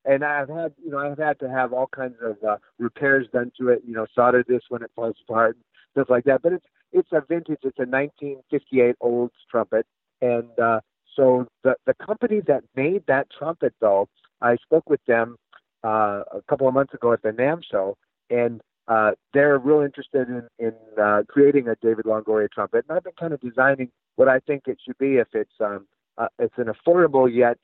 And 0.05 0.25
I've 0.25 0.49
had, 0.49 0.75
you 0.85 0.91
know, 0.91 0.99
I've 0.99 1.19
had 1.19 1.39
to 1.41 1.49
have 1.49 1.73
all 1.73 1.87
kinds 1.87 2.17
of 2.23 2.37
uh, 2.47 2.57
repairs 2.79 3.27
done 3.33 3.53
to 3.59 3.69
it. 3.71 3.83
You 3.87 3.95
know, 3.95 4.07
solder 4.15 4.45
this 4.47 4.63
when 4.69 4.83
it 4.83 4.91
falls 4.95 5.17
apart, 5.27 5.57
stuff 5.93 6.11
like 6.11 6.25
that. 6.25 6.43
But 6.43 6.55
it's 6.55 6.67
it's 6.93 7.09
a 7.13 7.23
vintage. 7.27 7.61
It's 7.63 7.79
a 7.79 7.89
1958 7.89 8.97
Olds 9.01 9.35
trumpet, 9.51 9.87
and 10.21 10.49
uh, 10.59 10.81
so 11.17 11.47
the 11.63 11.77
the 11.87 11.95
company 11.95 12.41
that 12.47 12.65
made 12.77 13.05
that 13.07 13.29
trumpet, 13.37 13.75
though, 13.81 14.09
I 14.41 14.57
spoke 14.57 14.89
with 14.89 15.05
them 15.07 15.37
uh, 15.85 16.23
a 16.33 16.43
couple 16.49 16.69
of 16.69 16.75
months 16.75 16.95
ago 16.95 17.13
at 17.13 17.23
the 17.23 17.31
NAMM 17.31 17.63
show, 17.71 17.97
and 18.31 18.61
uh, 18.89 19.13
they're 19.33 19.59
real 19.59 19.81
interested 19.81 20.29
in 20.29 20.49
in 20.59 20.75
uh, 21.01 21.23
creating 21.29 21.69
a 21.69 21.77
David 21.77 22.05
Longoria 22.05 22.51
trumpet. 22.51 22.85
And 22.89 22.97
I've 22.97 23.05
been 23.05 23.15
kind 23.19 23.33
of 23.33 23.41
designing 23.41 23.91
what 24.17 24.29
I 24.29 24.41
think 24.41 24.65
it 24.67 24.79
should 24.85 24.99
be 24.99 25.17
if 25.17 25.29
it's 25.33 25.55
um 25.61 25.87
uh, 26.19 26.29
it's 26.39 26.55
an 26.59 26.67
affordable 26.67 27.33
yet 27.33 27.59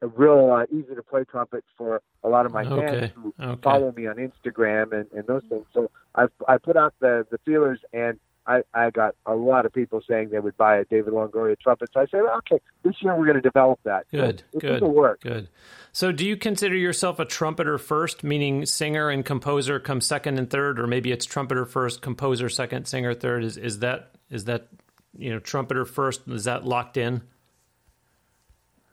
real 0.00 0.52
uh, 0.52 0.64
easy 0.74 0.94
to 0.94 1.02
play 1.02 1.24
trumpet 1.24 1.64
for 1.76 2.00
a 2.22 2.28
lot 2.28 2.46
of 2.46 2.52
my 2.52 2.64
Okay, 2.64 2.98
fans 3.00 3.12
who 3.14 3.34
okay. 3.40 3.60
follow 3.62 3.92
me 3.92 4.06
on 4.06 4.16
Instagram 4.16 4.92
and, 4.92 5.06
and 5.12 5.26
those 5.26 5.42
things. 5.48 5.66
So 5.72 5.90
I 6.14 6.26
I 6.48 6.58
put 6.58 6.76
out 6.76 6.94
the 7.00 7.26
the 7.30 7.38
feelers 7.44 7.80
and 7.92 8.18
I, 8.46 8.62
I 8.74 8.90
got 8.90 9.14
a 9.24 9.34
lot 9.34 9.64
of 9.64 9.72
people 9.72 10.02
saying 10.06 10.28
they 10.30 10.38
would 10.38 10.56
buy 10.56 10.76
a 10.76 10.84
David 10.84 11.14
Longoria 11.14 11.58
trumpet. 11.58 11.88
So 11.94 12.00
I 12.00 12.06
said, 12.06 12.22
well, 12.22 12.36
okay, 12.38 12.60
this 12.82 12.94
year 13.00 13.16
we're 13.16 13.24
going 13.24 13.36
to 13.36 13.40
develop 13.40 13.80
that. 13.84 14.06
good, 14.10 14.42
so 14.52 14.58
good, 14.58 14.82
work. 14.82 15.20
good. 15.22 15.48
So, 15.92 16.12
do 16.12 16.26
you 16.26 16.36
consider 16.36 16.76
yourself 16.76 17.18
a 17.18 17.24
trumpeter 17.24 17.78
first, 17.78 18.22
meaning 18.22 18.66
singer 18.66 19.08
and 19.08 19.24
composer 19.24 19.80
come 19.80 20.00
second 20.00 20.38
and 20.38 20.50
third, 20.50 20.78
or 20.78 20.86
maybe 20.86 21.12
it's 21.12 21.24
trumpeter 21.24 21.64
first, 21.64 22.02
composer 22.02 22.48
second, 22.48 22.86
singer 22.86 23.14
third? 23.14 23.44
Is 23.44 23.56
is 23.56 23.78
that 23.78 24.10
is 24.28 24.44
that 24.44 24.68
you 25.16 25.30
know 25.30 25.38
trumpeter 25.38 25.84
first? 25.84 26.22
Is 26.28 26.44
that 26.44 26.66
locked 26.66 26.96
in? 26.96 27.22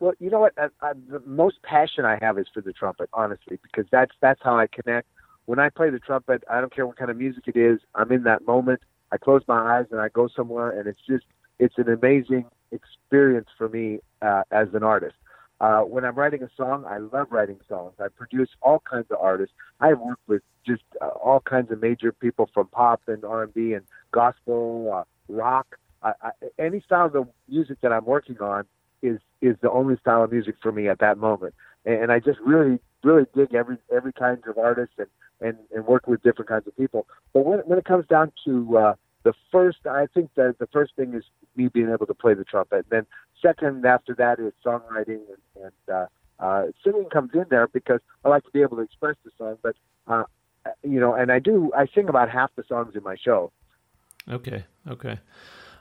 Well, 0.02 0.14
you 0.20 0.32
know 0.32 0.40
what? 0.40 0.54
I, 0.58 0.70
I, 0.82 0.94
the 0.94 1.22
most 1.28 1.62
passion 1.62 2.06
I 2.06 2.18
have 2.22 2.40
is 2.40 2.48
for 2.52 2.62
the 2.62 2.74
trumpet, 2.74 3.08
honestly, 3.14 3.60
because 3.62 3.86
that's 3.92 4.12
that's 4.20 4.42
how 4.44 4.58
I 4.58 4.66
connect. 4.66 5.08
When 5.46 5.60
I 5.60 5.70
play 5.70 5.92
the 5.92 6.00
trumpet, 6.00 6.44
I 6.50 6.60
don't 6.60 6.74
care 6.74 6.88
what 6.88 6.98
kind 6.98 7.12
of 7.12 7.18
music 7.18 7.44
it 7.46 7.56
is. 7.56 7.80
I'm 7.94 8.12
in 8.12 8.24
that 8.24 8.48
moment. 8.48 8.82
I 9.12 9.18
close 9.18 9.44
my 9.48 9.78
eyes 9.78 9.86
and 9.92 10.02
I 10.02 10.10
go 10.10 10.28
somewhere, 10.28 10.72
and 10.72 10.88
it's 10.88 11.02
just 11.08 11.26
it's 11.60 11.78
an 11.78 11.88
amazing 11.88 12.46
experience 12.72 13.50
for 13.56 13.70
me 13.70 14.00
uh, 14.24 14.42
as 14.50 14.70
an 14.74 14.82
artist. 14.82 15.14
Uh, 15.60 15.82
when 15.82 16.04
I'm 16.04 16.16
writing 16.16 16.42
a 16.42 16.50
song, 16.58 16.84
I 16.90 16.98
love 16.98 17.28
writing 17.30 17.60
songs. 17.70 17.94
I 18.00 18.08
produce 18.08 18.50
all 18.64 18.82
kinds 18.90 19.06
of 19.12 19.18
artists. 19.22 19.54
I 19.82 19.90
have 19.90 20.00
worked 20.00 20.28
with 20.28 20.42
just 20.66 20.82
uh, 21.00 21.10
all 21.10 21.42
kinds 21.42 21.72
of 21.72 21.80
major 21.80 22.12
people 22.12 22.50
from 22.56 22.66
pop 22.70 23.04
and 23.06 23.24
R&B 23.24 23.74
and 23.74 23.86
gospel, 24.12 24.92
uh, 24.92 25.04
rock. 25.28 25.76
I, 26.02 26.14
I, 26.24 26.32
any 26.58 26.82
style 26.82 27.12
of 27.14 27.28
music 27.48 27.78
that 27.82 27.92
I'm 27.92 28.06
working 28.06 28.40
on 28.42 28.66
is 29.04 29.20
is 29.42 29.58
the 29.62 29.72
only 29.72 29.98
style 29.98 30.24
of 30.24 30.32
music 30.32 30.56
for 30.62 30.72
me 30.72 30.88
at 30.88 31.00
that 31.00 31.18
moment. 31.18 31.54
And, 31.86 32.12
I 32.12 32.20
just 32.20 32.40
really 32.42 32.80
really 33.04 33.26
dig 33.34 33.56
every 33.56 33.78
every 33.92 34.14
kind 34.14 34.38
of 34.48 34.58
artist 34.58 34.94
and 35.00 35.08
and 35.40 35.58
and 35.74 35.88
work 35.88 36.08
with 36.08 36.22
different 36.22 36.50
kinds 36.50 36.68
of 36.68 36.78
people. 36.78 37.08
But 37.34 37.46
when 37.46 37.60
when 37.60 37.80
it 37.80 37.86
comes 37.86 38.06
down 38.06 38.32
to 38.46 38.78
uh, 38.78 38.94
the 39.24 39.34
first, 39.52 39.80
I 39.86 40.08
think 40.14 40.30
that 40.36 40.58
the 40.60 40.68
first 40.68 40.96
thing 40.96 41.14
is 41.14 41.24
me 41.56 41.68
being 41.68 41.90
able 41.90 42.06
to 42.06 42.14
play 42.14 42.36
the 42.36 42.44
trumpet. 42.44 42.86
And 42.90 42.90
then 42.90 43.06
second 43.42 43.86
after 43.86 44.14
that 44.16 44.40
is 44.40 44.54
songwriting 44.64 45.22
and, 45.56 45.64
and 45.64 45.96
uh, 45.96 46.06
uh, 46.40 46.66
singing 46.84 47.10
comes 47.12 47.32
in 47.34 47.46
there 47.50 47.68
because 47.68 48.00
I 48.24 48.30
like 48.30 48.44
to 48.44 48.52
be 48.52 48.62
able 48.62 48.78
to 48.78 48.84
express 48.84 49.16
the 49.24 49.32
song. 49.38 49.58
But 49.64 49.76
uh, 50.08 50.24
you 50.84 51.00
know, 51.00 51.14
and 51.14 51.32
I 51.32 51.40
do 51.40 51.72
I 51.76 51.88
sing 51.94 52.10
about 52.10 52.30
half 52.30 52.52
the 52.56 52.64
songs 52.68 52.96
in 52.96 53.04
my 53.04 53.16
show. 53.16 53.52
Okay, 54.30 54.66
okay. 54.88 55.20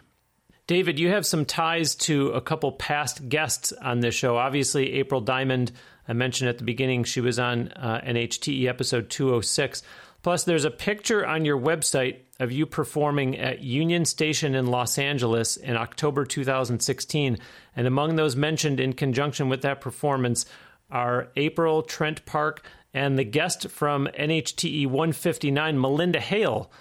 David, 0.66 0.98
you 0.98 1.10
have 1.10 1.24
some 1.24 1.44
ties 1.44 1.94
to 1.94 2.30
a 2.30 2.40
couple 2.40 2.72
past 2.72 3.28
guests 3.28 3.72
on 3.72 4.00
this 4.00 4.16
show. 4.16 4.36
Obviously, 4.36 4.94
April 4.94 5.20
Diamond, 5.20 5.70
I 6.08 6.12
mentioned 6.12 6.50
at 6.50 6.58
the 6.58 6.64
beginning, 6.64 7.04
she 7.04 7.20
was 7.20 7.38
on 7.38 7.68
uh, 7.68 8.00
NHTE 8.04 8.66
episode 8.66 9.08
206. 9.08 9.84
Plus, 10.22 10.42
there's 10.42 10.64
a 10.64 10.70
picture 10.72 11.24
on 11.24 11.44
your 11.44 11.56
website 11.56 12.16
of 12.40 12.50
you 12.50 12.66
performing 12.66 13.38
at 13.38 13.60
Union 13.60 14.04
Station 14.04 14.56
in 14.56 14.66
Los 14.66 14.98
Angeles 14.98 15.56
in 15.56 15.76
October 15.76 16.24
2016. 16.24 17.38
And 17.76 17.86
among 17.86 18.16
those 18.16 18.34
mentioned 18.34 18.80
in 18.80 18.92
conjunction 18.92 19.48
with 19.48 19.62
that 19.62 19.80
performance 19.80 20.46
are 20.90 21.28
April, 21.36 21.82
Trent 21.82 22.26
Park, 22.26 22.66
and 22.92 23.16
the 23.16 23.24
guest 23.24 23.68
from 23.68 24.08
NHTE 24.18 24.86
159, 24.86 25.80
Melinda 25.80 26.18
Hale. 26.18 26.72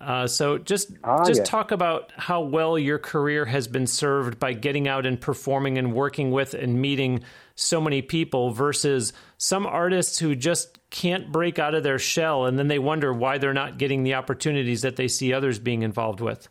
Uh, 0.00 0.26
so 0.26 0.58
just 0.58 0.90
ah, 1.04 1.24
just 1.24 1.40
yeah. 1.40 1.44
talk 1.44 1.70
about 1.70 2.12
how 2.16 2.40
well 2.40 2.76
your 2.76 2.98
career 2.98 3.44
has 3.44 3.68
been 3.68 3.86
served 3.86 4.40
by 4.40 4.52
getting 4.52 4.88
out 4.88 5.06
and 5.06 5.20
performing 5.20 5.78
and 5.78 5.94
working 5.94 6.32
with 6.32 6.52
and 6.52 6.80
meeting 6.80 7.22
so 7.54 7.80
many 7.80 8.02
people 8.02 8.50
versus 8.50 9.12
some 9.38 9.64
artists 9.66 10.18
who 10.18 10.34
just 10.34 10.78
can't 10.90 11.30
break 11.30 11.60
out 11.60 11.74
of 11.74 11.84
their 11.84 11.98
shell 11.98 12.44
and 12.44 12.58
then 12.58 12.66
they 12.66 12.78
wonder 12.78 13.12
why 13.12 13.38
they're 13.38 13.54
not 13.54 13.78
getting 13.78 14.02
the 14.02 14.14
opportunities 14.14 14.82
that 14.82 14.96
they 14.96 15.06
see 15.06 15.32
others 15.32 15.60
being 15.60 15.82
involved 15.82 16.20
with. 16.20 16.48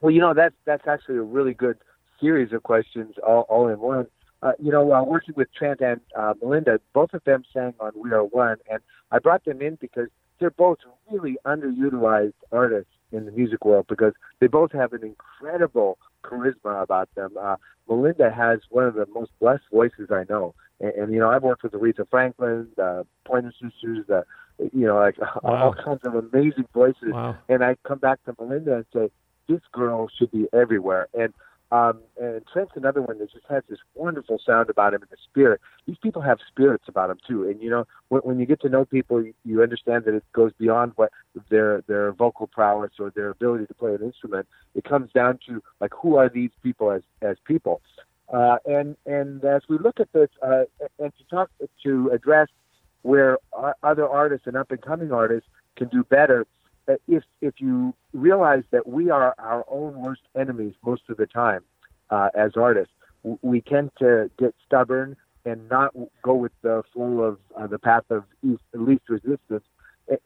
Well, 0.00 0.10
you 0.10 0.20
know 0.20 0.34
that's 0.34 0.56
that's 0.64 0.86
actually 0.88 1.18
a 1.18 1.22
really 1.22 1.54
good 1.54 1.78
series 2.20 2.52
of 2.52 2.64
questions 2.64 3.14
all, 3.24 3.42
all 3.48 3.68
in 3.68 3.78
one. 3.78 4.06
Uh, 4.42 4.52
you 4.58 4.72
know, 4.72 4.92
uh, 4.92 5.04
working 5.04 5.34
with 5.36 5.46
Trent 5.54 5.80
and 5.80 6.00
uh, 6.18 6.34
Melinda, 6.42 6.80
both 6.92 7.14
of 7.14 7.22
them 7.22 7.44
sang 7.52 7.74
on 7.78 7.92
We 7.94 8.10
Are 8.10 8.24
One, 8.24 8.56
and 8.68 8.80
I 9.12 9.20
brought 9.20 9.44
them 9.44 9.62
in 9.62 9.76
because 9.80 10.08
they're 10.42 10.50
both 10.50 10.78
really 11.10 11.36
underutilized 11.46 12.34
artists 12.50 12.90
in 13.12 13.26
the 13.26 13.30
music 13.30 13.64
world 13.64 13.86
because 13.88 14.12
they 14.40 14.46
both 14.48 14.72
have 14.72 14.92
an 14.92 15.04
incredible 15.04 15.98
charisma 16.24 16.82
about 16.82 17.08
them. 17.14 17.32
Uh, 17.40 17.56
Melinda 17.88 18.30
has 18.30 18.60
one 18.70 18.84
of 18.84 18.94
the 18.94 19.06
most 19.14 19.30
blessed 19.40 19.64
voices 19.72 20.10
I 20.10 20.24
know, 20.28 20.54
and, 20.80 20.92
and 20.94 21.12
you 21.12 21.20
know 21.20 21.30
I've 21.30 21.42
worked 21.42 21.62
with 21.62 21.72
Aretha 21.72 22.08
Franklin, 22.10 22.68
the 22.76 23.06
Pointer 23.24 23.52
Sisters, 23.52 24.04
the 24.08 24.24
you 24.58 24.86
know 24.86 24.96
like 24.96 25.18
wow. 25.42 25.64
all 25.64 25.74
kinds 25.74 26.00
of 26.04 26.14
amazing 26.14 26.66
voices, 26.74 27.12
wow. 27.12 27.36
and 27.48 27.62
I 27.62 27.76
come 27.86 27.98
back 27.98 28.22
to 28.24 28.34
Melinda 28.38 28.76
and 28.76 28.86
say 28.92 29.10
this 29.48 29.60
girl 29.72 30.08
should 30.18 30.30
be 30.30 30.46
everywhere, 30.52 31.08
and 31.14 31.32
um, 31.72 32.00
and 32.20 32.42
Trent's 32.52 32.72
another 32.76 33.00
one 33.00 33.18
that 33.18 33.32
just 33.32 33.46
has 33.48 33.62
this 33.66 33.78
wonderful 33.94 34.38
sound 34.44 34.68
about 34.68 34.92
him 34.92 35.00
and 35.00 35.10
the 35.10 35.16
spirit. 35.24 35.58
These 35.86 35.96
people 36.02 36.20
have 36.20 36.38
spirits 36.46 36.84
about 36.86 37.08
them 37.08 37.16
too, 37.26 37.48
and 37.48 37.62
you 37.62 37.70
know 37.70 37.86
when, 38.10 38.20
when 38.22 38.38
you 38.38 38.44
get 38.44 38.60
to 38.60 38.68
know 38.68 38.84
people, 38.84 39.24
you, 39.24 39.32
you 39.46 39.62
understand 39.62 40.04
that 40.04 40.14
it 40.14 40.22
goes 40.34 40.52
beyond 40.58 40.92
what 40.96 41.10
their 41.48 41.82
their 41.88 42.12
vocal 42.12 42.46
prowess 42.46 42.92
or 42.98 43.10
their 43.10 43.30
ability 43.30 43.64
to 43.66 43.74
play 43.74 43.94
an 43.94 44.02
instrument. 44.02 44.46
It 44.74 44.84
comes 44.84 45.10
down 45.12 45.38
to 45.48 45.62
like 45.80 45.92
who 45.94 46.16
are 46.16 46.28
these 46.28 46.50
people 46.62 46.90
as 46.90 47.00
as 47.22 47.38
people, 47.46 47.80
uh, 48.30 48.58
and 48.66 48.94
and 49.06 49.42
as 49.42 49.62
we 49.66 49.78
look 49.78 49.98
at 49.98 50.12
this 50.12 50.28
uh, 50.42 50.64
and 50.98 51.10
to 51.16 51.24
talk 51.30 51.50
to 51.84 52.10
address 52.12 52.48
where 53.00 53.38
other 53.82 54.06
artists 54.06 54.46
and 54.46 54.58
up 54.58 54.70
and 54.70 54.82
coming 54.82 55.10
artists 55.10 55.48
can 55.76 55.88
do 55.88 56.04
better 56.04 56.46
if 57.08 57.22
if 57.40 57.54
you 57.58 57.94
realize 58.12 58.64
that 58.70 58.86
we 58.86 59.10
are 59.10 59.34
our 59.38 59.64
own 59.68 60.00
worst 60.00 60.22
enemies 60.36 60.74
most 60.84 61.02
of 61.08 61.16
the 61.16 61.26
time 61.26 61.62
uh, 62.10 62.28
as 62.34 62.52
artists, 62.56 62.92
we 63.42 63.60
tend 63.60 63.90
to 63.98 64.30
get 64.38 64.54
stubborn 64.66 65.16
and 65.44 65.68
not 65.68 65.92
go 66.22 66.34
with 66.34 66.52
the 66.62 66.82
flow 66.92 67.20
of 67.20 67.38
uh, 67.56 67.66
the 67.66 67.78
path 67.78 68.04
of 68.10 68.24
least 68.42 69.02
resistance. 69.08 69.64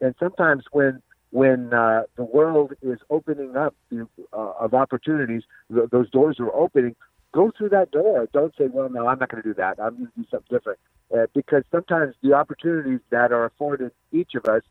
And 0.01 0.15
sometimes 0.19 0.65
when 0.71 1.01
when 1.31 1.73
uh, 1.73 2.03
the 2.15 2.23
world 2.23 2.73
is 2.81 2.99
opening 3.09 3.55
up 3.55 3.75
uh, 3.93 4.37
of 4.37 4.73
opportunities, 4.73 5.43
th- 5.73 5.89
those 5.91 6.09
doors 6.09 6.39
are 6.39 6.53
opening. 6.55 6.95
Go 7.33 7.51
through 7.55 7.69
that 7.69 7.91
door. 7.91 8.27
Don't 8.31 8.53
say, 8.57 8.67
"Well, 8.67 8.89
no, 8.89 9.07
I'm 9.07 9.19
not 9.19 9.29
going 9.29 9.43
to 9.43 9.49
do 9.49 9.53
that. 9.55 9.79
I'm 9.79 9.95
going 9.95 10.07
to 10.07 10.21
do 10.21 10.25
something 10.31 10.47
different." 10.49 10.79
Uh, 11.13 11.27
because 11.33 11.63
sometimes 11.71 12.15
the 12.23 12.33
opportunities 12.33 12.99
that 13.11 13.31
are 13.31 13.45
afforded 13.45 13.91
each 14.11 14.35
of 14.35 14.45
us 14.45 14.61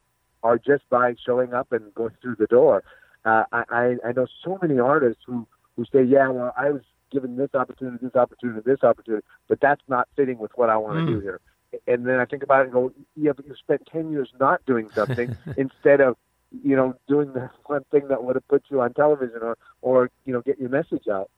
are 0.47 0.59
just 0.59 0.89
by 0.89 1.15
showing 1.27 1.53
up 1.53 1.73
and 1.73 1.93
going 1.95 2.15
through 2.23 2.37
the 2.37 2.47
door. 2.47 2.85
Uh, 3.25 3.43
I, 3.53 3.97
I 4.07 4.13
know 4.15 4.29
so 4.45 4.59
many 4.63 4.79
artists 4.79 5.23
who, 5.27 5.47
who 5.75 5.85
say, 5.93 6.05
yeah, 6.05 6.29
well, 6.29 6.55
I 6.57 6.71
was 6.71 6.83
given 7.11 7.37
this 7.37 7.51
opportunity, 7.53 7.99
this 8.01 8.15
opportunity, 8.15 8.61
this 8.65 8.85
opportunity, 8.85 9.27
but 9.49 9.61
that's 9.61 9.83
not 9.89 10.09
fitting 10.15 10.39
with 10.39 10.53
what 10.55 10.71
I 10.71 10.77
want 10.77 10.99
to 10.99 11.03
mm. 11.03 11.17
do 11.17 11.21
here. 11.21 11.41
And 11.89 12.07
then 12.07 12.21
I 12.21 12.25
think 12.25 12.45
about 12.45 12.61
it 12.61 12.65
and 12.65 12.73
go, 12.73 12.93
yeah, 13.17 13.33
but 13.33 13.45
you 13.45 13.57
spent 13.57 13.89
10 13.91 14.13
years 14.13 14.29
not 14.39 14.65
doing 14.67 14.89
something 14.95 15.37
instead 15.57 16.01
of, 16.01 16.17
you 16.63 16.77
know, 16.77 16.95
doing 17.09 17.33
the 17.33 17.51
one 17.67 17.85
thing 17.91 18.07
that 18.09 18.23
would 18.23 18.37
have 18.37 18.47
put 18.47 18.63
you 18.69 18.81
on 18.81 18.95
television 18.95 19.41
or, 19.43 19.59
or, 19.83 20.11
you 20.25 20.33
know, 20.33 20.43
get 20.43 20.61
your 20.61 20.69
message 20.69 21.09
out. 21.11 21.29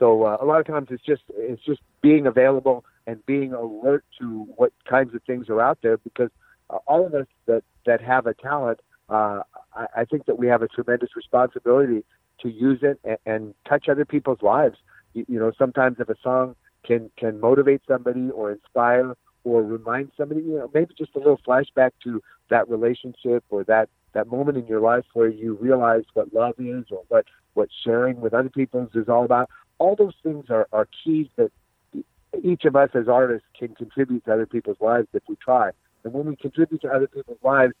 So 0.00 0.24
uh, 0.24 0.38
a 0.40 0.44
lot 0.44 0.58
of 0.58 0.66
times 0.66 0.88
it's 0.90 1.04
just, 1.04 1.22
it's 1.36 1.62
just 1.62 1.80
being 2.00 2.26
available 2.26 2.84
and 3.06 3.24
being 3.24 3.52
alert 3.52 4.04
to 4.18 4.48
what 4.56 4.72
kinds 4.90 5.14
of 5.14 5.22
things 5.22 5.48
are 5.48 5.60
out 5.60 5.78
there 5.82 5.98
because 5.98 6.30
all 6.86 7.06
of 7.06 7.14
us 7.14 7.26
that 7.46 7.62
that 7.86 8.00
have 8.00 8.26
a 8.26 8.34
talent, 8.34 8.80
uh, 9.08 9.42
I, 9.74 9.86
I 9.98 10.04
think 10.04 10.26
that 10.26 10.38
we 10.38 10.46
have 10.48 10.62
a 10.62 10.68
tremendous 10.68 11.10
responsibility 11.16 12.04
to 12.40 12.50
use 12.50 12.80
it 12.82 12.98
and, 13.04 13.18
and 13.26 13.54
touch 13.68 13.88
other 13.88 14.04
people's 14.04 14.42
lives. 14.42 14.78
You, 15.14 15.24
you 15.28 15.38
know, 15.38 15.52
sometimes 15.58 15.98
if 16.00 16.08
a 16.08 16.16
song 16.22 16.56
can 16.84 17.10
can 17.16 17.40
motivate 17.40 17.82
somebody 17.86 18.30
or 18.30 18.52
inspire 18.52 19.14
or 19.44 19.62
remind 19.62 20.12
somebody, 20.16 20.40
you 20.40 20.58
know, 20.58 20.70
maybe 20.72 20.94
just 20.96 21.14
a 21.14 21.18
little 21.18 21.40
flashback 21.46 21.90
to 22.04 22.22
that 22.50 22.68
relationship 22.68 23.44
or 23.50 23.64
that 23.64 23.88
that 24.12 24.26
moment 24.28 24.58
in 24.58 24.66
your 24.66 24.80
life 24.80 25.04
where 25.14 25.28
you 25.28 25.54
realize 25.54 26.04
what 26.14 26.32
love 26.32 26.54
is 26.58 26.84
or 26.90 27.02
what 27.08 27.26
what 27.54 27.68
sharing 27.84 28.20
with 28.20 28.34
other 28.34 28.48
people 28.48 28.88
is 28.94 29.08
all 29.08 29.24
about. 29.24 29.48
All 29.78 29.96
those 29.96 30.14
things 30.22 30.46
are, 30.48 30.68
are 30.72 30.86
keys 31.04 31.26
that 31.36 31.50
each 32.42 32.64
of 32.64 32.76
us 32.76 32.90
as 32.94 33.08
artists 33.08 33.46
can 33.58 33.74
contribute 33.74 34.24
to 34.24 34.32
other 34.32 34.46
people's 34.46 34.80
lives 34.80 35.08
if 35.12 35.22
we 35.28 35.36
try. 35.36 35.70
And 36.04 36.12
when 36.12 36.26
we 36.26 36.36
contribute 36.36 36.82
to 36.82 36.88
other 36.88 37.06
people's 37.06 37.38
lives, 37.42 37.74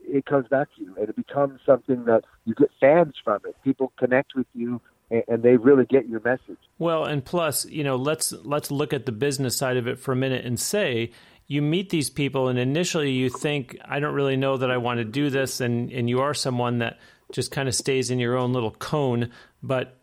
it 0.00 0.26
comes 0.26 0.48
back 0.48 0.68
to 0.76 0.82
you 0.82 0.94
and 0.98 1.08
it 1.08 1.16
becomes 1.16 1.60
something 1.64 2.04
that 2.04 2.24
you 2.44 2.54
get 2.54 2.70
fans 2.80 3.14
from 3.22 3.40
it. 3.44 3.56
People 3.62 3.92
connect 3.98 4.34
with 4.34 4.46
you 4.54 4.80
and, 5.10 5.42
they 5.42 5.56
really 5.56 5.86
get 5.86 6.06
your 6.08 6.20
message. 6.20 6.58
Well, 6.78 7.04
and 7.04 7.24
plus, 7.24 7.64
you 7.64 7.82
know, 7.82 7.96
let's 7.96 8.32
let's 8.32 8.70
look 8.70 8.92
at 8.92 9.06
the 9.06 9.12
business 9.12 9.56
side 9.56 9.76
of 9.76 9.86
it 9.86 9.98
for 9.98 10.12
a 10.12 10.16
minute 10.16 10.44
and 10.44 10.60
say 10.60 11.12
you 11.46 11.62
meet 11.62 11.88
these 11.88 12.10
people 12.10 12.48
and 12.48 12.58
initially 12.58 13.10
you 13.12 13.30
think 13.30 13.78
I 13.84 14.00
don't 14.00 14.14
really 14.14 14.36
know 14.36 14.58
that 14.58 14.70
I 14.70 14.76
want 14.76 14.98
to 14.98 15.04
do 15.04 15.30
this 15.30 15.60
and 15.60 15.90
and 15.92 16.10
you 16.10 16.20
are 16.20 16.34
someone 16.34 16.78
that 16.78 16.98
just 17.32 17.50
kind 17.50 17.68
of 17.68 17.74
stays 17.74 18.10
in 18.10 18.18
your 18.18 18.36
own 18.36 18.52
little 18.52 18.70
cone, 18.72 19.30
but 19.62 19.96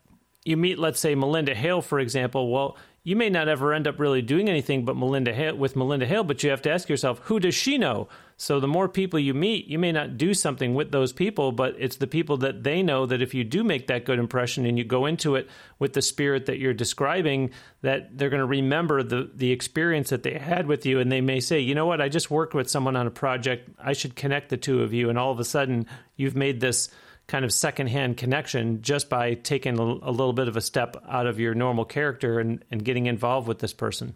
you 0.43 0.57
meet 0.57 0.80
let's 0.80 0.99
say 0.99 1.13
Melinda 1.13 1.53
Hale 1.53 1.82
for 1.82 1.99
example, 1.99 2.51
well, 2.51 2.78
you 3.05 3.15
may 3.15 3.29
not 3.29 3.47
ever 3.47 3.71
end 3.71 3.87
up 3.87 3.99
really 3.99 4.23
doing 4.23 4.49
anything 4.49 4.83
but 4.83 4.97
Melinda 4.97 5.31
Hale 5.31 5.55
with 5.55 5.75
Melinda 5.75 6.07
Hale, 6.07 6.23
but 6.23 6.41
you 6.41 6.49
have 6.49 6.63
to 6.63 6.71
ask 6.71 6.89
yourself, 6.89 7.19
who 7.25 7.39
does 7.39 7.53
she 7.53 7.77
know? 7.77 8.09
So 8.35 8.59
the 8.59 8.67
more 8.67 8.89
people 8.89 9.19
you 9.19 9.35
meet, 9.35 9.67
you 9.67 9.77
may 9.77 9.91
not 9.91 10.17
do 10.17 10.33
something 10.33 10.73
with 10.73 10.91
those 10.91 11.13
people, 11.13 11.51
but 11.51 11.75
it's 11.77 11.97
the 11.97 12.07
people 12.07 12.37
that 12.37 12.63
they 12.63 12.81
know 12.81 13.05
that 13.05 13.21
if 13.21 13.35
you 13.35 13.43
do 13.43 13.63
make 13.63 13.85
that 13.87 14.05
good 14.05 14.17
impression 14.17 14.65
and 14.65 14.75
you 14.79 14.83
go 14.83 15.05
into 15.05 15.35
it 15.35 15.47
with 15.77 15.93
the 15.93 16.01
spirit 16.01 16.47
that 16.47 16.57
you're 16.57 16.73
describing, 16.73 17.51
that 17.83 18.17
they're 18.17 18.31
going 18.31 18.39
to 18.39 18.45
remember 18.45 19.03
the 19.03 19.29
the 19.35 19.51
experience 19.51 20.09
that 20.09 20.23
they 20.23 20.39
had 20.39 20.65
with 20.65 20.83
you 20.83 20.99
and 20.99 21.11
they 21.11 21.21
may 21.21 21.39
say, 21.39 21.59
"You 21.59 21.75
know 21.75 21.85
what? 21.85 22.01
I 22.01 22.09
just 22.09 22.31
worked 22.31 22.55
with 22.55 22.69
someone 22.69 22.95
on 22.95 23.05
a 23.05 23.11
project. 23.11 23.69
I 23.79 23.93
should 23.93 24.15
connect 24.15 24.49
the 24.49 24.57
two 24.57 24.81
of 24.81 24.93
you." 24.93 25.09
And 25.09 25.17
all 25.19 25.31
of 25.31 25.39
a 25.39 25.45
sudden, 25.45 25.85
you've 26.17 26.35
made 26.35 26.59
this 26.59 26.89
kind 27.28 27.43
of 27.43 27.51
secondhand 27.51 28.17
connection 28.17 28.82
just 28.82 29.09
by 29.09 29.34
taking 29.34 29.78
a, 29.80 29.84
little 29.84 30.34
bit 30.34 30.47
of 30.47 30.55
a 30.55 30.61
step 30.61 30.95
out 31.07 31.26
of 31.26 31.39
your 31.39 31.53
normal 31.55 31.86
character 31.86 32.39
and, 32.39 32.63
and 32.69 32.86
getting 32.86 33.07
involved 33.07 33.47
with 33.47 33.59
this 33.59 33.73
person. 33.73 34.15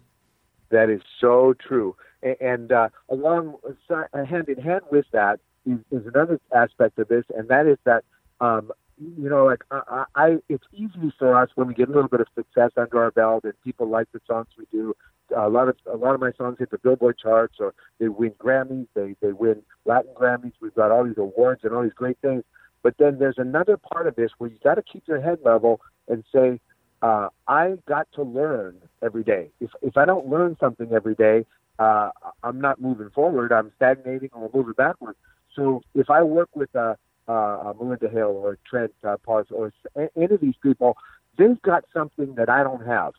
That 0.70 0.88
is 0.88 1.00
so 1.20 1.54
true. 1.54 1.96
And 2.22 2.70
uh, 2.70 2.90
along 3.08 3.56
uh, 3.88 4.24
hand 4.24 4.48
in 4.48 4.58
hand 4.62 4.82
with 4.92 5.06
that 5.12 5.40
is, 5.66 5.78
is, 5.90 6.06
another 6.06 6.38
aspect 6.54 6.98
of 6.98 7.08
this, 7.08 7.24
and 7.36 7.48
that 7.48 7.66
is 7.66 7.78
that 7.84 8.04
um, 8.40 8.70
you 9.00 9.30
know, 9.30 9.46
like 9.46 9.64
I, 9.70 10.04
I, 10.14 10.36
it's 10.48 10.64
easy 10.72 11.12
for 11.18 11.34
us 11.34 11.48
when 11.54 11.68
we 11.68 11.74
get 11.74 11.88
a 11.88 11.92
little 11.92 12.08
bit 12.08 12.20
of 12.20 12.26
success 12.34 12.70
under 12.76 13.02
our 13.02 13.10
belt 13.10 13.44
and 13.44 13.54
people 13.64 13.88
like 13.88 14.08
the 14.12 14.20
songs 14.26 14.48
we 14.58 14.66
do. 14.70 14.94
A 15.34 15.48
lot 15.48 15.68
of 15.68 15.76
a 15.90 15.96
lot 15.96 16.14
of 16.14 16.20
my 16.20 16.32
songs 16.36 16.56
hit 16.58 16.70
the 16.70 16.78
Billboard 16.78 17.16
charts, 17.16 17.56
or 17.60 17.72
they 17.98 18.08
win 18.08 18.32
Grammys. 18.32 18.88
They 18.94 19.14
they 19.22 19.32
win 19.32 19.62
Latin 19.86 20.12
Grammys. 20.14 20.52
We've 20.60 20.74
got 20.74 20.90
all 20.90 21.04
these 21.04 21.18
awards 21.18 21.62
and 21.64 21.72
all 21.72 21.82
these 21.82 21.92
great 21.94 22.18
things. 22.20 22.42
But 22.82 22.94
then 22.98 23.18
there's 23.18 23.38
another 23.38 23.76
part 23.76 24.06
of 24.06 24.16
this 24.16 24.30
where 24.38 24.50
you 24.50 24.58
got 24.62 24.74
to 24.74 24.82
keep 24.82 25.04
your 25.06 25.20
head 25.20 25.38
level 25.44 25.80
and 26.08 26.24
say, 26.34 26.60
uh, 27.02 27.28
I 27.46 27.78
got 27.86 28.08
to 28.14 28.22
learn 28.22 28.76
every 29.02 29.24
day. 29.24 29.50
If 29.60 29.70
if 29.82 29.96
I 29.96 30.04
don't 30.04 30.28
learn 30.28 30.56
something 30.60 30.92
every 30.92 31.14
day, 31.14 31.46
uh, 31.78 32.10
I'm 32.42 32.60
not 32.60 32.80
moving 32.80 33.10
forward. 33.10 33.52
I'm 33.52 33.72
stagnating 33.76 34.30
or 34.32 34.50
moving 34.52 34.74
backward. 34.74 35.16
So 35.56 35.82
if 35.94 36.10
I 36.10 36.22
work 36.22 36.50
with 36.54 36.74
uh, 36.76 36.94
uh, 37.26 37.72
Melinda 37.78 38.08
Hale 38.08 38.28
or 38.28 38.58
Trent 38.68 38.92
uh, 39.02 39.16
Parks 39.24 39.50
or 39.50 39.72
any 39.96 40.34
of 40.34 40.40
these 40.40 40.56
people, 40.62 40.96
they've 41.38 41.60
got 41.62 41.84
something 41.92 42.34
that 42.34 42.48
I 42.48 42.62
don't 42.62 42.86
have, 42.86 43.14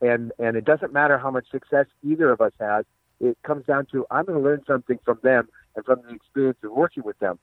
and 0.00 0.32
and 0.38 0.56
it 0.56 0.64
doesn't 0.64 0.92
matter 0.92 1.18
how 1.18 1.30
much 1.30 1.50
success 1.50 1.86
either 2.04 2.30
of 2.30 2.40
us 2.40 2.52
has. 2.60 2.84
It 3.18 3.36
comes 3.44 3.64
down 3.66 3.86
to 3.92 4.06
I'm 4.10 4.26
going 4.26 4.38
to 4.38 4.44
learn 4.44 4.62
something 4.66 4.98
from 5.04 5.18
them 5.22 5.48
and 5.74 5.84
from 5.84 6.02
the 6.06 6.14
experience 6.14 6.58
of 6.62 6.72
working 6.72 7.02
with 7.02 7.18
them. 7.18 7.38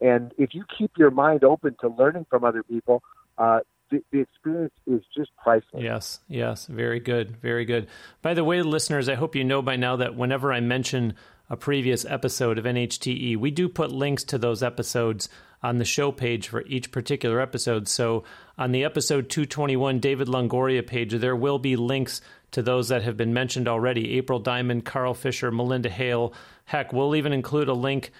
And 0.00 0.32
if 0.38 0.54
you 0.54 0.64
keep 0.78 0.92
your 0.96 1.10
mind 1.10 1.44
open 1.44 1.76
to 1.80 1.88
learning 1.88 2.26
from 2.30 2.44
other 2.44 2.62
people, 2.62 3.02
uh, 3.38 3.60
the, 3.90 4.02
the, 4.10 4.20
experience 4.20 4.72
is 4.86 5.02
just 5.14 5.30
priceless. 5.36 5.82
Yes, 5.82 6.20
yes, 6.28 6.66
very 6.66 7.00
good, 7.00 7.36
very 7.36 7.64
good. 7.64 7.88
By 8.22 8.34
the 8.34 8.44
way, 8.44 8.62
listeners, 8.62 9.08
I 9.08 9.14
hope 9.14 9.36
you 9.36 9.44
know 9.44 9.60
by 9.60 9.76
now 9.76 9.96
that 9.96 10.16
whenever 10.16 10.52
I 10.52 10.60
mention 10.60 11.14
a 11.50 11.56
previous 11.56 12.04
episode 12.06 12.58
of 12.58 12.64
NHTE, 12.64 13.36
we 13.36 13.50
do 13.50 13.68
put 13.68 13.92
links 13.92 14.24
to 14.24 14.38
those 14.38 14.62
episodes 14.62 15.28
on 15.62 15.78
the 15.78 15.84
show 15.84 16.10
page 16.10 16.48
for 16.48 16.62
each 16.62 16.90
particular 16.90 17.40
episode. 17.40 17.86
So 17.86 18.24
on 18.56 18.72
the 18.72 18.84
episode 18.84 19.28
221 19.28 20.00
David 20.00 20.28
Longoria 20.28 20.86
page, 20.86 21.12
there 21.12 21.36
will 21.36 21.58
be 21.58 21.76
links 21.76 22.20
to 22.52 22.62
those 22.62 22.88
that 22.88 23.02
have 23.02 23.16
been 23.16 23.34
mentioned 23.34 23.68
already 23.68 24.16
April 24.16 24.38
Diamond, 24.38 24.84
Carl 24.84 25.14
Fischer, 25.14 25.50
Melinda 25.50 25.90
Hale. 25.90 26.32
Heck, 26.64 26.92
we'll 26.92 27.14
even 27.14 27.32
include 27.32 27.68
a 27.68 27.74
link 27.74 28.12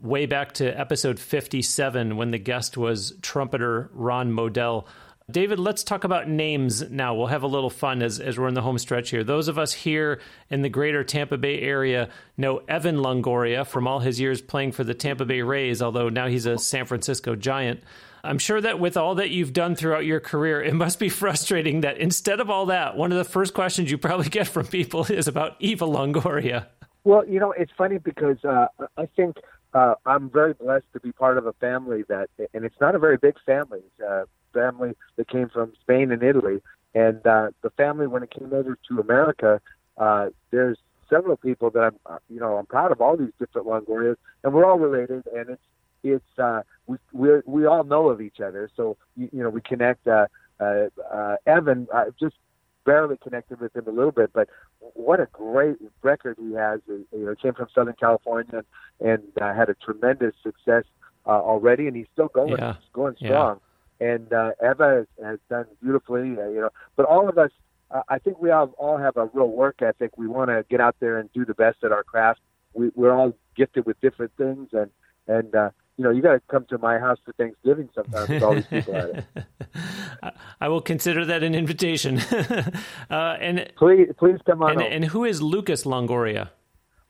way 0.00 0.26
back 0.26 0.52
to 0.52 0.78
episode 0.78 1.18
57 1.18 2.16
when 2.16 2.30
the 2.30 2.38
guest 2.38 2.76
was 2.76 3.14
trumpeter 3.22 3.90
Ron 3.92 4.32
Modell. 4.32 4.86
David, 5.30 5.58
let's 5.58 5.84
talk 5.84 6.04
about 6.04 6.26
names 6.26 6.88
now. 6.88 7.14
We'll 7.14 7.26
have 7.26 7.42
a 7.42 7.48
little 7.48 7.68
fun 7.68 8.00
as, 8.00 8.18
as 8.18 8.38
we're 8.38 8.48
in 8.48 8.54
the 8.54 8.62
home 8.62 8.78
stretch 8.78 9.10
here. 9.10 9.22
Those 9.22 9.48
of 9.48 9.58
us 9.58 9.74
here 9.74 10.20
in 10.48 10.62
the 10.62 10.70
greater 10.70 11.04
Tampa 11.04 11.36
Bay 11.36 11.60
area 11.60 12.08
know 12.38 12.62
Evan 12.66 12.96
Longoria 12.96 13.66
from 13.66 13.86
all 13.86 13.98
his 13.98 14.18
years 14.18 14.40
playing 14.40 14.72
for 14.72 14.84
the 14.84 14.94
Tampa 14.94 15.26
Bay 15.26 15.42
Rays, 15.42 15.82
although 15.82 16.08
now 16.08 16.28
he's 16.28 16.46
a 16.46 16.56
San 16.56 16.86
Francisco 16.86 17.36
Giant. 17.36 17.80
I'm 18.24 18.38
sure 18.38 18.60
that 18.60 18.80
with 18.80 18.96
all 18.96 19.16
that 19.16 19.28
you've 19.30 19.52
done 19.52 19.74
throughout 19.74 20.06
your 20.06 20.20
career, 20.20 20.62
it 20.62 20.74
must 20.74 20.98
be 20.98 21.08
frustrating 21.10 21.82
that 21.82 21.98
instead 21.98 22.40
of 22.40 22.48
all 22.48 22.66
that, 22.66 22.96
one 22.96 23.12
of 23.12 23.18
the 23.18 23.24
first 23.24 23.52
questions 23.52 23.90
you 23.90 23.98
probably 23.98 24.30
get 24.30 24.46
from 24.46 24.66
people 24.66 25.04
is 25.10 25.28
about 25.28 25.56
Eva 25.60 25.84
Longoria. 25.84 26.66
Well, 27.04 27.26
you 27.26 27.38
know, 27.38 27.52
it's 27.52 27.72
funny 27.76 27.98
because 27.98 28.42
uh, 28.44 28.66
I 28.96 29.06
think 29.16 29.36
uh, 29.74 29.94
I'm 30.06 30.30
very 30.30 30.54
blessed 30.54 30.86
to 30.94 31.00
be 31.00 31.12
part 31.12 31.38
of 31.38 31.46
a 31.46 31.52
family 31.54 32.04
that, 32.08 32.28
and 32.54 32.64
it's 32.64 32.80
not 32.80 32.94
a 32.94 32.98
very 32.98 33.16
big 33.16 33.34
family. 33.44 33.80
It's 33.80 34.00
a 34.00 34.26
family 34.52 34.94
that 35.16 35.28
came 35.28 35.48
from 35.48 35.72
Spain 35.80 36.10
and 36.12 36.22
Italy, 36.22 36.62
and 36.94 37.24
uh, 37.26 37.50
the 37.62 37.70
family 37.70 38.06
when 38.06 38.22
it 38.22 38.30
came 38.30 38.52
over 38.52 38.78
to 38.88 39.00
America, 39.00 39.60
uh, 39.98 40.28
there's 40.50 40.78
several 41.10 41.36
people 41.36 41.70
that 41.70 41.80
I'm, 41.80 41.98
uh, 42.06 42.18
you 42.28 42.40
know, 42.40 42.56
I'm 42.56 42.66
proud 42.66 42.92
of 42.92 43.00
all 43.00 43.16
these 43.16 43.32
different 43.38 43.66
Longorias, 43.66 44.16
and 44.42 44.52
we're 44.52 44.64
all 44.64 44.78
related, 44.78 45.24
and 45.34 45.50
it's 45.50 45.62
it's 46.02 46.38
uh, 46.38 46.62
we 46.86 46.96
we 47.12 47.30
we 47.46 47.66
all 47.66 47.84
know 47.84 48.08
of 48.08 48.20
each 48.20 48.40
other, 48.40 48.70
so 48.76 48.96
you, 49.16 49.28
you 49.32 49.42
know 49.42 49.50
we 49.50 49.60
connect. 49.60 50.06
Uh, 50.06 50.26
uh, 50.60 50.88
uh, 51.12 51.36
Evan, 51.46 51.86
uh, 51.94 52.06
just 52.18 52.34
barely 52.88 53.18
connected 53.18 53.60
with 53.60 53.76
him 53.76 53.86
a 53.86 53.90
little 53.90 54.12
bit, 54.12 54.30
but 54.32 54.48
what 54.94 55.20
a 55.20 55.28
great 55.30 55.76
record 56.00 56.38
he 56.40 56.54
has. 56.54 56.80
You 56.88 57.04
know, 57.12 57.34
came 57.34 57.52
from 57.52 57.68
Southern 57.74 57.96
California 58.00 58.64
and 58.98 59.22
uh, 59.38 59.52
had 59.52 59.68
a 59.68 59.74
tremendous 59.74 60.32
success 60.42 60.84
uh, 61.26 61.32
already, 61.32 61.86
and 61.86 61.94
he's 61.94 62.06
still 62.14 62.28
going, 62.28 62.56
yeah. 62.56 62.76
he's 62.80 62.88
going 62.94 63.14
strong. 63.16 63.60
Yeah. 64.00 64.14
And 64.14 64.32
uh, 64.32 64.52
Eva 64.64 65.04
has, 65.04 65.06
has 65.22 65.38
done 65.50 65.66
beautifully, 65.82 66.38
uh, 66.40 66.48
you 66.48 66.60
know. 66.62 66.70
But 66.96 67.04
all 67.04 67.28
of 67.28 67.36
us, 67.36 67.50
uh, 67.90 68.00
I 68.08 68.18
think 68.18 68.40
we 68.40 68.50
all 68.50 68.72
all 68.78 68.96
have 68.96 69.18
a 69.18 69.26
real 69.34 69.50
work 69.50 69.82
ethic. 69.82 70.16
We 70.16 70.26
want 70.26 70.48
to 70.48 70.64
get 70.70 70.80
out 70.80 70.96
there 70.98 71.18
and 71.18 71.30
do 71.34 71.44
the 71.44 71.54
best 71.54 71.84
at 71.84 71.92
our 71.92 72.04
craft. 72.04 72.40
We, 72.72 72.90
we're 72.94 73.12
all 73.12 73.34
gifted 73.54 73.84
with 73.84 74.00
different 74.00 74.32
things, 74.38 74.70
and 74.72 74.90
and 75.26 75.54
uh, 75.54 75.70
you 75.98 76.04
know, 76.04 76.10
you 76.10 76.22
got 76.22 76.32
to 76.34 76.40
come 76.48 76.64
to 76.66 76.78
my 76.78 76.98
house 76.98 77.18
for 77.24 77.32
Thanksgiving 77.32 77.88
sometimes 77.92 78.28
with 78.28 78.42
all 78.42 78.54
these 78.54 78.66
people 78.66 78.96
at 78.96 79.10
it. 79.10 80.34
I 80.60 80.68
will 80.68 80.80
consider 80.80 81.24
that 81.24 81.42
an 81.42 81.56
invitation. 81.56 82.18
uh, 83.10 83.36
and 83.40 83.68
please, 83.76 84.08
please 84.16 84.38
come 84.46 84.62
on. 84.62 84.80
And, 84.80 84.82
and, 84.82 85.04
who 85.06 85.24
is 85.24 85.42
Lucas 85.42 85.82
Longoria? 85.82 86.50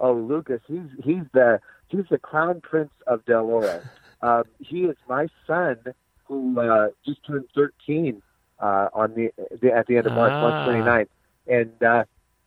Oh, 0.00 0.14
Lucas, 0.14 0.62
he's 0.66 0.88
he's 1.04 1.22
the 1.34 1.60
he's 1.88 2.04
the 2.10 2.18
crown 2.18 2.62
prince 2.62 2.92
of 3.06 3.24
Del 3.24 3.44
Oro. 3.46 3.80
Um, 4.20 4.42
he 4.58 4.80
is 4.80 4.96
my 5.08 5.28
son 5.46 5.76
who 6.24 6.58
uh, 6.58 6.88
just 7.06 7.24
turned 7.24 7.44
13 7.54 8.20
uh, 8.58 8.88
on 8.92 9.14
the, 9.14 9.30
the, 9.62 9.70
at 9.72 9.86
the 9.86 9.96
end 9.96 10.08
of 10.08 10.12
March, 10.12 10.32
ah. 10.32 10.40
March 10.40 10.68
29th, 10.68 11.08
and 11.46 11.82
uh, 11.84 12.02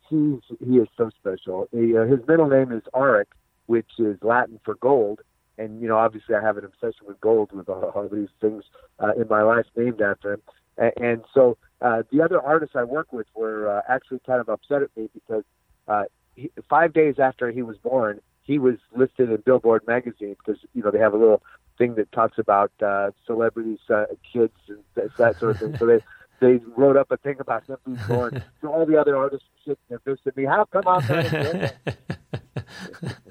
he's 0.10 0.42
he 0.60 0.80
is 0.80 0.90
so 0.98 1.10
special. 1.18 1.70
He, 1.72 1.96
uh, 1.96 2.04
his 2.04 2.20
middle 2.28 2.50
name 2.50 2.74
is 2.74 2.84
Auric, 2.94 3.30
which 3.68 3.88
is 4.00 4.18
Latin 4.22 4.60
for 4.66 4.76
gold 4.76 5.22
and 5.62 5.82
you 5.82 5.88
know, 5.88 5.98
obviously, 5.98 6.36
I 6.36 6.42
have 6.42 6.58
an 6.58 6.66
obsession 6.66 7.06
with 7.08 7.20
gold 7.22 7.52
with 7.52 7.70
all, 7.70 7.84
all 7.84 8.10
these 8.10 8.30
things 8.40 8.64
uh, 9.00 9.14
in 9.14 9.28
my 9.30 9.44
life 9.44 9.66
named 9.76 10.02
after 10.02 10.34
him. 10.34 10.42
And, 10.78 10.94
and 10.98 11.24
so 11.34 11.58
uh, 11.82 12.04
the 12.12 12.22
other 12.22 12.42
artists 12.42 12.76
I 12.76 12.84
work 12.84 13.14
with 13.14 13.28
were 13.36 13.70
uh, 13.70 13.82
actually 13.88 14.22
kind 14.26 14.42
of 14.42 14.50
upset 14.50 14.82
at 14.82 14.90
me 14.98 15.10
because 15.14 15.44
uh, 15.88 16.04
he, 16.36 16.52
five 16.70 16.94
days 16.94 17.16
after 17.20 17.52
he 17.52 17.62
was 17.62 17.78
born, 17.78 18.22
he 18.44 18.58
was 18.60 18.76
listed 18.96 19.30
in 19.30 19.38
Billboard 19.38 19.84
magazine 19.88 20.36
because 20.44 20.62
you 20.74 20.82
know 20.84 20.92
they 20.92 21.00
have 21.00 21.14
a 21.14 21.18
little 21.18 21.44
thing 21.78 21.96
that 21.96 22.12
talks 22.12 22.38
about 22.38 22.72
uh, 22.82 23.12
celebrities, 23.26 23.80
uh, 23.90 24.06
kids, 24.32 24.54
and 24.68 24.80
that, 24.96 25.16
that 25.18 25.40
sort 25.40 25.52
of 25.52 25.60
thing. 25.60 25.78
So 25.78 25.86
they 25.86 26.00
they 26.42 26.60
wrote 26.76 26.98
up 26.98 27.12
a 27.12 27.18
thing 27.18 27.38
about 27.40 27.66
him 27.68 27.78
being 27.86 28.00
born. 28.08 28.44
so 28.62 28.74
all 28.74 28.86
the 28.86 29.00
other 29.00 29.16
artists 29.16 29.48
sitting 29.64 29.78
there 29.90 30.00
visiting 30.04 30.34
me. 30.36 30.46
How 30.46 30.66
come 30.66 30.88
I'm 30.88 31.70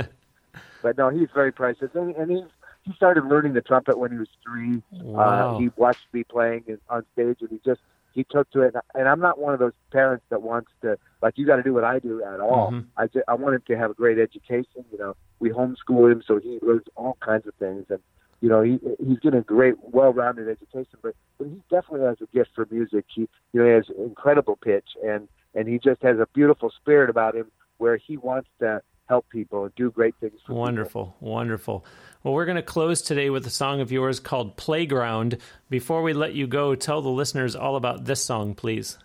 But 0.82 0.96
no, 0.98 1.08
he's 1.08 1.28
very 1.34 1.52
priceless, 1.52 1.90
and, 1.94 2.14
and 2.16 2.30
he's 2.30 2.48
he 2.82 2.92
started 2.94 3.26
learning 3.26 3.52
the 3.52 3.60
trumpet 3.60 3.98
when 3.98 4.10
he 4.10 4.18
was 4.18 4.28
three. 4.42 4.82
Uh, 4.92 5.04
wow. 5.04 5.56
Uh, 5.56 5.58
he 5.58 5.70
watched 5.76 6.06
me 6.12 6.24
playing 6.24 6.64
on 6.88 7.04
stage, 7.12 7.38
and 7.40 7.50
he 7.50 7.60
just 7.64 7.80
he 8.12 8.24
took 8.24 8.50
to 8.50 8.62
it. 8.62 8.74
And 8.94 9.08
I'm 9.08 9.20
not 9.20 9.38
one 9.38 9.54
of 9.54 9.60
those 9.60 9.72
parents 9.92 10.24
that 10.30 10.42
wants 10.42 10.70
to 10.82 10.98
like 11.22 11.34
you 11.36 11.46
got 11.46 11.56
to 11.56 11.62
do 11.62 11.74
what 11.74 11.84
I 11.84 11.98
do 11.98 12.22
at 12.22 12.40
all. 12.40 12.72
Mm-hmm. 12.72 12.86
I 12.96 13.06
just, 13.06 13.24
I 13.28 13.34
want 13.34 13.54
him 13.56 13.62
to 13.68 13.76
have 13.76 13.90
a 13.90 13.94
great 13.94 14.18
education. 14.18 14.84
You 14.90 14.98
know, 14.98 15.16
we 15.38 15.50
homeschool 15.50 16.10
him, 16.10 16.22
so 16.26 16.38
he 16.38 16.58
learns 16.62 16.84
all 16.96 17.16
kinds 17.24 17.46
of 17.46 17.54
things, 17.54 17.86
and 17.90 18.00
you 18.40 18.48
know 18.48 18.62
he 18.62 18.78
he's 19.06 19.18
getting 19.18 19.40
a 19.40 19.44
great, 19.44 19.74
well-rounded 19.82 20.48
education. 20.48 20.98
But 21.02 21.14
but 21.38 21.48
he 21.48 21.60
definitely 21.70 22.06
has 22.06 22.16
a 22.20 22.26
gift 22.34 22.50
for 22.54 22.66
music. 22.70 23.04
He 23.14 23.28
you 23.52 23.60
know 23.60 23.66
he 23.66 23.72
has 23.72 23.84
incredible 23.98 24.56
pitch, 24.56 24.88
and 25.04 25.28
and 25.54 25.68
he 25.68 25.78
just 25.78 26.02
has 26.02 26.18
a 26.18 26.26
beautiful 26.32 26.70
spirit 26.70 27.10
about 27.10 27.34
him 27.34 27.50
where 27.78 27.96
he 27.96 28.16
wants 28.16 28.48
to 28.60 28.82
help 29.10 29.28
people 29.28 29.68
do 29.74 29.90
great 29.90 30.14
things. 30.20 30.40
wonderful, 30.48 31.06
people. 31.06 31.32
wonderful. 31.32 31.84
Well, 32.22 32.32
we're 32.32 32.44
going 32.44 32.56
to 32.56 32.62
close 32.62 33.02
today 33.02 33.28
with 33.28 33.44
a 33.44 33.50
song 33.50 33.80
of 33.80 33.90
yours 33.90 34.20
called 34.20 34.56
"Playground." 34.56 35.36
Before 35.68 36.00
we 36.02 36.12
let 36.12 36.32
you 36.34 36.46
go, 36.46 36.76
tell 36.76 37.02
the 37.02 37.10
listeners 37.10 37.56
all 37.56 37.74
about 37.74 38.04
this 38.04 38.24
song, 38.24 38.54
please. 38.54 38.98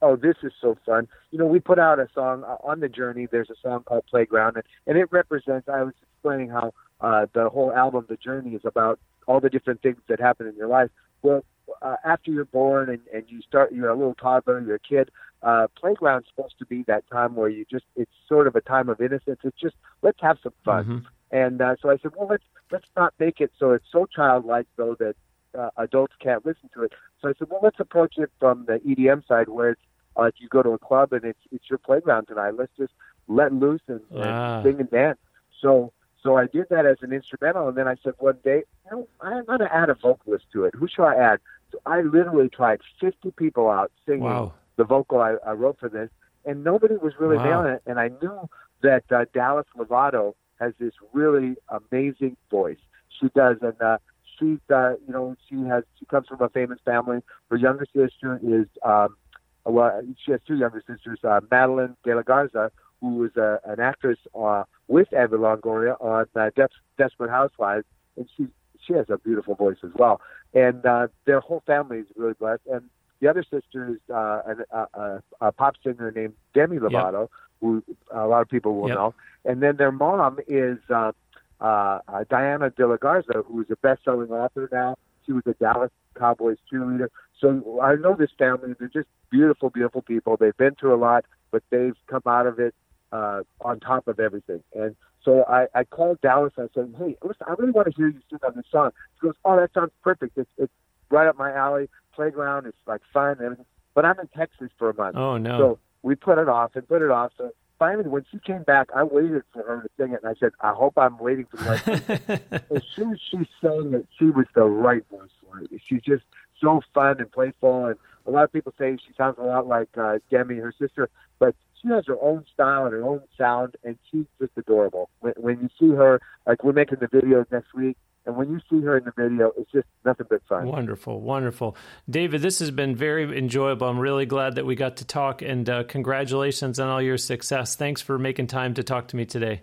Oh, 0.00 0.16
this 0.16 0.36
is 0.42 0.52
so 0.58 0.78
fun! 0.86 1.06
You 1.30 1.38
know, 1.38 1.46
we 1.46 1.60
put 1.60 1.78
out 1.78 1.98
a 2.00 2.08
song 2.14 2.44
uh, 2.44 2.56
on 2.64 2.80
the 2.80 2.88
journey. 2.88 3.28
There's 3.30 3.50
a 3.50 3.56
song 3.62 3.82
called 3.84 4.04
"Playground," 4.10 4.56
and, 4.56 4.64
and 4.86 4.96
it 4.96 5.12
represents. 5.12 5.68
I 5.68 5.82
was 5.82 5.94
explaining 6.02 6.48
how 6.48 6.72
uh, 7.02 7.26
the 7.34 7.50
whole 7.50 7.72
album, 7.74 8.06
"The 8.08 8.16
Journey," 8.16 8.54
is 8.54 8.64
about 8.64 8.98
all 9.26 9.40
the 9.40 9.50
different 9.50 9.82
things 9.82 9.98
that 10.08 10.18
happen 10.18 10.46
in 10.46 10.56
your 10.56 10.68
life. 10.68 10.90
Well, 11.20 11.44
uh, 11.82 11.96
after 12.04 12.30
you're 12.30 12.44
born 12.44 12.88
and, 12.90 13.00
and 13.12 13.24
you 13.28 13.40
start, 13.42 13.72
you're 13.72 13.88
a 13.88 13.94
little 13.96 14.14
toddler, 14.14 14.60
you're 14.60 14.76
a 14.76 14.78
kid. 14.80 15.10
Uh, 15.42 15.66
playground's 15.76 16.26
supposed 16.28 16.58
to 16.58 16.66
be 16.66 16.82
that 16.84 17.08
time 17.10 17.34
where 17.34 17.48
you 17.48 17.64
just, 17.70 17.84
it's 17.94 18.10
sort 18.28 18.46
of 18.46 18.56
a 18.56 18.60
time 18.60 18.88
of 18.88 19.00
innocence. 19.00 19.40
It's 19.44 19.60
just, 19.60 19.76
let's 20.02 20.20
have 20.20 20.38
some 20.42 20.54
fun. 20.64 20.84
Mm-hmm. 20.84 20.98
And 21.30 21.60
uh, 21.60 21.76
so 21.80 21.90
I 21.90 21.98
said, 21.98 22.12
well, 22.16 22.28
let's 22.28 22.44
let's 22.70 22.86
not 22.96 23.14
make 23.18 23.40
it 23.40 23.52
so 23.58 23.72
it's 23.72 23.86
so 23.90 24.06
childlike 24.06 24.66
though 24.76 24.94
that 24.96 25.16
uh, 25.58 25.70
adults 25.76 26.14
can't 26.20 26.44
listen 26.44 26.68
to 26.74 26.82
it. 26.84 26.92
So 27.20 27.28
I 27.28 27.32
said, 27.38 27.48
well, 27.50 27.60
let's 27.62 27.80
approach 27.80 28.14
it 28.18 28.30
from 28.38 28.64
the 28.66 28.78
EDM 28.78 29.26
side 29.26 29.48
where 29.48 29.70
it's 29.70 29.82
like 30.16 30.34
you 30.38 30.48
go 30.48 30.62
to 30.62 30.70
a 30.70 30.78
club 30.78 31.12
and 31.12 31.24
it's 31.24 31.40
it's 31.50 31.68
your 31.68 31.78
playground 31.78 32.26
tonight. 32.26 32.54
Let's 32.56 32.72
just 32.78 32.92
let 33.28 33.52
loose 33.52 33.82
and, 33.88 34.00
Ah. 34.14 34.56
and 34.58 34.64
sing 34.64 34.80
and 34.80 34.90
dance. 34.90 35.18
So 35.60 35.92
so 36.22 36.36
I 36.36 36.46
did 36.46 36.66
that 36.70 36.86
as 36.86 36.98
an 37.02 37.12
instrumental, 37.12 37.68
and 37.68 37.76
then 37.76 37.86
I 37.86 37.96
said 38.02 38.14
one 38.18 38.38
day, 38.42 38.62
you 38.84 38.90
know, 38.90 39.08
I'm 39.20 39.44
going 39.44 39.60
to 39.60 39.72
add 39.72 39.90
a 39.90 39.94
vocalist 39.94 40.46
to 40.52 40.64
it. 40.64 40.74
Who 40.74 40.88
should 40.88 41.04
I 41.04 41.14
add? 41.14 41.40
So 41.72 41.78
I 41.86 42.00
literally 42.02 42.48
tried 42.48 42.80
50 43.00 43.32
people 43.32 43.68
out 43.68 43.90
singing 44.06 44.22
Wow. 44.22 44.54
the 44.76 44.84
vocal 44.84 45.20
I, 45.20 45.36
I 45.46 45.52
wrote 45.52 45.78
for 45.78 45.88
this, 45.88 46.10
and 46.44 46.62
nobody 46.64 46.96
was 46.96 47.14
really 47.18 47.36
Wow. 47.36 47.44
nailing 47.44 47.74
it. 47.74 47.82
And 47.86 47.98
I 47.98 48.08
knew 48.08 48.48
that 48.82 49.04
uh, 49.10 49.24
Dallas 49.34 49.66
Lovato 49.76 50.34
has 50.60 50.72
this 50.78 50.92
really 51.12 51.56
amazing 51.68 52.36
voice. 52.50 52.78
She 53.20 53.28
does, 53.34 53.56
and 53.62 53.80
uh, 53.80 53.98
she's, 54.38 54.58
uh, 54.72 54.92
you 55.06 55.12
know, 55.12 55.36
she 55.48 55.56
has, 55.68 55.84
she 55.98 56.04
comes 56.06 56.26
from 56.28 56.40
a 56.42 56.48
famous 56.48 56.78
family. 56.84 57.20
Her 57.50 57.56
younger 57.56 57.86
sister 57.86 58.38
is, 58.42 58.66
um, 58.84 59.16
well, 59.64 60.00
she 60.24 60.32
has 60.32 60.40
two 60.46 60.56
younger 60.56 60.82
sisters, 60.86 61.18
uh, 61.24 61.40
Madeline 61.50 61.96
De 62.04 62.14
La 62.14 62.22
Garza, 62.22 62.70
who 63.00 63.14
was 63.16 63.36
uh, 63.36 63.58
an 63.64 63.80
actress 63.80 64.18
uh, 64.38 64.64
with 64.88 65.08
Eva 65.12 65.36
Longoria 65.36 66.00
on 66.00 66.26
uh, 66.36 66.50
Des- 66.56 66.68
Desperate 66.98 67.30
Housewives, 67.30 67.84
and 68.16 68.28
she 68.36 68.46
she 68.86 68.94
has 68.94 69.06
a 69.10 69.18
beautiful 69.18 69.54
voice 69.54 69.78
as 69.82 69.90
well. 69.94 70.20
And 70.54 70.84
uh, 70.86 71.08
their 71.24 71.40
whole 71.40 71.62
family 71.66 71.98
is 71.98 72.06
really 72.16 72.34
blessed. 72.34 72.62
And 72.70 72.82
the 73.20 73.28
other 73.28 73.42
sister 73.42 73.90
is 73.90 74.00
uh, 74.12 74.42
a, 74.72 74.86
a, 74.94 75.22
a 75.40 75.52
pop 75.52 75.74
singer 75.82 76.10
named 76.10 76.34
Demi 76.54 76.78
Lovato, 76.78 77.28
who 77.60 77.82
a 78.10 78.26
lot 78.26 78.42
of 78.42 78.48
people 78.48 78.76
will 78.76 78.88
Yep. 78.88 78.96
know. 78.96 79.14
And 79.44 79.62
then 79.62 79.76
their 79.76 79.92
mom 79.92 80.38
is 80.46 80.78
uh, 80.90 81.12
uh, 81.60 82.00
uh, 82.08 82.24
Diana 82.28 82.70
De 82.70 82.86
La 82.86 82.96
Garza, 82.96 83.42
who 83.46 83.62
is 83.62 83.70
a 83.70 83.76
best-selling 83.76 84.30
author 84.30 84.68
now. 84.72 84.96
She 85.24 85.32
was 85.32 85.42
a 85.46 85.54
Dallas 85.54 85.90
Cowboys 86.18 86.58
cheerleader. 86.72 87.08
So 87.40 87.80
I 87.82 87.96
know 87.96 88.14
this 88.14 88.30
family. 88.38 88.74
They're 88.78 88.88
just 88.88 89.08
beautiful, 89.30 89.70
beautiful 89.70 90.02
people. 90.02 90.36
They've 90.36 90.56
been 90.56 90.74
through 90.74 90.94
a 90.94 91.00
lot, 91.00 91.24
but 91.50 91.62
they've 91.70 91.96
come 92.06 92.22
out 92.26 92.46
of 92.46 92.58
it 92.58 92.74
uh, 93.12 93.42
on 93.60 93.80
top 93.80 94.08
of 94.08 94.18
everything. 94.20 94.62
And 94.74 94.96
so 95.24 95.44
I, 95.48 95.66
I 95.74 95.84
called 95.84 96.20
Dallas 96.20 96.52
and 96.56 96.68
I 96.70 96.74
said, 96.74 96.94
"Hey, 96.98 97.16
listen, 97.22 97.46
I 97.48 97.54
really 97.58 97.72
want 97.72 97.88
to 97.88 97.94
hear 97.96 98.08
you 98.08 98.20
sing 98.30 98.38
on 98.46 98.52
this 98.56 98.64
song." 98.70 98.90
She 99.20 99.26
goes, 99.26 99.34
"Oh, 99.44 99.56
that 99.56 99.72
sounds 99.74 99.92
perfect. 100.02 100.36
It's 100.38 100.50
it's 100.58 100.72
right 101.10 101.26
up 101.26 101.36
my 101.36 101.52
alley. 101.52 101.88
Playground. 102.14 102.66
It's 102.66 102.76
like 102.86 103.00
fun 103.12 103.32
and 103.32 103.40
everything." 103.40 103.66
But 103.94 104.04
I'm 104.04 104.18
in 104.20 104.28
Texas 104.28 104.70
for 104.78 104.90
a 104.90 104.94
month, 104.94 105.16
Oh 105.16 105.36
no. 105.38 105.58
so 105.58 105.78
we 106.02 106.14
put 106.14 106.38
it 106.38 106.48
off 106.48 106.76
and 106.76 106.86
put 106.86 107.00
it 107.02 107.10
off. 107.10 107.32
So 107.38 107.50
finally, 107.78 108.08
when 108.08 108.24
she 108.30 108.38
came 108.38 108.62
back, 108.62 108.88
I 108.94 109.02
waited 109.04 109.42
for 109.52 109.62
her 109.62 109.82
to 109.82 109.88
sing 109.96 110.12
it, 110.12 110.20
and 110.22 110.30
I 110.30 110.38
said, 110.38 110.52
"I 110.60 110.72
hope 110.72 110.94
I'm 110.98 111.18
waiting 111.18 111.46
for 111.46 111.56
the 111.56 111.64
right." 111.64 111.82
person." 111.82 112.40
as 112.76 112.82
soon 112.94 113.12
as 113.12 113.20
she 113.30 113.38
sang 113.60 113.94
it, 113.94 114.06
she 114.18 114.26
was 114.26 114.46
the 114.54 114.64
right 114.64 115.04
voice 115.10 115.30
for 115.42 115.60
it. 115.60 115.70
She's 115.88 116.02
just 116.02 116.24
so 116.60 116.80
fun 116.94 117.20
and 117.20 117.30
playful, 117.32 117.86
and 117.86 117.96
a 118.26 118.30
lot 118.30 118.44
of 118.44 118.52
people 118.52 118.72
say 118.78 118.96
she 118.96 119.12
sounds 119.16 119.36
a 119.38 119.42
lot 119.42 119.66
like 119.66 119.88
uh, 119.96 120.18
Demi, 120.30 120.56
her 120.56 120.72
sister, 120.78 121.08
but 121.38 121.54
she 121.86 121.92
has 121.92 122.04
her 122.06 122.20
own 122.20 122.44
style 122.52 122.84
and 122.84 122.92
her 122.92 123.04
own 123.04 123.20
sound, 123.38 123.76
and 123.84 123.98
she's 124.10 124.26
just 124.40 124.52
adorable. 124.56 125.08
When, 125.20 125.34
when 125.36 125.60
you 125.60 125.68
see 125.78 125.94
her, 125.94 126.20
like 126.46 126.64
we're 126.64 126.72
making 126.72 126.98
the 127.00 127.06
videos 127.06 127.50
next 127.50 127.74
week, 127.74 127.96
and 128.24 128.36
when 128.36 128.50
you 128.50 128.60
see 128.68 128.84
her 128.84 128.98
in 128.98 129.04
the 129.04 129.12
video, 129.16 129.52
it's 129.56 129.70
just 129.70 129.86
nothing 130.04 130.26
but 130.28 130.42
fun. 130.48 130.66
Wonderful, 130.66 131.20
wonderful. 131.20 131.76
David, 132.10 132.42
this 132.42 132.58
has 132.58 132.72
been 132.72 132.96
very 132.96 133.38
enjoyable. 133.38 133.88
I'm 133.88 134.00
really 134.00 134.26
glad 134.26 134.56
that 134.56 134.66
we 134.66 134.74
got 134.74 134.96
to 134.96 135.04
talk, 135.04 135.42
and 135.42 135.68
uh, 135.70 135.84
congratulations 135.84 136.80
on 136.80 136.88
all 136.88 137.00
your 137.00 137.18
success. 137.18 137.76
Thanks 137.76 138.02
for 138.02 138.18
making 138.18 138.48
time 138.48 138.74
to 138.74 138.82
talk 138.82 139.08
to 139.08 139.16
me 139.16 139.24
today. 139.24 139.60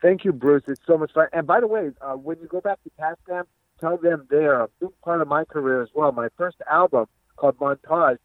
Thank 0.00 0.24
you, 0.24 0.32
Bruce. 0.32 0.62
It's 0.68 0.80
so 0.86 0.96
much 0.96 1.12
fun. 1.12 1.26
And 1.32 1.46
by 1.46 1.60
the 1.60 1.66
way, 1.66 1.90
uh, 2.00 2.14
when 2.14 2.38
you 2.40 2.46
go 2.46 2.60
back 2.60 2.78
to 2.84 2.90
Tascam, 2.98 3.44
tell 3.80 3.96
them 3.98 4.26
they're 4.30 4.62
a 4.62 4.68
big 4.80 4.90
part 5.04 5.20
of 5.20 5.28
my 5.28 5.44
career 5.44 5.82
as 5.82 5.88
well. 5.94 6.12
My 6.12 6.28
first 6.38 6.56
album 6.70 7.06
called 7.36 7.58
Montage, 7.58 8.16
which 8.16 8.16
you 8.16 8.16
can 8.16 8.18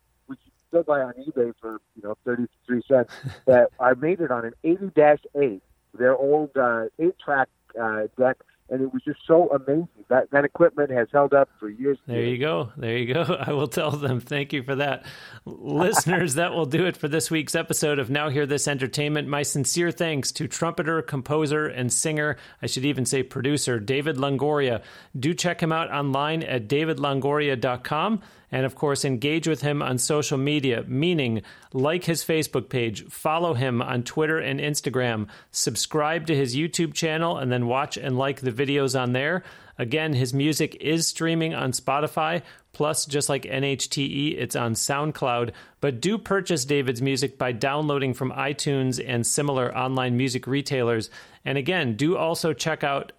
still 0.76 0.84
buy 0.84 1.02
on 1.02 1.14
eBay 1.14 1.54
for 1.62 1.80
you 1.96 2.04
know 2.04 2.18
thirty 2.26 2.48
three 2.66 2.82
cents, 2.88 3.12
that 3.46 3.70
I 3.80 3.94
made 3.94 4.20
it 4.20 4.32
on 4.32 4.46
an 4.46 4.54
eighty 4.64 4.92
eight, 5.36 5.62
their 5.98 6.16
old 6.16 6.56
uh, 6.58 6.86
eight 7.00 7.18
track 7.24 7.48
uh, 7.82 8.04
deck, 8.18 8.38
and 8.70 8.82
it 8.82 8.94
was 8.94 9.02
just 9.04 9.20
so 9.26 9.50
amazing. 9.50 9.88
That 10.10 10.30
that 10.32 10.44
equipment 10.44 10.92
has 10.92 11.08
held 11.14 11.34
up 11.34 11.50
for 11.60 11.70
years. 11.70 11.98
There 12.08 12.22
you 12.22 12.38
go. 12.38 12.72
There 12.76 12.98
you 12.98 13.14
go. 13.14 13.22
I 13.40 13.54
will 13.54 13.68
tell 13.68 13.92
them. 13.92 14.20
Thank 14.20 14.52
you 14.52 14.64
for 14.64 14.76
that. 14.76 15.06
Listeners, 15.46 16.34
that 16.36 16.52
will 16.54 16.66
do 16.66 16.86
it 16.86 16.98
for 16.98 17.08
this 17.08 17.32
week's 17.32 17.56
episode 17.56 17.98
of 17.98 18.10
Now 18.10 18.30
Hear 18.30 18.46
This 18.46 18.68
Entertainment. 18.68 19.28
My 19.28 19.44
sincere 19.44 19.92
thanks 19.92 20.32
to 20.34 20.48
trumpeter, 20.48 21.02
composer, 21.02 21.68
and 21.68 21.92
singer, 21.92 22.38
I 22.62 22.68
should 22.68 22.86
even 22.86 23.06
say 23.06 23.24
producer, 23.24 23.80
David 23.80 24.18
Longoria. 24.18 24.84
Do 25.18 25.34
check 25.34 25.64
him 25.64 25.72
out 25.72 25.90
online 25.90 26.44
at 26.44 26.68
davidlongoria.com. 26.68 28.22
And 28.56 28.66
of 28.66 28.74
course, 28.74 29.04
engage 29.04 29.50
with 29.50 29.64
him 29.64 29.82
on 29.82 29.98
social 29.98 30.38
media, 30.38 30.86
meaning 30.88 31.42
like 31.74 32.06
his 32.06 32.24
Facebook 32.24 32.70
page, 32.70 33.06
follow 33.10 33.54
him 33.54 33.82
on 33.82 34.04
Twitter 34.04 34.40
and 34.40 34.62
Instagram, 34.62 35.28
subscribe 35.52 36.26
to 36.28 36.36
his 36.38 36.56
YouTube 36.56 36.94
channel, 36.94 37.38
and 37.38 37.52
then 37.52 37.68
watch 37.68 37.98
and 37.98 38.18
like 38.18 38.40
the 38.40 38.54
videos 38.54 38.98
on 38.98 39.12
there. 39.12 39.44
Again, 39.78 40.14
his 40.14 40.34
music 40.34 40.78
is 40.80 41.06
streaming 41.06 41.54
on 41.54 41.74
Spotify. 41.74 42.44
Plus, 42.72 43.06
just 43.06 43.28
like 43.28 43.44
NHTE, 43.44 44.38
it's 44.38 44.56
on 44.56 44.74
SoundCloud. 44.74 45.52
But 45.82 46.00
do 46.00 46.18
purchase 46.18 46.64
David's 46.64 47.02
music 47.02 47.38
by 47.38 47.52
downloading 47.52 48.14
from 48.14 48.32
iTunes 48.32 49.04
and 49.06 49.28
similar 49.28 49.78
online 49.78 50.16
music 50.16 50.48
retailers. 50.48 51.10
And 51.44 51.58
again, 51.58 51.98
do 51.98 52.16
also 52.16 52.54
check 52.54 52.86
out 52.86 53.12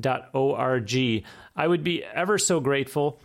weareoneconcerts.org. 0.00 1.24
I 1.56 1.66
would 1.66 1.84
be 1.84 2.04
ever 2.04 2.38
so 2.38 2.60
grateful 2.60 3.20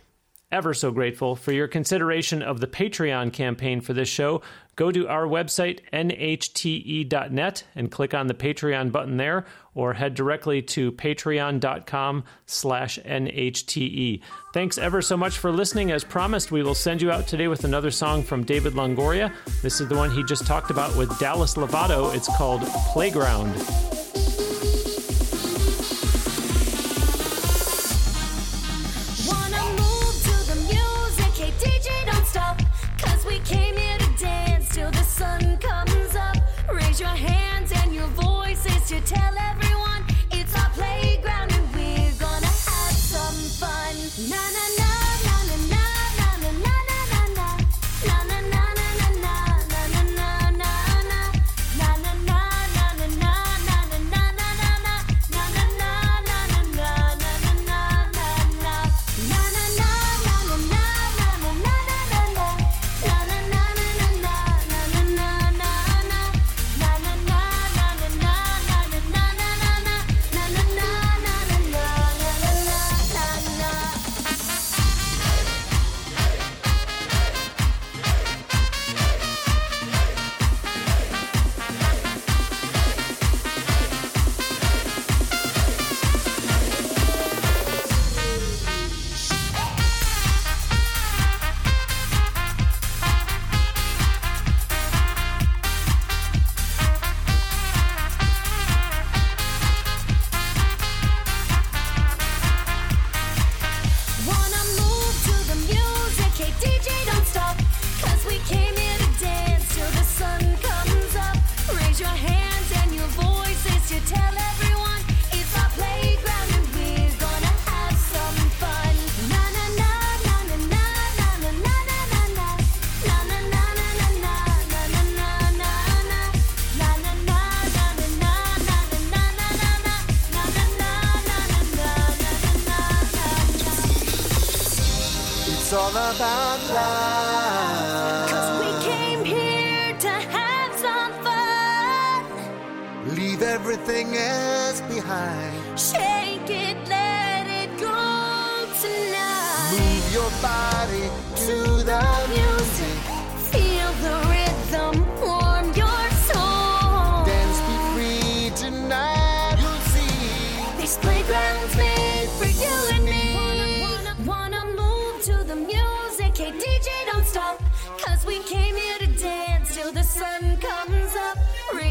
ever 0.52 0.72
so 0.72 0.92
grateful 0.92 1.34
for 1.34 1.52
your 1.52 1.66
consideration 1.66 2.42
of 2.42 2.60
the 2.60 2.66
Patreon 2.66 3.32
campaign 3.32 3.80
for 3.80 3.92
this 3.92 4.08
show. 4.08 4.42
Go 4.76 4.92
to 4.92 5.08
our 5.08 5.26
website, 5.26 5.80
nhte.net, 5.92 7.64
and 7.74 7.90
click 7.90 8.14
on 8.14 8.26
the 8.26 8.34
Patreon 8.34 8.92
button 8.92 9.16
there, 9.16 9.46
or 9.74 9.94
head 9.94 10.14
directly 10.14 10.60
to 10.62 10.92
patreon.com 10.92 12.24
slash 12.44 12.98
nhte. 13.04 14.20
Thanks 14.52 14.78
ever 14.78 15.02
so 15.02 15.16
much 15.16 15.38
for 15.38 15.50
listening. 15.50 15.90
As 15.90 16.04
promised, 16.04 16.52
we 16.52 16.62
will 16.62 16.74
send 16.74 17.00
you 17.00 17.10
out 17.10 17.26
today 17.26 17.48
with 17.48 17.64
another 17.64 17.90
song 17.90 18.22
from 18.22 18.44
David 18.44 18.74
Longoria. 18.74 19.32
This 19.62 19.80
is 19.80 19.88
the 19.88 19.96
one 19.96 20.10
he 20.10 20.22
just 20.24 20.46
talked 20.46 20.70
about 20.70 20.94
with 20.96 21.18
Dallas 21.18 21.54
Lovato. 21.54 22.14
It's 22.14 22.28
called 22.36 22.62
Playground. 22.92 24.05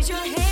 your 0.10 0.20
hand. 0.20 0.45